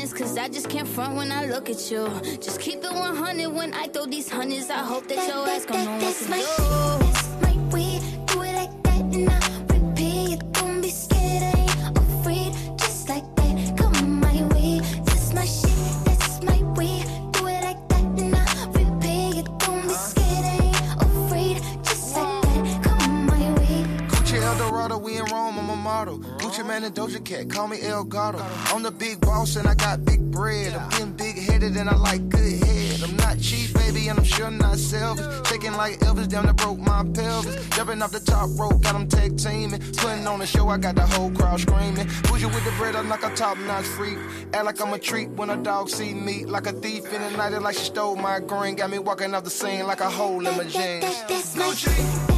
Honest, 0.00 0.16
cause 0.16 0.38
I 0.38 0.48
just 0.48 0.68
can't 0.68 0.88
front 0.88 1.16
when 1.16 1.30
I 1.30 1.44
look 1.46 1.68
at 1.68 1.90
you. 1.90 2.08
Just 2.40 2.60
keep 2.60 2.78
it 2.78 2.92
100 2.92 3.48
when 3.48 3.74
I 3.74 3.86
throw 3.88 4.06
these 4.06 4.30
hundreds. 4.30 4.70
I 4.70 4.78
hope 4.78 5.06
that 5.08 5.28
your 5.28 5.46
ass 5.48 5.66
gon' 5.66 5.84
know 5.84 5.98
what 5.98 6.14
to 6.16 7.14
do. 7.14 7.19
Ryan 26.70 26.84
and 26.84 26.94
Doja 26.94 27.24
Cat, 27.24 27.50
call 27.50 27.66
me 27.66 27.82
El 27.82 28.04
Gato. 28.04 28.38
I'm 28.66 28.84
the 28.84 28.92
big 28.92 29.20
boss 29.20 29.56
and 29.56 29.66
I 29.66 29.74
got 29.74 30.04
big 30.04 30.30
bread. 30.30 30.72
I'm 30.72 30.88
getting 30.90 31.12
big 31.14 31.36
headed 31.36 31.76
and 31.76 31.90
I 31.90 31.96
like 31.96 32.28
good 32.28 32.62
head. 32.62 33.02
I'm 33.02 33.16
not 33.16 33.40
cheap, 33.40 33.74
baby, 33.74 34.06
and 34.06 34.20
I'm 34.20 34.24
sure 34.24 34.52
not 34.52 34.78
selfish. 34.78 35.48
Shaking 35.48 35.72
like 35.72 35.98
Elvis, 35.98 36.28
down 36.28 36.46
to 36.46 36.54
broke 36.54 36.78
my 36.78 37.02
pelvis. 37.12 37.68
Jumping 37.70 38.00
off 38.00 38.12
the 38.12 38.20
top 38.20 38.50
rope, 38.56 38.80
got 38.82 38.92
them 38.92 39.08
tag 39.08 39.36
teaming. 39.36 39.80
Putting 39.96 40.24
on 40.28 40.40
a 40.42 40.46
show, 40.46 40.68
I 40.68 40.78
got 40.78 40.94
the 40.94 41.06
whole 41.06 41.32
crowd 41.32 41.58
screaming. 41.58 42.06
Bougie 42.28 42.46
with 42.46 42.64
the 42.64 42.72
bread, 42.78 42.94
I'm 42.94 43.08
like 43.08 43.24
a 43.24 43.34
top 43.34 43.58
notch 43.58 43.86
freak. 43.86 44.18
Act 44.54 44.64
like 44.64 44.80
I'm 44.80 44.92
a 44.92 44.98
treat 45.00 45.28
when 45.30 45.50
a 45.50 45.56
dog 45.56 45.88
see 45.88 46.14
me. 46.14 46.44
Like 46.44 46.68
a 46.68 46.72
thief 46.72 47.12
in 47.12 47.20
the 47.20 47.30
night, 47.36 47.60
like 47.60 47.74
she 47.74 47.86
stole 47.86 48.14
my 48.14 48.38
green. 48.38 48.76
Got 48.76 48.90
me 48.90 49.00
walking 49.00 49.34
off 49.34 49.42
the 49.42 49.50
scene 49.50 49.88
like 49.88 50.00
a 50.00 50.08
hole 50.08 50.46
in 50.46 50.56
my 50.56 50.62
jeans. 50.62 51.02
That's 51.26 52.29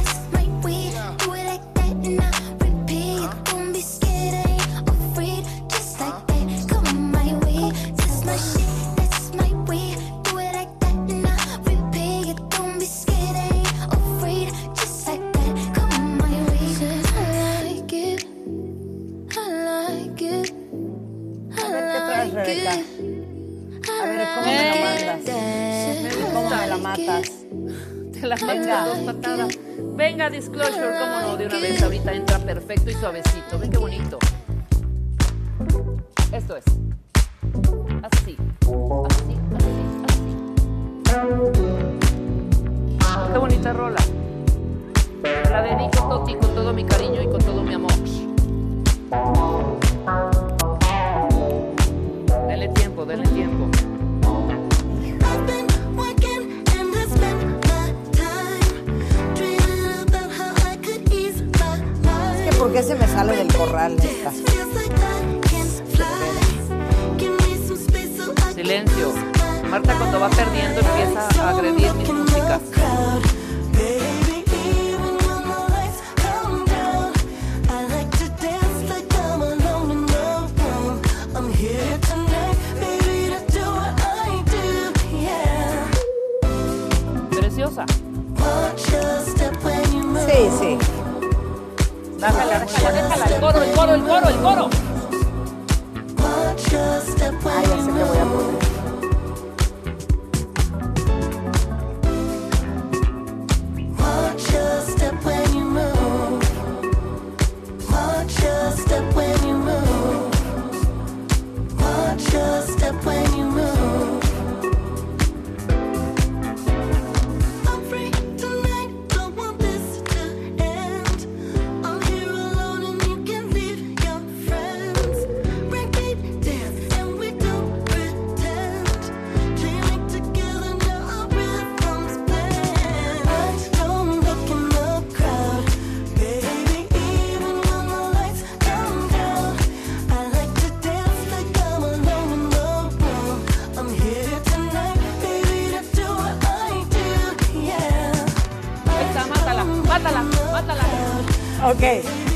Disclosure, 30.33 30.97
cómo 30.97 31.21
no, 31.21 31.37
de 31.37 31.45
una 31.45 31.59
vez 31.59 31.79
ahorita 31.83 32.11
entra 32.11 32.39
perfecto 32.39 32.89
y 32.89 32.95
suavecito. 32.95 33.59
Ven 33.59 33.69
qué 33.69 33.77
bonito. 33.77 34.17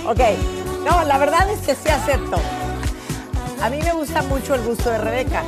Ok. 0.08 0.20
No, 0.90 1.04
la 1.04 1.18
verdad 1.18 1.50
es 1.50 1.60
que 1.66 1.76
sí 1.76 1.90
acepto. 1.90 2.38
A 3.62 3.70
mí 3.70 3.80
me 3.82 3.92
gusta 3.94 4.22
mucho 4.24 4.56
el 4.56 4.62
gusto 4.62 4.90
de 4.90 4.98
Rebeca. 5.00 5.44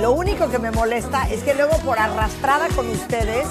Lo 0.00 0.12
único 0.12 0.48
que 0.48 0.58
me 0.58 0.70
molesta 0.70 1.28
es 1.28 1.42
que 1.42 1.54
luego 1.54 1.76
por 1.78 1.98
arrastrada 1.98 2.68
con 2.74 2.88
ustedes 2.88 3.46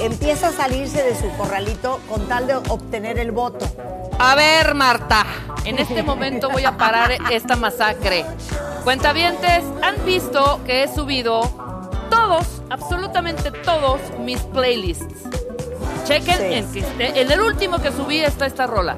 empieza 0.00 0.48
a 0.48 0.52
salirse 0.52 1.02
de 1.02 1.14
su 1.14 1.28
corralito 1.36 2.00
con 2.08 2.26
tal 2.28 2.46
de 2.48 2.56
obtener 2.56 3.18
el 3.18 3.30
voto. 3.30 3.64
A 4.18 4.34
ver, 4.34 4.74
Marta, 4.74 5.24
en 5.64 5.78
este 5.78 6.02
momento 6.02 6.50
voy 6.50 6.64
a 6.64 6.76
parar 6.76 7.12
esta 7.30 7.54
masacre. 7.56 8.24
Cuentavientes, 8.84 9.62
han 9.80 10.04
visto 10.04 10.60
que 10.66 10.82
he 10.82 10.92
subido 10.92 11.42
todos, 12.10 12.62
absolutamente 12.68 13.52
todos 13.52 14.00
mis 14.18 14.40
playlists. 14.40 15.22
Chequen 16.04 16.66
Sí. 16.72 16.80
esté- 16.80 17.20
en 17.20 17.30
el 17.30 17.40
último 17.40 17.78
que 17.78 17.92
subí 17.92 18.18
está 18.18 18.46
esta 18.46 18.66
rola. 18.66 18.96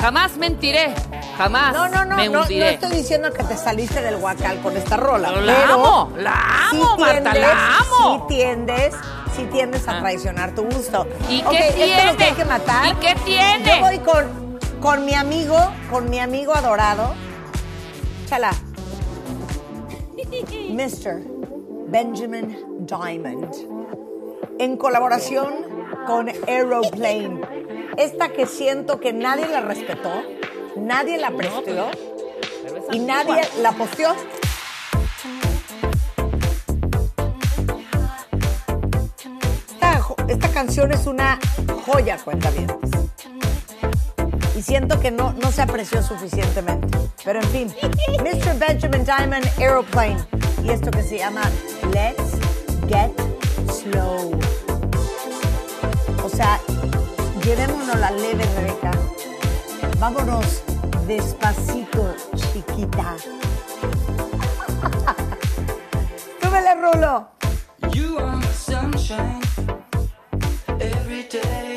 Jamás 0.00 0.36
mentiré, 0.38 0.94
jamás 1.36 1.74
No, 1.74 1.86
no, 1.88 2.06
no, 2.06 2.16
me 2.16 2.28
no, 2.30 2.42
estoy 2.44 2.90
diciendo 2.90 3.30
que 3.32 3.44
te 3.44 3.56
saliste 3.56 4.00
del 4.00 4.16
huacal 4.16 4.58
con 4.62 4.74
esta 4.74 4.96
rola. 4.96 5.28
Pero 5.28 5.42
la 5.42 5.72
amo, 5.72 6.12
la 6.16 6.68
amo, 6.70 6.96
Marta, 6.96 7.34
la 7.34 7.76
amo. 7.78 8.26
Sí 8.28 8.34
tiendes, 8.34 8.94
sí 9.36 9.44
tiendes 9.52 9.86
a 9.88 10.00
traicionar 10.00 10.54
tu 10.54 10.64
gusto. 10.64 11.06
¿Y 11.28 11.42
qué 11.42 11.68
esto 11.68 11.82
es 11.82 12.06
lo 12.06 12.16
que 12.16 12.24
hay 12.24 12.32
tiene? 12.32 12.36
que 12.36 12.44
matar. 12.46 12.86
¿Y 12.86 12.94
qué 12.94 13.14
tiene? 13.26 13.64
Yo 13.68 13.80
voy 13.80 13.98
con, 13.98 14.58
con 14.80 15.04
mi 15.04 15.14
amigo, 15.14 15.58
con 15.90 16.08
mi 16.08 16.18
amigo 16.18 16.54
adorado. 16.54 17.12
Chala. 18.26 18.52
Mr. 20.70 21.20
Benjamin 21.88 22.86
Diamond. 22.86 23.54
En 24.58 24.78
colaboración 24.78 25.54
con 26.06 26.30
Aeroplane. 26.48 27.40
Esta 27.96 28.30
que 28.30 28.46
siento 28.46 29.00
que 29.00 29.12
nadie 29.12 29.46
la 29.48 29.60
respetó, 29.60 30.22
nadie 30.76 31.18
la 31.18 31.30
prestió 31.30 31.90
y 32.92 32.98
nadie 32.98 33.42
la 33.60 33.72
posteó. 33.72 34.14
Esta 40.30 40.48
canción 40.50 40.92
es 40.92 41.08
una 41.08 41.40
joya, 41.84 42.16
cuenta 42.24 42.50
bien. 42.52 42.68
Y 44.56 44.62
siento 44.62 45.00
que 45.00 45.10
no, 45.10 45.32
no 45.32 45.50
se 45.50 45.62
apreció 45.62 46.04
suficientemente. 46.04 46.98
Pero 47.24 47.40
en 47.40 47.48
fin, 47.48 47.74
Mr. 48.20 48.56
Benjamin 48.56 49.04
Diamond 49.04 49.44
Aeroplane. 49.58 50.24
Y 50.62 50.70
esto 50.70 50.92
que 50.92 51.02
se 51.02 51.18
llama 51.18 51.42
Let's 51.92 52.38
Get 52.86 53.10
Slow. 53.72 54.38
Llevémonos 57.90 57.96
la 57.96 58.10
leve, 58.10 58.44
Rebeca. 58.56 58.90
Vámonos 59.98 60.62
despacito, 61.06 62.14
chiquita. 62.36 63.16
¡Súbele, 66.42 66.74
Rulo! 66.76 67.28
You 67.92 68.18
are 68.18 68.36
my 68.36 68.46
sunshine 68.52 69.40
every 70.78 71.24
day. 71.24 71.69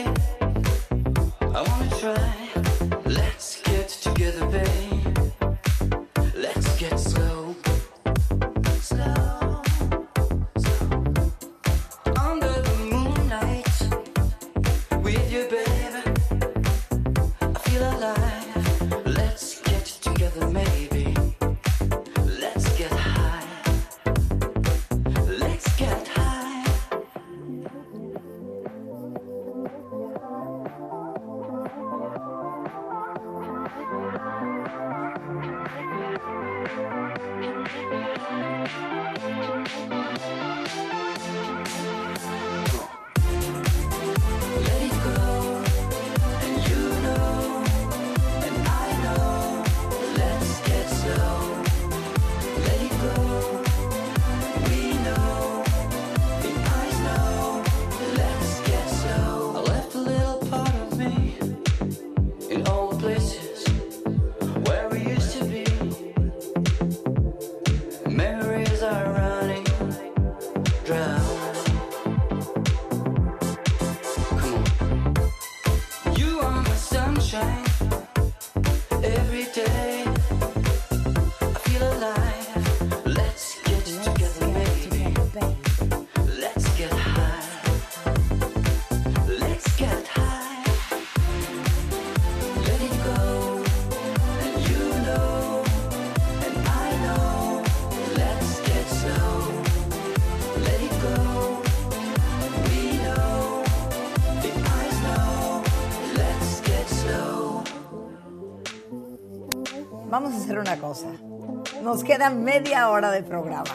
Queda 112.13 112.29
media 112.29 112.89
hora 112.89 113.09
de 113.09 113.23
programa. 113.23 113.73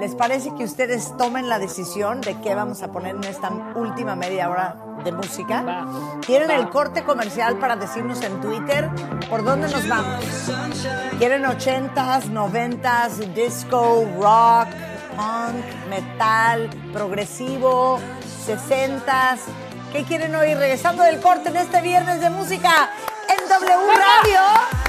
¿Les 0.00 0.16
parece 0.16 0.52
que 0.56 0.64
ustedes 0.64 1.16
tomen 1.16 1.48
la 1.48 1.60
decisión 1.60 2.20
de 2.20 2.34
qué 2.40 2.56
vamos 2.56 2.82
a 2.82 2.90
poner 2.90 3.14
en 3.14 3.22
esta 3.22 3.48
última 3.76 4.16
media 4.16 4.50
hora 4.50 4.74
de 5.04 5.12
música? 5.12 5.86
¿Tienen 6.26 6.50
el 6.50 6.68
corte 6.68 7.04
comercial 7.04 7.60
para 7.60 7.76
decirnos 7.76 8.22
en 8.22 8.40
Twitter 8.40 8.90
por 9.28 9.44
dónde 9.44 9.68
nos 9.68 9.86
vamos? 9.86 10.24
¿Quieren 11.20 11.44
80s, 11.44 12.24
90s, 12.32 13.34
disco, 13.34 14.04
rock, 14.20 14.66
punk, 15.14 15.64
metal, 15.88 16.68
progresivo, 16.92 18.00
60s? 18.48 19.42
¿Qué 19.92 20.02
quieren 20.02 20.34
oír? 20.34 20.58
Regresando 20.58 21.04
del 21.04 21.20
corte 21.20 21.50
en 21.50 21.56
este 21.58 21.80
viernes 21.82 22.20
de 22.20 22.30
música 22.30 22.90
en 23.28 23.48
W 23.48 23.76
Radio. 23.96 24.79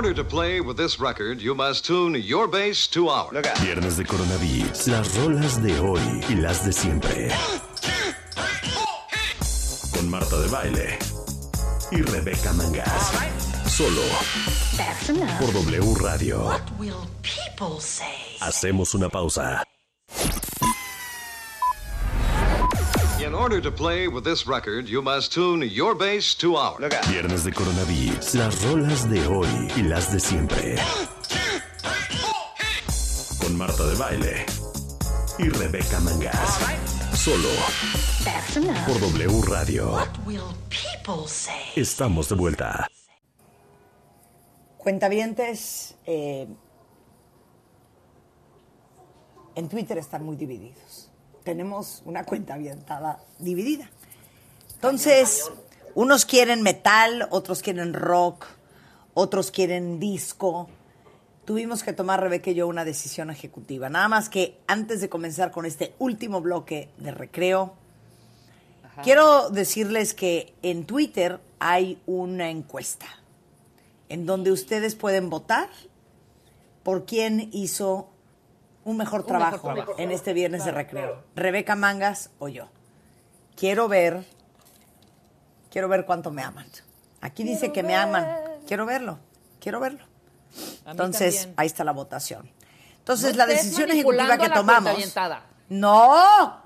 Order 0.00 0.14
to 0.14 0.24
play 0.24 0.62
with 0.62 0.78
this 0.78 0.98
record, 0.98 1.42
you 1.42 1.54
must 1.54 1.84
tune 1.84 2.14
your 2.14 2.48
bass 2.48 2.88
to 2.88 3.10
ours. 3.10 3.36
Viernes 3.60 3.98
de 3.98 4.04
Coronavirus. 4.04 4.88
Las 4.88 5.14
rolas 5.18 5.62
de 5.62 5.78
hoy 5.78 6.00
y 6.30 6.36
las 6.36 6.64
de 6.64 6.72
siempre. 6.72 7.28
Con 9.94 10.08
Marta 10.08 10.40
de 10.40 10.48
Baile 10.48 10.98
y 11.92 12.00
Rebeca 12.00 12.50
Mangas. 12.54 13.12
Solo 13.66 14.00
por 15.38 15.52
W 15.52 15.94
Radio. 16.00 16.46
What 16.46 16.62
will 16.78 17.06
people 17.20 17.78
say? 17.78 18.38
Hacemos 18.40 18.94
una 18.94 19.10
pausa. 19.10 19.62
Order 23.40 23.58
to 23.58 23.70
play 23.70 24.06
with 24.06 24.22
this 24.22 24.46
record, 24.46 24.86
you 24.86 25.00
must 25.00 25.32
tune 25.32 25.62
your 25.62 25.94
bass 25.94 26.34
to 26.34 26.56
ours. 26.56 26.78
Viernes 27.08 27.42
de 27.42 27.50
Coronavirus. 27.50 28.34
Las 28.34 28.62
rolas 28.64 29.08
de 29.08 29.26
hoy 29.26 29.48
y 29.76 29.82
las 29.82 30.12
de 30.12 30.20
siempre. 30.20 30.76
Con 33.40 33.56
Marta 33.56 33.86
de 33.86 33.94
Baile 33.96 34.46
y 35.38 35.48
Rebeca 35.48 36.00
Mangas. 36.00 36.60
Solo 37.14 37.48
por 38.86 39.00
W 39.00 39.40
Radio. 39.48 39.92
What 39.92 40.26
will 40.26 40.52
people 40.68 41.26
say? 41.26 41.72
Estamos 41.76 42.28
de 42.28 42.34
vuelta. 42.34 42.88
Cuentavientes 44.76 45.94
eh, 46.04 46.46
en 49.54 49.68
Twitter 49.70 49.96
están 49.96 50.24
muy 50.24 50.36
divididos. 50.36 51.09
Tenemos 51.50 52.02
una 52.04 52.22
cuenta 52.22 52.54
avientada 52.54 53.18
dividida. 53.40 53.90
Entonces, 54.74 55.50
unos 55.96 56.24
quieren 56.24 56.62
metal, 56.62 57.26
otros 57.32 57.60
quieren 57.60 57.92
rock, 57.92 58.46
otros 59.14 59.50
quieren 59.50 59.98
disco. 59.98 60.68
Tuvimos 61.44 61.82
que 61.82 61.92
tomar, 61.92 62.20
Rebeca 62.20 62.52
y 62.52 62.54
yo, 62.54 62.68
una 62.68 62.84
decisión 62.84 63.30
ejecutiva. 63.30 63.88
Nada 63.88 64.06
más 64.06 64.28
que 64.28 64.60
antes 64.68 65.00
de 65.00 65.08
comenzar 65.08 65.50
con 65.50 65.66
este 65.66 65.92
último 65.98 66.40
bloque 66.40 66.88
de 66.98 67.10
recreo, 67.10 67.74
quiero 69.02 69.50
decirles 69.50 70.14
que 70.14 70.54
en 70.62 70.84
Twitter 70.84 71.40
hay 71.58 72.00
una 72.06 72.48
encuesta 72.48 73.06
en 74.08 74.24
donde 74.24 74.52
ustedes 74.52 74.94
pueden 74.94 75.30
votar 75.30 75.68
por 76.84 77.06
quién 77.06 77.48
hizo 77.50 78.09
un 78.90 78.96
mejor 78.96 79.20
Un 79.20 79.26
trabajo, 79.26 79.52
mejor 79.68 79.74
trabajo. 79.74 79.94
en 79.98 80.10
este 80.10 80.32
viernes 80.32 80.64
de 80.64 80.72
recreo. 80.72 81.24
Rebeca 81.34 81.76
Mangas 81.76 82.30
o 82.38 82.48
yo. 82.48 82.68
Quiero 83.56 83.88
ver, 83.88 84.24
quiero 85.70 85.88
ver 85.88 86.04
cuánto 86.06 86.30
me 86.30 86.42
aman. 86.42 86.66
Aquí 87.20 87.44
dice 87.44 87.72
que 87.72 87.82
me 87.82 87.94
aman. 87.96 88.26
Quiero 88.66 88.86
verlo, 88.86 89.18
quiero 89.60 89.80
verlo. 89.80 90.04
Entonces, 90.86 91.36
también. 91.36 91.54
ahí 91.58 91.66
está 91.66 91.84
la 91.84 91.92
votación. 91.92 92.50
Entonces, 92.98 93.36
la 93.36 93.46
decisión 93.46 93.90
ejecutiva 93.90 94.36
que 94.38 94.48
tomamos. 94.50 95.14
No. 95.68 96.60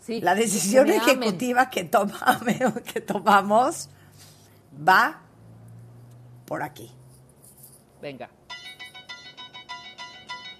Sí, 0.00 0.20
la 0.20 0.34
decisión 0.36 0.86
que 0.86 0.96
amen. 0.98 1.22
ejecutiva 1.22 1.68
que, 1.68 1.90
tomame- 1.90 2.82
que 2.84 3.00
tomamos 3.00 3.88
va 4.86 5.20
por 6.46 6.62
aquí. 6.62 6.92
Venga. 8.00 8.28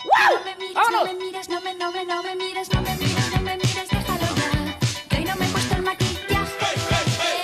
No 0.05 0.44
me 0.44 0.55
mires, 0.56 0.90
no 0.90 1.05
me 1.05 1.14
mires, 1.14 1.48
no 1.48 1.60
me, 1.60 1.74
no 1.74 1.93
me, 1.93 2.05
no 2.05 2.23
me 2.23 2.36
mires, 2.36 2.68
no 2.73 2.82
me 2.82 2.97
mires, 2.97 3.31
no 3.32 3.40
me 3.40 3.56
mires, 3.56 3.89
déjalo 3.89 4.27
ya. 4.36 4.78
Que 5.09 5.16
hoy 5.16 5.24
no 5.24 5.36
me 5.36 5.47
he 5.47 5.48
puesto 5.48 5.74
el 5.74 5.82
maquillaje. 5.82 6.68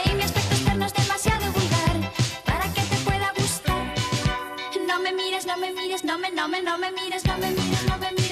Y 0.04 0.14
mi 0.14 0.22
aspecto 0.22 0.54
externo 0.54 0.86
es 0.86 0.92
demasiado 0.94 1.52
vulgar 1.52 2.12
para 2.44 2.64
que 2.74 2.82
te 2.82 2.96
pueda 3.04 3.32
gustar. 3.36 3.94
No 4.86 4.98
me 5.00 5.12
mires, 5.12 5.46
no 5.46 5.56
me 5.56 5.72
mires, 5.72 6.04
no 6.04 6.18
me, 6.18 6.30
no 6.30 6.48
me, 6.48 6.62
no 6.62 6.78
me 6.78 6.92
mires, 6.92 7.24
no 7.24 7.38
me 7.38 7.50
mires, 7.50 7.84
no 7.86 7.98
me 7.98 8.12
mires, 8.12 8.31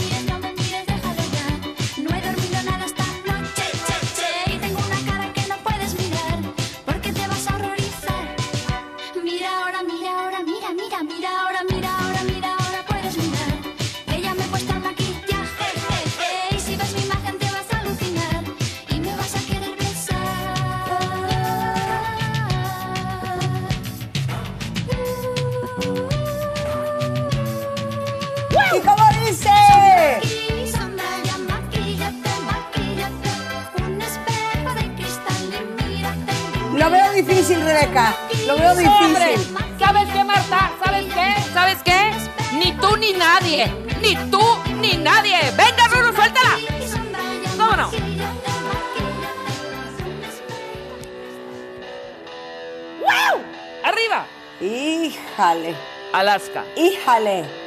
Híjale. 55.41 55.75
Alaska. 56.13 56.63
Híjale. 56.75 57.60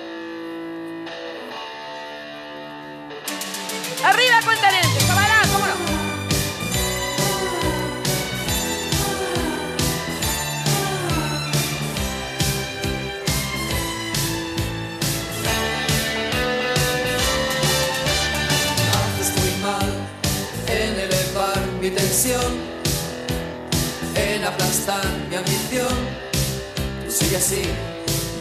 sí, 27.44 27.62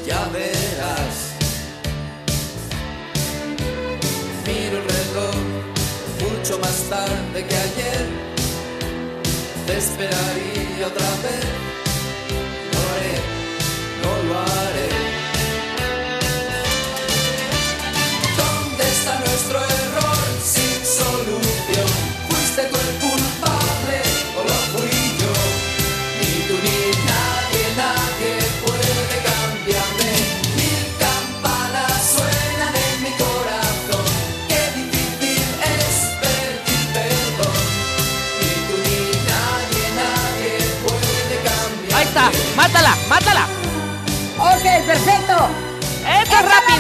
ya 0.08 0.24
verás. 0.32 1.16
Miro 4.48 4.78
el 4.78 4.88
reloj 4.98 5.36
mucho 6.24 6.58
más 6.60 6.78
tarde 6.90 7.46
que 7.48 7.56
ayer, 7.56 8.06
te 9.68 9.78
esperaría 9.78 10.88
otra 10.88 11.10
vez. 11.24 11.63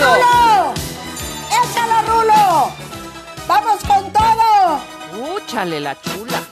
Rulo! 0.03 0.73
¡Échalo, 1.49 1.97
Rulo! 2.07 2.71
¡Vamos 3.47 3.79
con 3.85 4.11
todo! 4.11 4.81
¡Úchale 5.37 5.79
la 5.79 5.95
chula! 6.01 6.43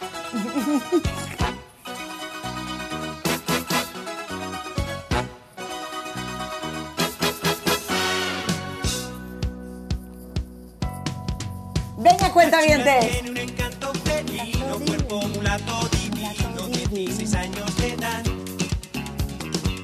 Venga, 11.97 12.31
cuenta 12.31 12.61
bien 12.61 12.83
Tiene 12.83 13.29
un 13.31 13.37
encanto 13.37 13.91
felino, 14.05 14.79
cuerpo 14.87 15.21
mulato 15.27 15.89
divino, 15.89 16.67
16 16.67 17.33
años 17.35 17.77
de 17.77 17.93
edad. 17.93 18.23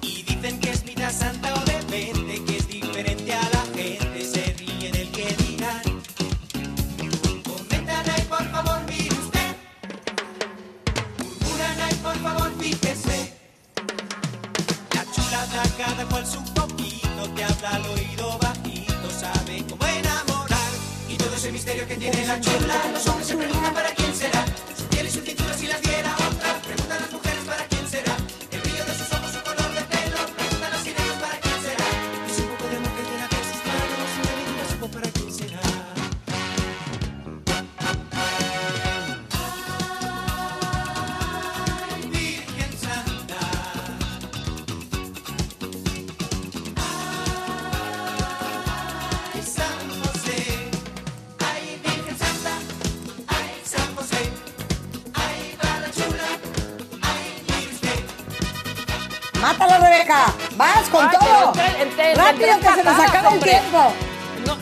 Y 0.02 0.24
dicen 0.24 0.60
que 0.62 0.70
es 0.70 0.84
vida 0.86 1.10
santa 1.12 1.54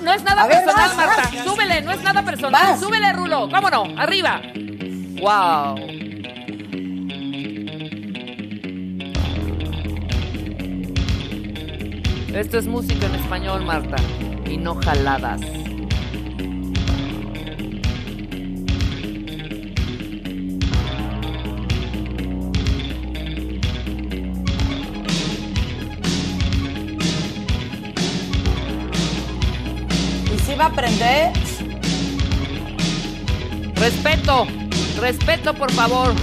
No, 0.02 0.14
es 0.14 0.24
nada 0.24 0.48
personal, 0.48 0.96
Marta. 0.96 1.30
Súbele, 1.44 1.82
no 1.82 1.92
es 1.92 2.02
nada 2.04 2.24
personal. 2.24 2.52
Vas. 2.52 2.80
Súbele, 2.80 3.14
Rulo. 3.14 3.48
Vámonos, 3.48 3.90
arriba. 3.98 4.42
Wow. 5.20 5.76
Esto 12.34 12.58
es 12.58 12.68
música 12.68 13.06
en 13.06 13.16
español, 13.16 13.64
Marta. 13.64 13.96
Y 14.50 14.58
no 14.58 14.76
jaladas. 14.76 15.42
respeto, 33.76 34.48
respeto 35.00 35.54
por 35.54 35.72
favor 35.72 36.14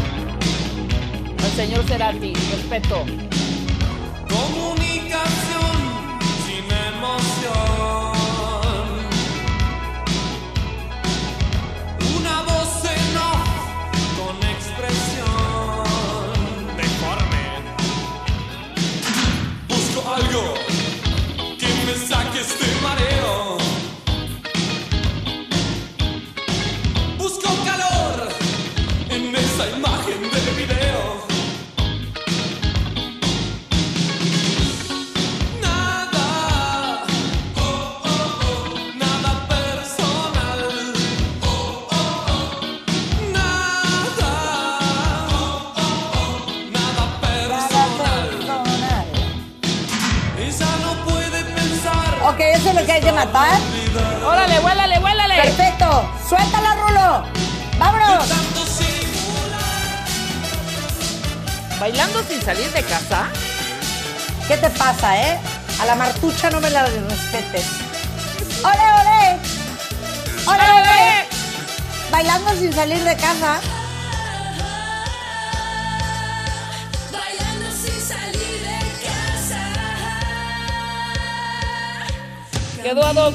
al 1.45 1.51
señor 1.57 1.85
Cerati, 1.85 2.33
respeto. 2.33 3.22
¿eh? 65.01 65.39
A 65.81 65.87
la 65.87 65.95
martucha 65.95 66.51
no 66.51 66.61
me 66.61 66.71
la 66.71 66.85
respetes. 66.85 67.67
¡Ole, 68.63 68.87
ole! 69.01 69.39
¡Ole, 70.47 70.71
ole! 70.71 71.27
Bailando 72.11 72.51
sin 72.55 72.73
salir 72.73 73.03
de 73.03 73.17
casa. 73.17 73.61
Bailando 77.11 77.71
sin 77.73 78.01
salir 78.01 78.61
de 78.69 78.81
casa. 79.07 79.61
Quedó 82.83 83.05
a 83.05 83.13
dos. 83.13 83.35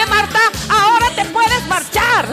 Qué, 0.00 0.06
Marta? 0.10 0.38
Ahora 0.70 1.10
te 1.14 1.24
puedes 1.26 1.66
marchar. 1.66 2.26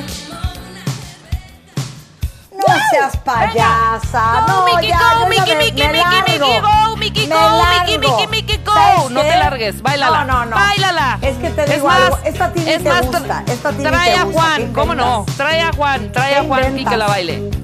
No 2.52 2.73
seas 2.89 3.15
payasa. 3.18 4.45
No, 4.48 4.65
Mickey, 4.65 4.89
ya, 4.89 4.98
go, 4.98 5.27
me 5.27 5.35
Mickey, 5.35 5.56
Mickey, 5.56 6.39
largo. 6.39 6.61
go, 6.68 6.98
Mickey, 6.98 7.27
Me 7.27 7.35
go, 7.35 7.41
largo. 7.41 7.99
Mickey, 7.99 8.27
Mickey, 8.27 8.57
go. 8.65 8.73
¿Sabes 8.73 9.11
No 9.11 9.22
te 9.22 9.38
largues, 9.38 9.81
báilala. 9.81 10.23
No, 10.26 10.39
no, 10.39 10.45
no. 10.45 10.56
Báilala. 10.56 11.19
Es 11.22 11.38
que 11.38 11.49
te 11.52 11.64
Es 11.64 11.76
digo 11.76 11.88
más, 11.88 12.02
algo. 12.02 12.19
Esta 12.23 12.45
a 12.45 12.53
ti 12.53 12.60
ni 12.61 12.72
es 12.72 12.84
te 12.84 12.89
más, 12.89 13.06
gusta. 13.06 13.44
Esta 13.48 13.72
Trae 13.72 14.11
te 14.11 14.18
a. 14.18 14.26
Juan, 14.26 14.68
¿Qué 14.68 14.73
¿cómo 14.73 14.95
no? 14.95 15.26
Trae 15.38 15.61
a 15.61 15.72
Juan, 15.72 16.11
trae 16.11 16.35
a 16.35 16.41
¿Qué 16.41 16.48
Juan 16.48 16.80
y 16.80 16.85
que 16.85 16.98
la 16.98 17.07
baile. 17.07 17.57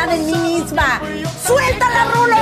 Seguridad 0.00 0.14
en 0.14 0.26
mí 0.26 0.32
misma. 0.60 1.00
¡Suéltala, 1.46 2.04
Rulo! 2.14 2.36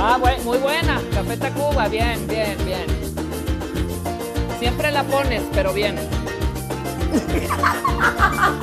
Ah, 0.00 0.16
bue- 0.20 0.42
muy 0.44 0.58
buena. 0.58 1.00
Café 1.12 1.36
Tacuba, 1.36 1.88
bien, 1.88 2.26
bien, 2.26 2.56
bien. 2.64 2.86
Siempre 4.58 4.90
la 4.90 5.02
pones, 5.04 5.42
pero 5.52 5.72
bien. 5.72 5.96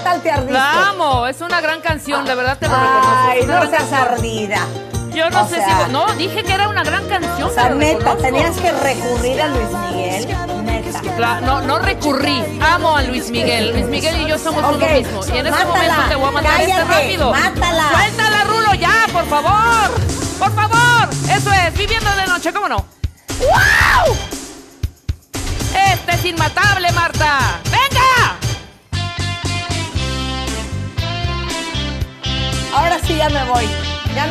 tal 0.00 0.20
te 0.22 0.30
ardiste? 0.30 0.52
La 0.52 0.88
amo, 0.90 1.26
es 1.26 1.40
una 1.40 1.60
gran 1.60 1.80
canción, 1.80 2.24
de 2.24 2.34
verdad 2.34 2.58
te 2.58 2.68
lo 2.68 2.74
reconozco. 2.74 3.16
Ay, 3.28 3.46
no 3.46 3.66
seas 3.70 3.92
ardida. 3.92 4.58
Yo 5.14 5.28
no 5.30 5.42
O 5.42 5.48
sé 5.48 5.56
sea- 5.56 5.86
si. 5.86 5.92
No, 5.92 6.06
dije 6.14 6.42
que 6.44 6.52
era 6.52 6.68
una 6.68 6.82
gran 6.84 7.04
canción. 7.08 7.42
O 7.42 7.52
sea, 7.52 7.70
neta, 7.70 8.16
tenías 8.16 8.56
que 8.58 8.70
recurrir 8.72 9.42
a 9.42 9.48
Luis 9.48 9.68
Miguel. 9.90 10.28
Neta. 10.64 11.00
Cla- 11.16 11.40
no, 11.40 11.60
no 11.62 11.78
recurrí. 11.80 12.42
Amo 12.60 12.96
a 12.96 13.02
Luis 13.02 13.28
Miguel. 13.30 13.72
Luis 13.72 13.86
Miguel 13.86 14.20
y 14.22 14.26
yo 14.28 14.38
somos 14.38 14.62
Ok, 14.62 14.76
uno 14.76 14.86
mismo. 14.86 15.20
Y 15.34 15.38
en 15.38 15.46
este 15.46 15.50
mátala, 15.64 15.66
momento 15.94 16.08
te 16.08 16.14
voy 16.16 16.28
a 16.28 16.30
mandar 16.30 16.60
este 16.60 16.72
cállate, 16.72 16.92
rápido. 16.94 17.30
mátala. 17.32 17.88
Suéltala, 17.92 18.44
Rulo, 18.44 18.74
ya, 18.74 19.06
por 19.12 19.24
favor. 19.26 19.90
Por 20.38 20.54
favor. 20.54 21.08
Eso 21.28 21.52
es, 21.52 21.74
viviendo 21.76 22.10
de 22.14 22.26
noche, 22.26 22.52
¿cómo 22.52 22.68
no? 22.68 22.84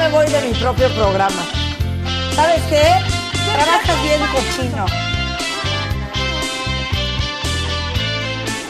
Me 0.09 0.15
voy 0.15 0.27
de 0.31 0.41
mi 0.41 0.53
propio 0.53 0.89
programa. 0.95 1.43
¿Sabes 2.35 2.61
qué? 2.63 2.83
Trabajas 3.53 4.01
bien 4.01 4.19
cochino. 4.33 4.85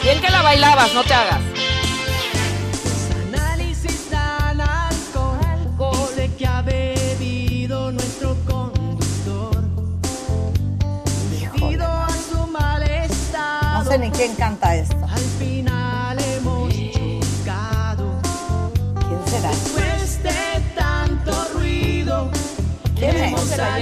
Bien 0.02 0.20
que 0.20 0.30
la 0.30 0.42
bailabas, 0.42 0.92
no 0.92 1.02
te 1.02 1.14
hagas. 1.14 1.40
Análisis 3.28 4.10
dan 4.10 4.60
alcohol 4.60 6.14
de 6.16 6.28
que 6.34 6.46
ha 6.46 6.62
bebido 6.62 7.92
nuestro 7.92 8.36
conductor. 8.46 9.62
Debido 11.30 11.86
a 11.86 12.08
su 12.30 12.46
mal 12.48 12.82
estado. 12.82 13.84
No 13.84 13.90
sé 13.90 13.98
ni 13.98 14.10
quién 14.10 14.34
canta 14.34 14.76
esto. 14.76 14.99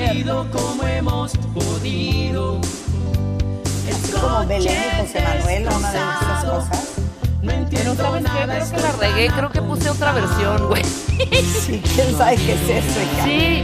Salido 0.06 0.46
como 0.52 0.86
hemos 0.86 1.32
podido. 1.54 2.60
Así 3.90 4.12
como 4.12 4.46
Belén 4.46 4.72
y 4.72 5.00
José 5.06 5.22
Manuel, 5.22 5.68
una 5.68 5.92
de 5.92 5.98
esas 5.98 6.44
cosas. 6.44 6.84
No 7.42 7.52
entiendo 7.52 7.94
Pero 7.96 8.08
¿sabes 8.08 8.24
qué? 8.24 8.30
Creo 8.44 8.70
que 8.70 8.80
la 8.82 8.92
regué, 8.92 9.28
creo 9.30 9.50
que 9.50 9.62
puse 9.62 9.90
otra 9.90 10.12
versión, 10.12 10.66
güey. 10.68 10.82
Sí, 10.84 11.82
¿quién 11.94 12.16
sabe 12.16 12.36
qué 12.36 12.52
es 12.52 12.84
eso, 12.84 13.00
hija? 13.00 13.24
Sí. 13.24 13.62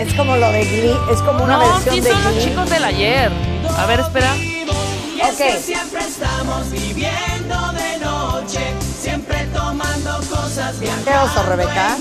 Es 0.00 0.14
como 0.14 0.36
lo 0.36 0.50
de 0.52 0.64
Glee, 0.64 0.96
es 1.10 1.20
como 1.22 1.44
una 1.44 1.56
No, 1.56 1.68
versión 1.74 1.94
sí 1.94 2.00
de 2.02 2.10
son 2.10 2.24
los 2.24 2.32
Glee. 2.34 2.44
chicos 2.44 2.70
del 2.70 2.84
ayer. 2.84 3.32
A 3.78 3.86
ver, 3.86 4.00
espera. 4.00 4.36
Y 4.36 5.20
es 5.20 5.36
que 5.36 5.56
siempre 5.58 6.00
estamos 6.00 6.70
viviendo 6.70 7.72
de 7.72 7.98
noche, 8.04 8.60
siempre 9.00 9.46
tomando 9.54 10.18
cosas 10.30 10.78
bien. 10.78 10.94
¿Qué 11.04 11.14
oso, 11.14 11.42
Rebeca? 11.44 11.96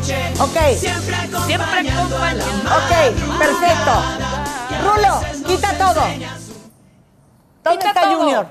Noche. 0.00 0.16
Ok. 0.40 0.56
Siempre 0.76 1.14
acompañando, 1.14 2.16
Ok, 2.16 3.38
perfecto. 3.38 3.92
Rulo, 4.82 5.46
quita 5.46 5.78
todo. 5.78 6.02
¿Dónde 7.62 7.78
Quita 7.78 7.88
está 7.88 8.02
todo. 8.02 8.18
Junior? 8.18 8.46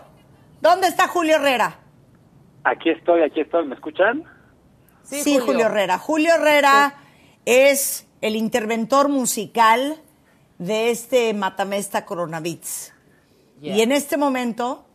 ¿Dónde 0.62 0.88
está 0.88 1.08
Julio 1.08 1.36
Herrera? 1.36 1.80
Aquí 2.64 2.90
estoy, 2.90 3.24
aquí 3.24 3.42
estoy. 3.42 3.66
¿Me 3.66 3.76
escuchan? 3.76 4.24
Sí, 5.04 5.40
Julio. 5.40 5.66
Herrera. 5.66 5.98
Julio 5.98 6.36
Herrera 6.36 6.98
es 7.46 8.06
el 8.22 8.36
interventor 8.36 9.10
musical 9.10 10.00
de 10.60 10.92
este 10.92 11.34
Matamesta 11.34 12.06
Coronavits. 12.06 12.94
Yeah. 13.60 13.78
Y 13.78 13.82
en 13.82 13.92
este 13.92 14.18
momento, 14.18 14.86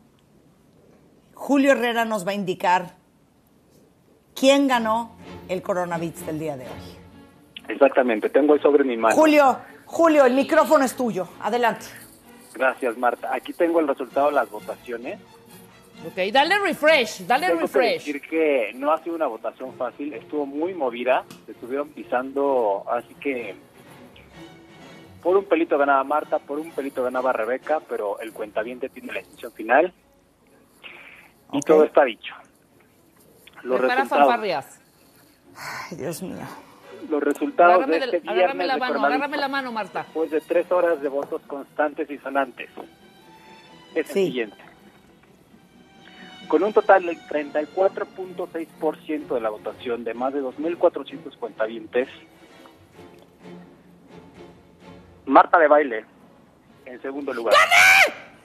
Julio 1.35 1.73
Herrera 1.73 2.05
nos 2.05 2.27
va 2.27 2.31
a 2.31 2.35
indicar 2.35 2.95
quién 4.35 4.69
ganó 4.69 5.17
el 5.49 5.63
Coronavits 5.63 6.27
del 6.27 6.39
día 6.39 6.57
de 6.57 6.65
hoy. 6.65 6.97
Exactamente, 7.69 8.29
tengo 8.31 8.55
el 8.55 8.61
sobre 8.61 8.83
en 8.83 8.89
mi 8.89 8.97
mano. 8.97 9.15
Julio, 9.15 9.59
Julio, 9.87 10.25
el 10.27 10.35
micrófono 10.35 10.85
es 10.85 10.95
tuyo. 10.95 11.29
Adelante. 11.41 11.87
Gracias, 12.55 12.97
Marta. 12.99 13.35
Aquí 13.35 13.53
tengo 13.53 13.81
el 13.81 13.89
resultado 13.89 14.29
de 14.29 14.35
las 14.35 14.51
votaciones. 14.51 15.19
Ok, 16.07 16.19
dale 16.33 16.59
refresh, 16.59 17.21
dale 17.27 17.47
Tengo 17.47 17.61
que 17.61 17.67
refresh. 17.67 18.05
decir 18.05 18.21
que 18.21 18.73
no 18.75 18.93
ha 18.93 18.99
sido 19.03 19.17
una 19.17 19.27
votación 19.27 19.73
fácil, 19.75 20.13
estuvo 20.13 20.45
muy 20.45 20.75
movida, 20.75 21.25
se 21.47 21.53
estuvieron 21.53 21.89
pisando, 21.91 22.85
así 22.91 23.15
que 23.15 23.55
por 25.23 25.37
un 25.39 25.45
pelito 25.47 25.79
ganaba 25.79 26.05
Marta, 26.05 26.39
por 26.39 26.59
un 26.59 26.71
pelito 26.73 27.03
ganaba 27.03 27.33
Rebeca, 27.33 27.81
pero 27.89 28.21
el 28.21 28.33
cuentaviente 28.35 28.91
tiene 28.91 29.13
la 29.15 29.21
decisión 29.21 29.53
final 29.53 29.95
y 31.53 31.61
todo 31.61 31.85
está 31.85 32.05
dicho. 32.05 32.35
Los 33.63 33.79
Prepara 33.79 34.03
resultados, 34.03 34.27
fanfarrias. 34.29 34.81
Ay, 35.57 35.97
Dios 35.97 36.23
mío. 36.23 36.45
los 37.09 37.23
resultados 37.23 37.75
Agárrame, 37.85 38.01
de 38.01 38.07
de- 38.11 38.17
este 38.19 38.29
agárrame 38.29 38.65
viernes 38.65 38.67
la 38.67 38.77
mano, 38.79 39.05
agárrame 39.07 39.37
la 39.37 39.49
mano, 39.49 39.73
Marta. 39.73 40.03
después 40.05 40.31
de 40.31 40.41
tres 40.41 40.71
horas 40.73 41.01
de 41.03 41.09
votos 41.09 41.43
constantes 41.47 42.11
y 42.11 42.19
sonantes, 42.19 42.71
es 43.95 44.09
el 44.09 44.15
siguiente. 44.15 44.57
Con 46.49 46.63
un 46.63 46.73
total 46.73 47.07
del 47.07 47.19
34.6% 47.27 49.35
de 49.35 49.41
la 49.41 49.51
votación 49.51 50.05
de 50.05 50.15
más 50.15 50.33
de 50.35 50.43
2.400 50.43 51.37
cuentavientes, 51.39 52.09
Marta 55.27 55.59
de 55.59 55.69
Baile 55.69 56.05
en 56.87 57.01
segundo 57.01 57.33
lugar. 57.33 57.55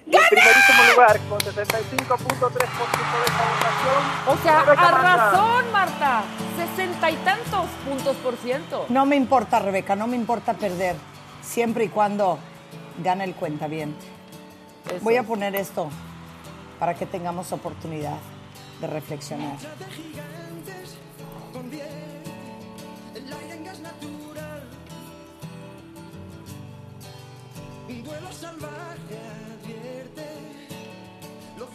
Y 0.09 0.15
en 0.15 0.21
primerísimo 0.29 0.83
lugar, 0.95 1.19
con 1.29 1.39
65.3% 1.39 1.53
de 1.53 2.65
esta 2.65 3.43
votación, 3.45 4.01
O 4.27 4.37
sea, 4.41 4.63
Rebeca 4.63 4.87
a 4.87 5.01
razón, 5.17 5.71
Marta. 5.71 6.23
Sesenta 6.57 7.11
y 7.11 7.15
tantos 7.17 7.67
puntos 7.87 8.17
por 8.17 8.35
ciento. 8.37 8.85
No 8.89 9.05
me 9.05 9.15
importa, 9.15 9.59
Rebeca, 9.59 9.95
no 9.95 10.07
me 10.07 10.15
importa 10.15 10.55
perder, 10.55 10.95
siempre 11.43 11.83
y 11.85 11.89
cuando 11.89 12.39
gane 13.03 13.23
el 13.23 13.35
cuentaviente. 13.35 14.05
Voy 15.01 15.17
a 15.17 15.23
poner 15.23 15.55
esto 15.55 15.89
para 16.79 16.95
que 16.95 17.05
tengamos 17.05 17.51
oportunidad 17.51 18.17
de 18.81 18.87
reflexionar. 18.87 19.57
de 19.59 19.85
gigantes 19.91 20.97
con 21.53 21.69
bien, 21.69 22.23
el 23.13 23.31
aire 23.33 23.53
en 23.53 23.63
gas 23.65 23.79
natural. 23.79 24.63
Un 27.89 28.03
duelo 28.03 28.31
salvaje 28.31 29.38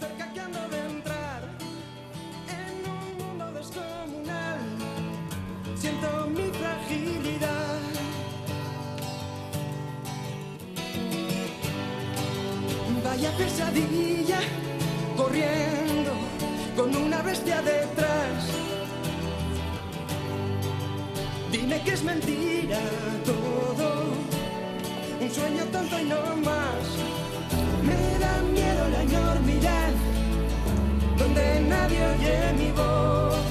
cerca 0.05 0.32
que 0.35 0.40
ando 0.40 0.62
de 0.68 0.81
entrar 0.94 1.40
en 2.60 2.74
un 2.97 3.05
mundo 3.20 3.44
descomunal. 3.59 4.60
Siento 5.81 6.09
mi 6.36 6.47
fragilidad. 6.60 7.81
Vaya 13.05 13.31
pesadilla 13.39 14.40
corriendo 15.16 16.12
con 16.76 16.89
una 16.97 17.22
bestia 17.22 17.62
detrás. 17.62 18.40
Dime 21.52 21.76
que 21.85 21.93
es 21.93 22.02
mentira 22.02 22.81
todo, 23.24 23.89
un 25.24 25.31
sueño 25.31 25.64
tonto 25.72 25.94
y 26.01 26.05
no 26.05 26.20
más. 26.48 27.24
Me 27.86 28.19
da 28.19 28.35
miedo 28.56 28.82
la 28.94 29.02
enormidad, 29.02 29.90
donde 31.19 31.44
nadie 31.69 32.01
oye 32.12 32.36
mi 32.59 32.70
voz. 32.73 33.44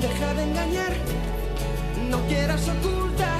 Deja 0.00 0.34
de 0.34 0.42
engañar, 0.48 0.92
no 2.10 2.18
quieras 2.28 2.62
ocultar 2.68 3.38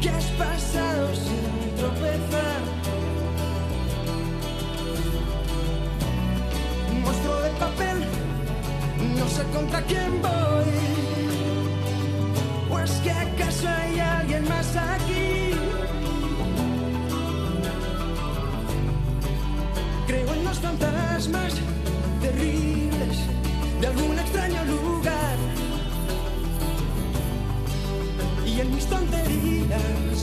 que 0.00 0.08
has 0.10 0.26
pasado 0.42 1.14
sin 1.14 1.76
tropezar. 1.78 2.60
Monstruo 7.02 7.40
de 7.46 7.50
papel, 7.64 7.98
no 9.18 9.26
sé 9.28 9.42
contra 9.54 9.80
quién 9.82 10.10
voy. 10.22 10.74
¿O 12.70 12.78
es 12.78 12.92
que 13.02 13.10
acaso 13.10 13.68
hay 13.68 13.85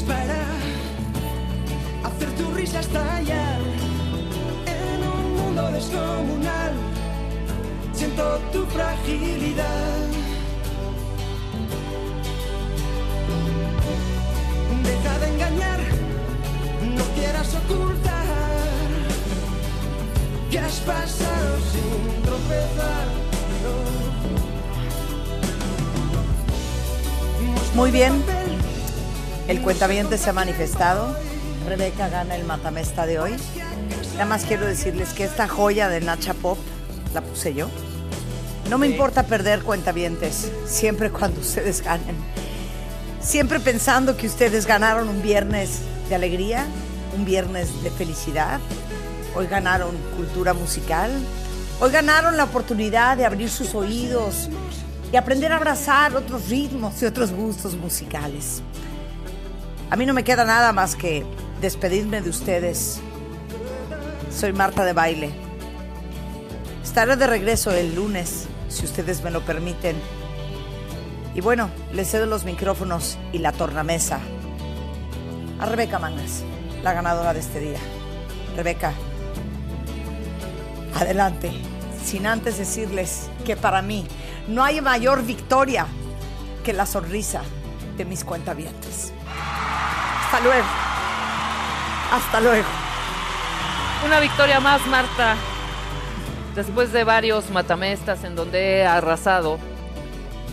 para 0.07 0.41
hacer 2.03 2.29
tu 2.37 2.51
risa 2.51 2.79
estallar 2.79 3.59
en 4.65 5.03
un 5.07 5.35
mundo 5.35 5.71
descomunal. 5.71 6.73
Siento 7.93 8.39
tu 8.51 8.65
fragilidad. 8.65 10.07
Deja 14.83 15.19
de 15.19 15.27
engañar, 15.33 15.79
no 16.97 17.03
quieras 17.15 17.55
ocultar 17.55 18.89
que 20.51 20.59
has 20.59 20.79
pasado 20.81 21.57
sin 21.71 22.21
tropezar. 22.23 23.07
Muy 27.75 27.91
bien. 27.91 28.32
El 29.47 29.61
cuentaviente 29.61 30.17
se 30.17 30.29
ha 30.29 30.33
manifestado. 30.33 31.15
Rebeca 31.67 32.07
gana 32.07 32.35
el 32.35 32.45
matamesta 32.45 33.05
de 33.05 33.19
hoy. 33.19 33.35
Nada 34.13 34.25
más 34.25 34.45
quiero 34.45 34.65
decirles 34.65 35.09
que 35.09 35.25
esta 35.25 35.49
joya 35.49 35.89
de 35.89 35.99
Nacha 35.99 36.33
Pop 36.33 36.57
la 37.13 37.21
puse 37.21 37.53
yo. 37.53 37.67
No 38.69 38.77
me 38.77 38.87
importa 38.87 39.23
perder 39.23 39.61
cuentavientes, 39.61 40.49
siempre 40.65 41.09
cuando 41.11 41.41
ustedes 41.41 41.83
ganen. 41.83 42.15
Siempre 43.19 43.59
pensando 43.59 44.15
que 44.15 44.27
ustedes 44.27 44.65
ganaron 44.65 45.09
un 45.09 45.21
viernes 45.21 45.79
de 46.07 46.15
alegría, 46.15 46.65
un 47.15 47.25
viernes 47.25 47.83
de 47.83 47.91
felicidad. 47.91 48.61
Hoy 49.35 49.47
ganaron 49.47 49.95
cultura 50.15 50.53
musical. 50.53 51.11
Hoy 51.81 51.91
ganaron 51.91 52.37
la 52.37 52.45
oportunidad 52.45 53.17
de 53.17 53.25
abrir 53.25 53.49
sus 53.49 53.75
oídos 53.75 54.47
y 55.11 55.17
aprender 55.17 55.51
a 55.51 55.57
abrazar 55.57 56.15
otros 56.15 56.47
ritmos 56.47 57.01
y 57.01 57.05
otros 57.05 57.31
gustos 57.31 57.75
musicales. 57.75 58.61
A 59.93 59.95
mí 59.95 60.07
no 60.07 60.15
me 60.15 60.23
queda 60.23 60.43
nada 60.43 60.73
más 60.73 60.95
que 60.95 61.23
despedirme 61.61 62.23
de 62.23 62.31
ustedes. 62.31 62.99
Soy 64.35 64.51
Marta 64.51 64.83
de 64.85 64.93
Baile. 64.93 65.29
Estaré 66.83 67.15
de 67.15 67.27
regreso 67.27 67.69
el 67.69 67.93
lunes, 67.93 68.47
si 68.69 68.85
ustedes 68.85 69.23
me 69.23 69.29
lo 69.29 69.45
permiten. 69.45 69.95
Y 71.35 71.41
bueno, 71.41 71.69
le 71.93 72.05
cedo 72.05 72.25
los 72.25 72.43
micrófonos 72.43 73.19
y 73.33 73.37
la 73.37 73.51
tornamesa 73.51 74.19
a 75.59 75.67
Rebeca 75.67 75.99
Mangas, 75.99 76.41
la 76.81 76.93
ganadora 76.93 77.35
de 77.35 77.41
este 77.41 77.59
día. 77.59 77.79
Rebeca, 78.55 78.93
adelante, 80.99 81.51
sin 82.03 82.25
antes 82.25 82.57
decirles 82.57 83.29
que 83.45 83.55
para 83.55 83.83
mí 83.83 84.07
no 84.47 84.63
hay 84.63 84.81
mayor 84.81 85.23
victoria 85.23 85.85
que 86.63 86.73
la 86.73 86.87
sonrisa 86.87 87.43
de 87.95 88.05
mis 88.05 88.23
cuentavientes. 88.23 89.12
Hasta 90.25 90.39
luego. 90.41 90.67
Hasta 92.11 92.41
luego. 92.41 92.67
Una 94.05 94.19
victoria 94.19 94.59
más, 94.59 94.85
Marta. 94.87 95.35
Después 96.55 96.91
de 96.91 97.03
varios 97.03 97.49
matamestas 97.49 98.23
en 98.23 98.35
donde 98.35 98.77
he 98.77 98.85
arrasado, 98.85 99.57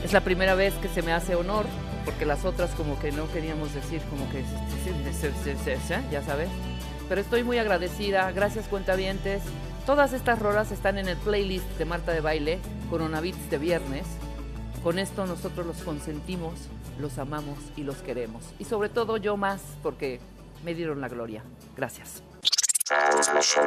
es 0.05 0.13
la 0.13 0.23
primera 0.23 0.55
vez 0.55 0.75
que 0.75 0.89
se 0.89 1.03
me 1.03 1.13
hace 1.13 1.35
honor, 1.35 1.67
porque 2.05 2.25
las 2.25 2.45
otras 2.45 2.71
como 2.71 2.99
que 2.99 3.13
no 3.13 3.31
queríamos 3.31 3.75
decir, 3.75 4.01
como 4.09 4.31
que 4.31 4.43
ya 6.11 6.23
sabes. 6.23 6.49
Pero 7.09 7.21
estoy 7.21 7.45
muy 7.45 7.59
agradecida, 7.59 8.31
gracias 8.33 8.67
cuentavientes, 8.67 9.43
Todas 9.87 10.13
estas 10.13 10.39
rolas 10.39 10.71
están 10.73 10.99
en 10.99 11.09
el 11.09 11.17
playlist 11.17 11.67
de 11.79 11.85
Marta 11.85 12.13
de 12.13 12.21
Baile, 12.21 12.61
Coronavits 12.91 13.51
de 13.51 13.59
viernes. 13.59 14.07
Con 14.85 14.99
esto 14.99 15.27
nosotros 15.27 15.67
los 15.67 15.79
consentimos, 15.79 16.55
los 17.01 17.19
amamos 17.19 17.59
y 17.77 17.83
los 17.83 17.97
queremos. 17.97 18.45
Y 18.59 18.65
sobre 18.65 18.89
todo 18.89 19.17
yo 19.17 19.37
más, 19.37 19.61
porque 19.83 20.21
me 20.65 20.75
dieron 20.75 21.01
la 21.01 21.09
gloria. 21.09 21.43
Gracias. 21.77 22.23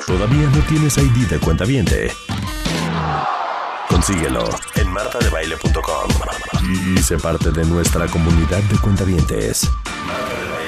¿Todavía 0.05 0.49
no 0.49 0.59
tienes 0.67 0.97
ID 0.97 1.27
de 1.29 1.39
cuentaviente? 1.39 2.11
Consíguelo 3.87 4.43
en 4.75 4.89
martadebaile.com 4.89 6.09
y 6.95 6.97
sé 6.97 7.17
parte 7.17 7.51
de 7.51 7.65
nuestra 7.65 8.07
comunidad 8.07 8.61
de 8.63 8.77
cuentavientes. 8.79 9.69
Marta 10.03 10.62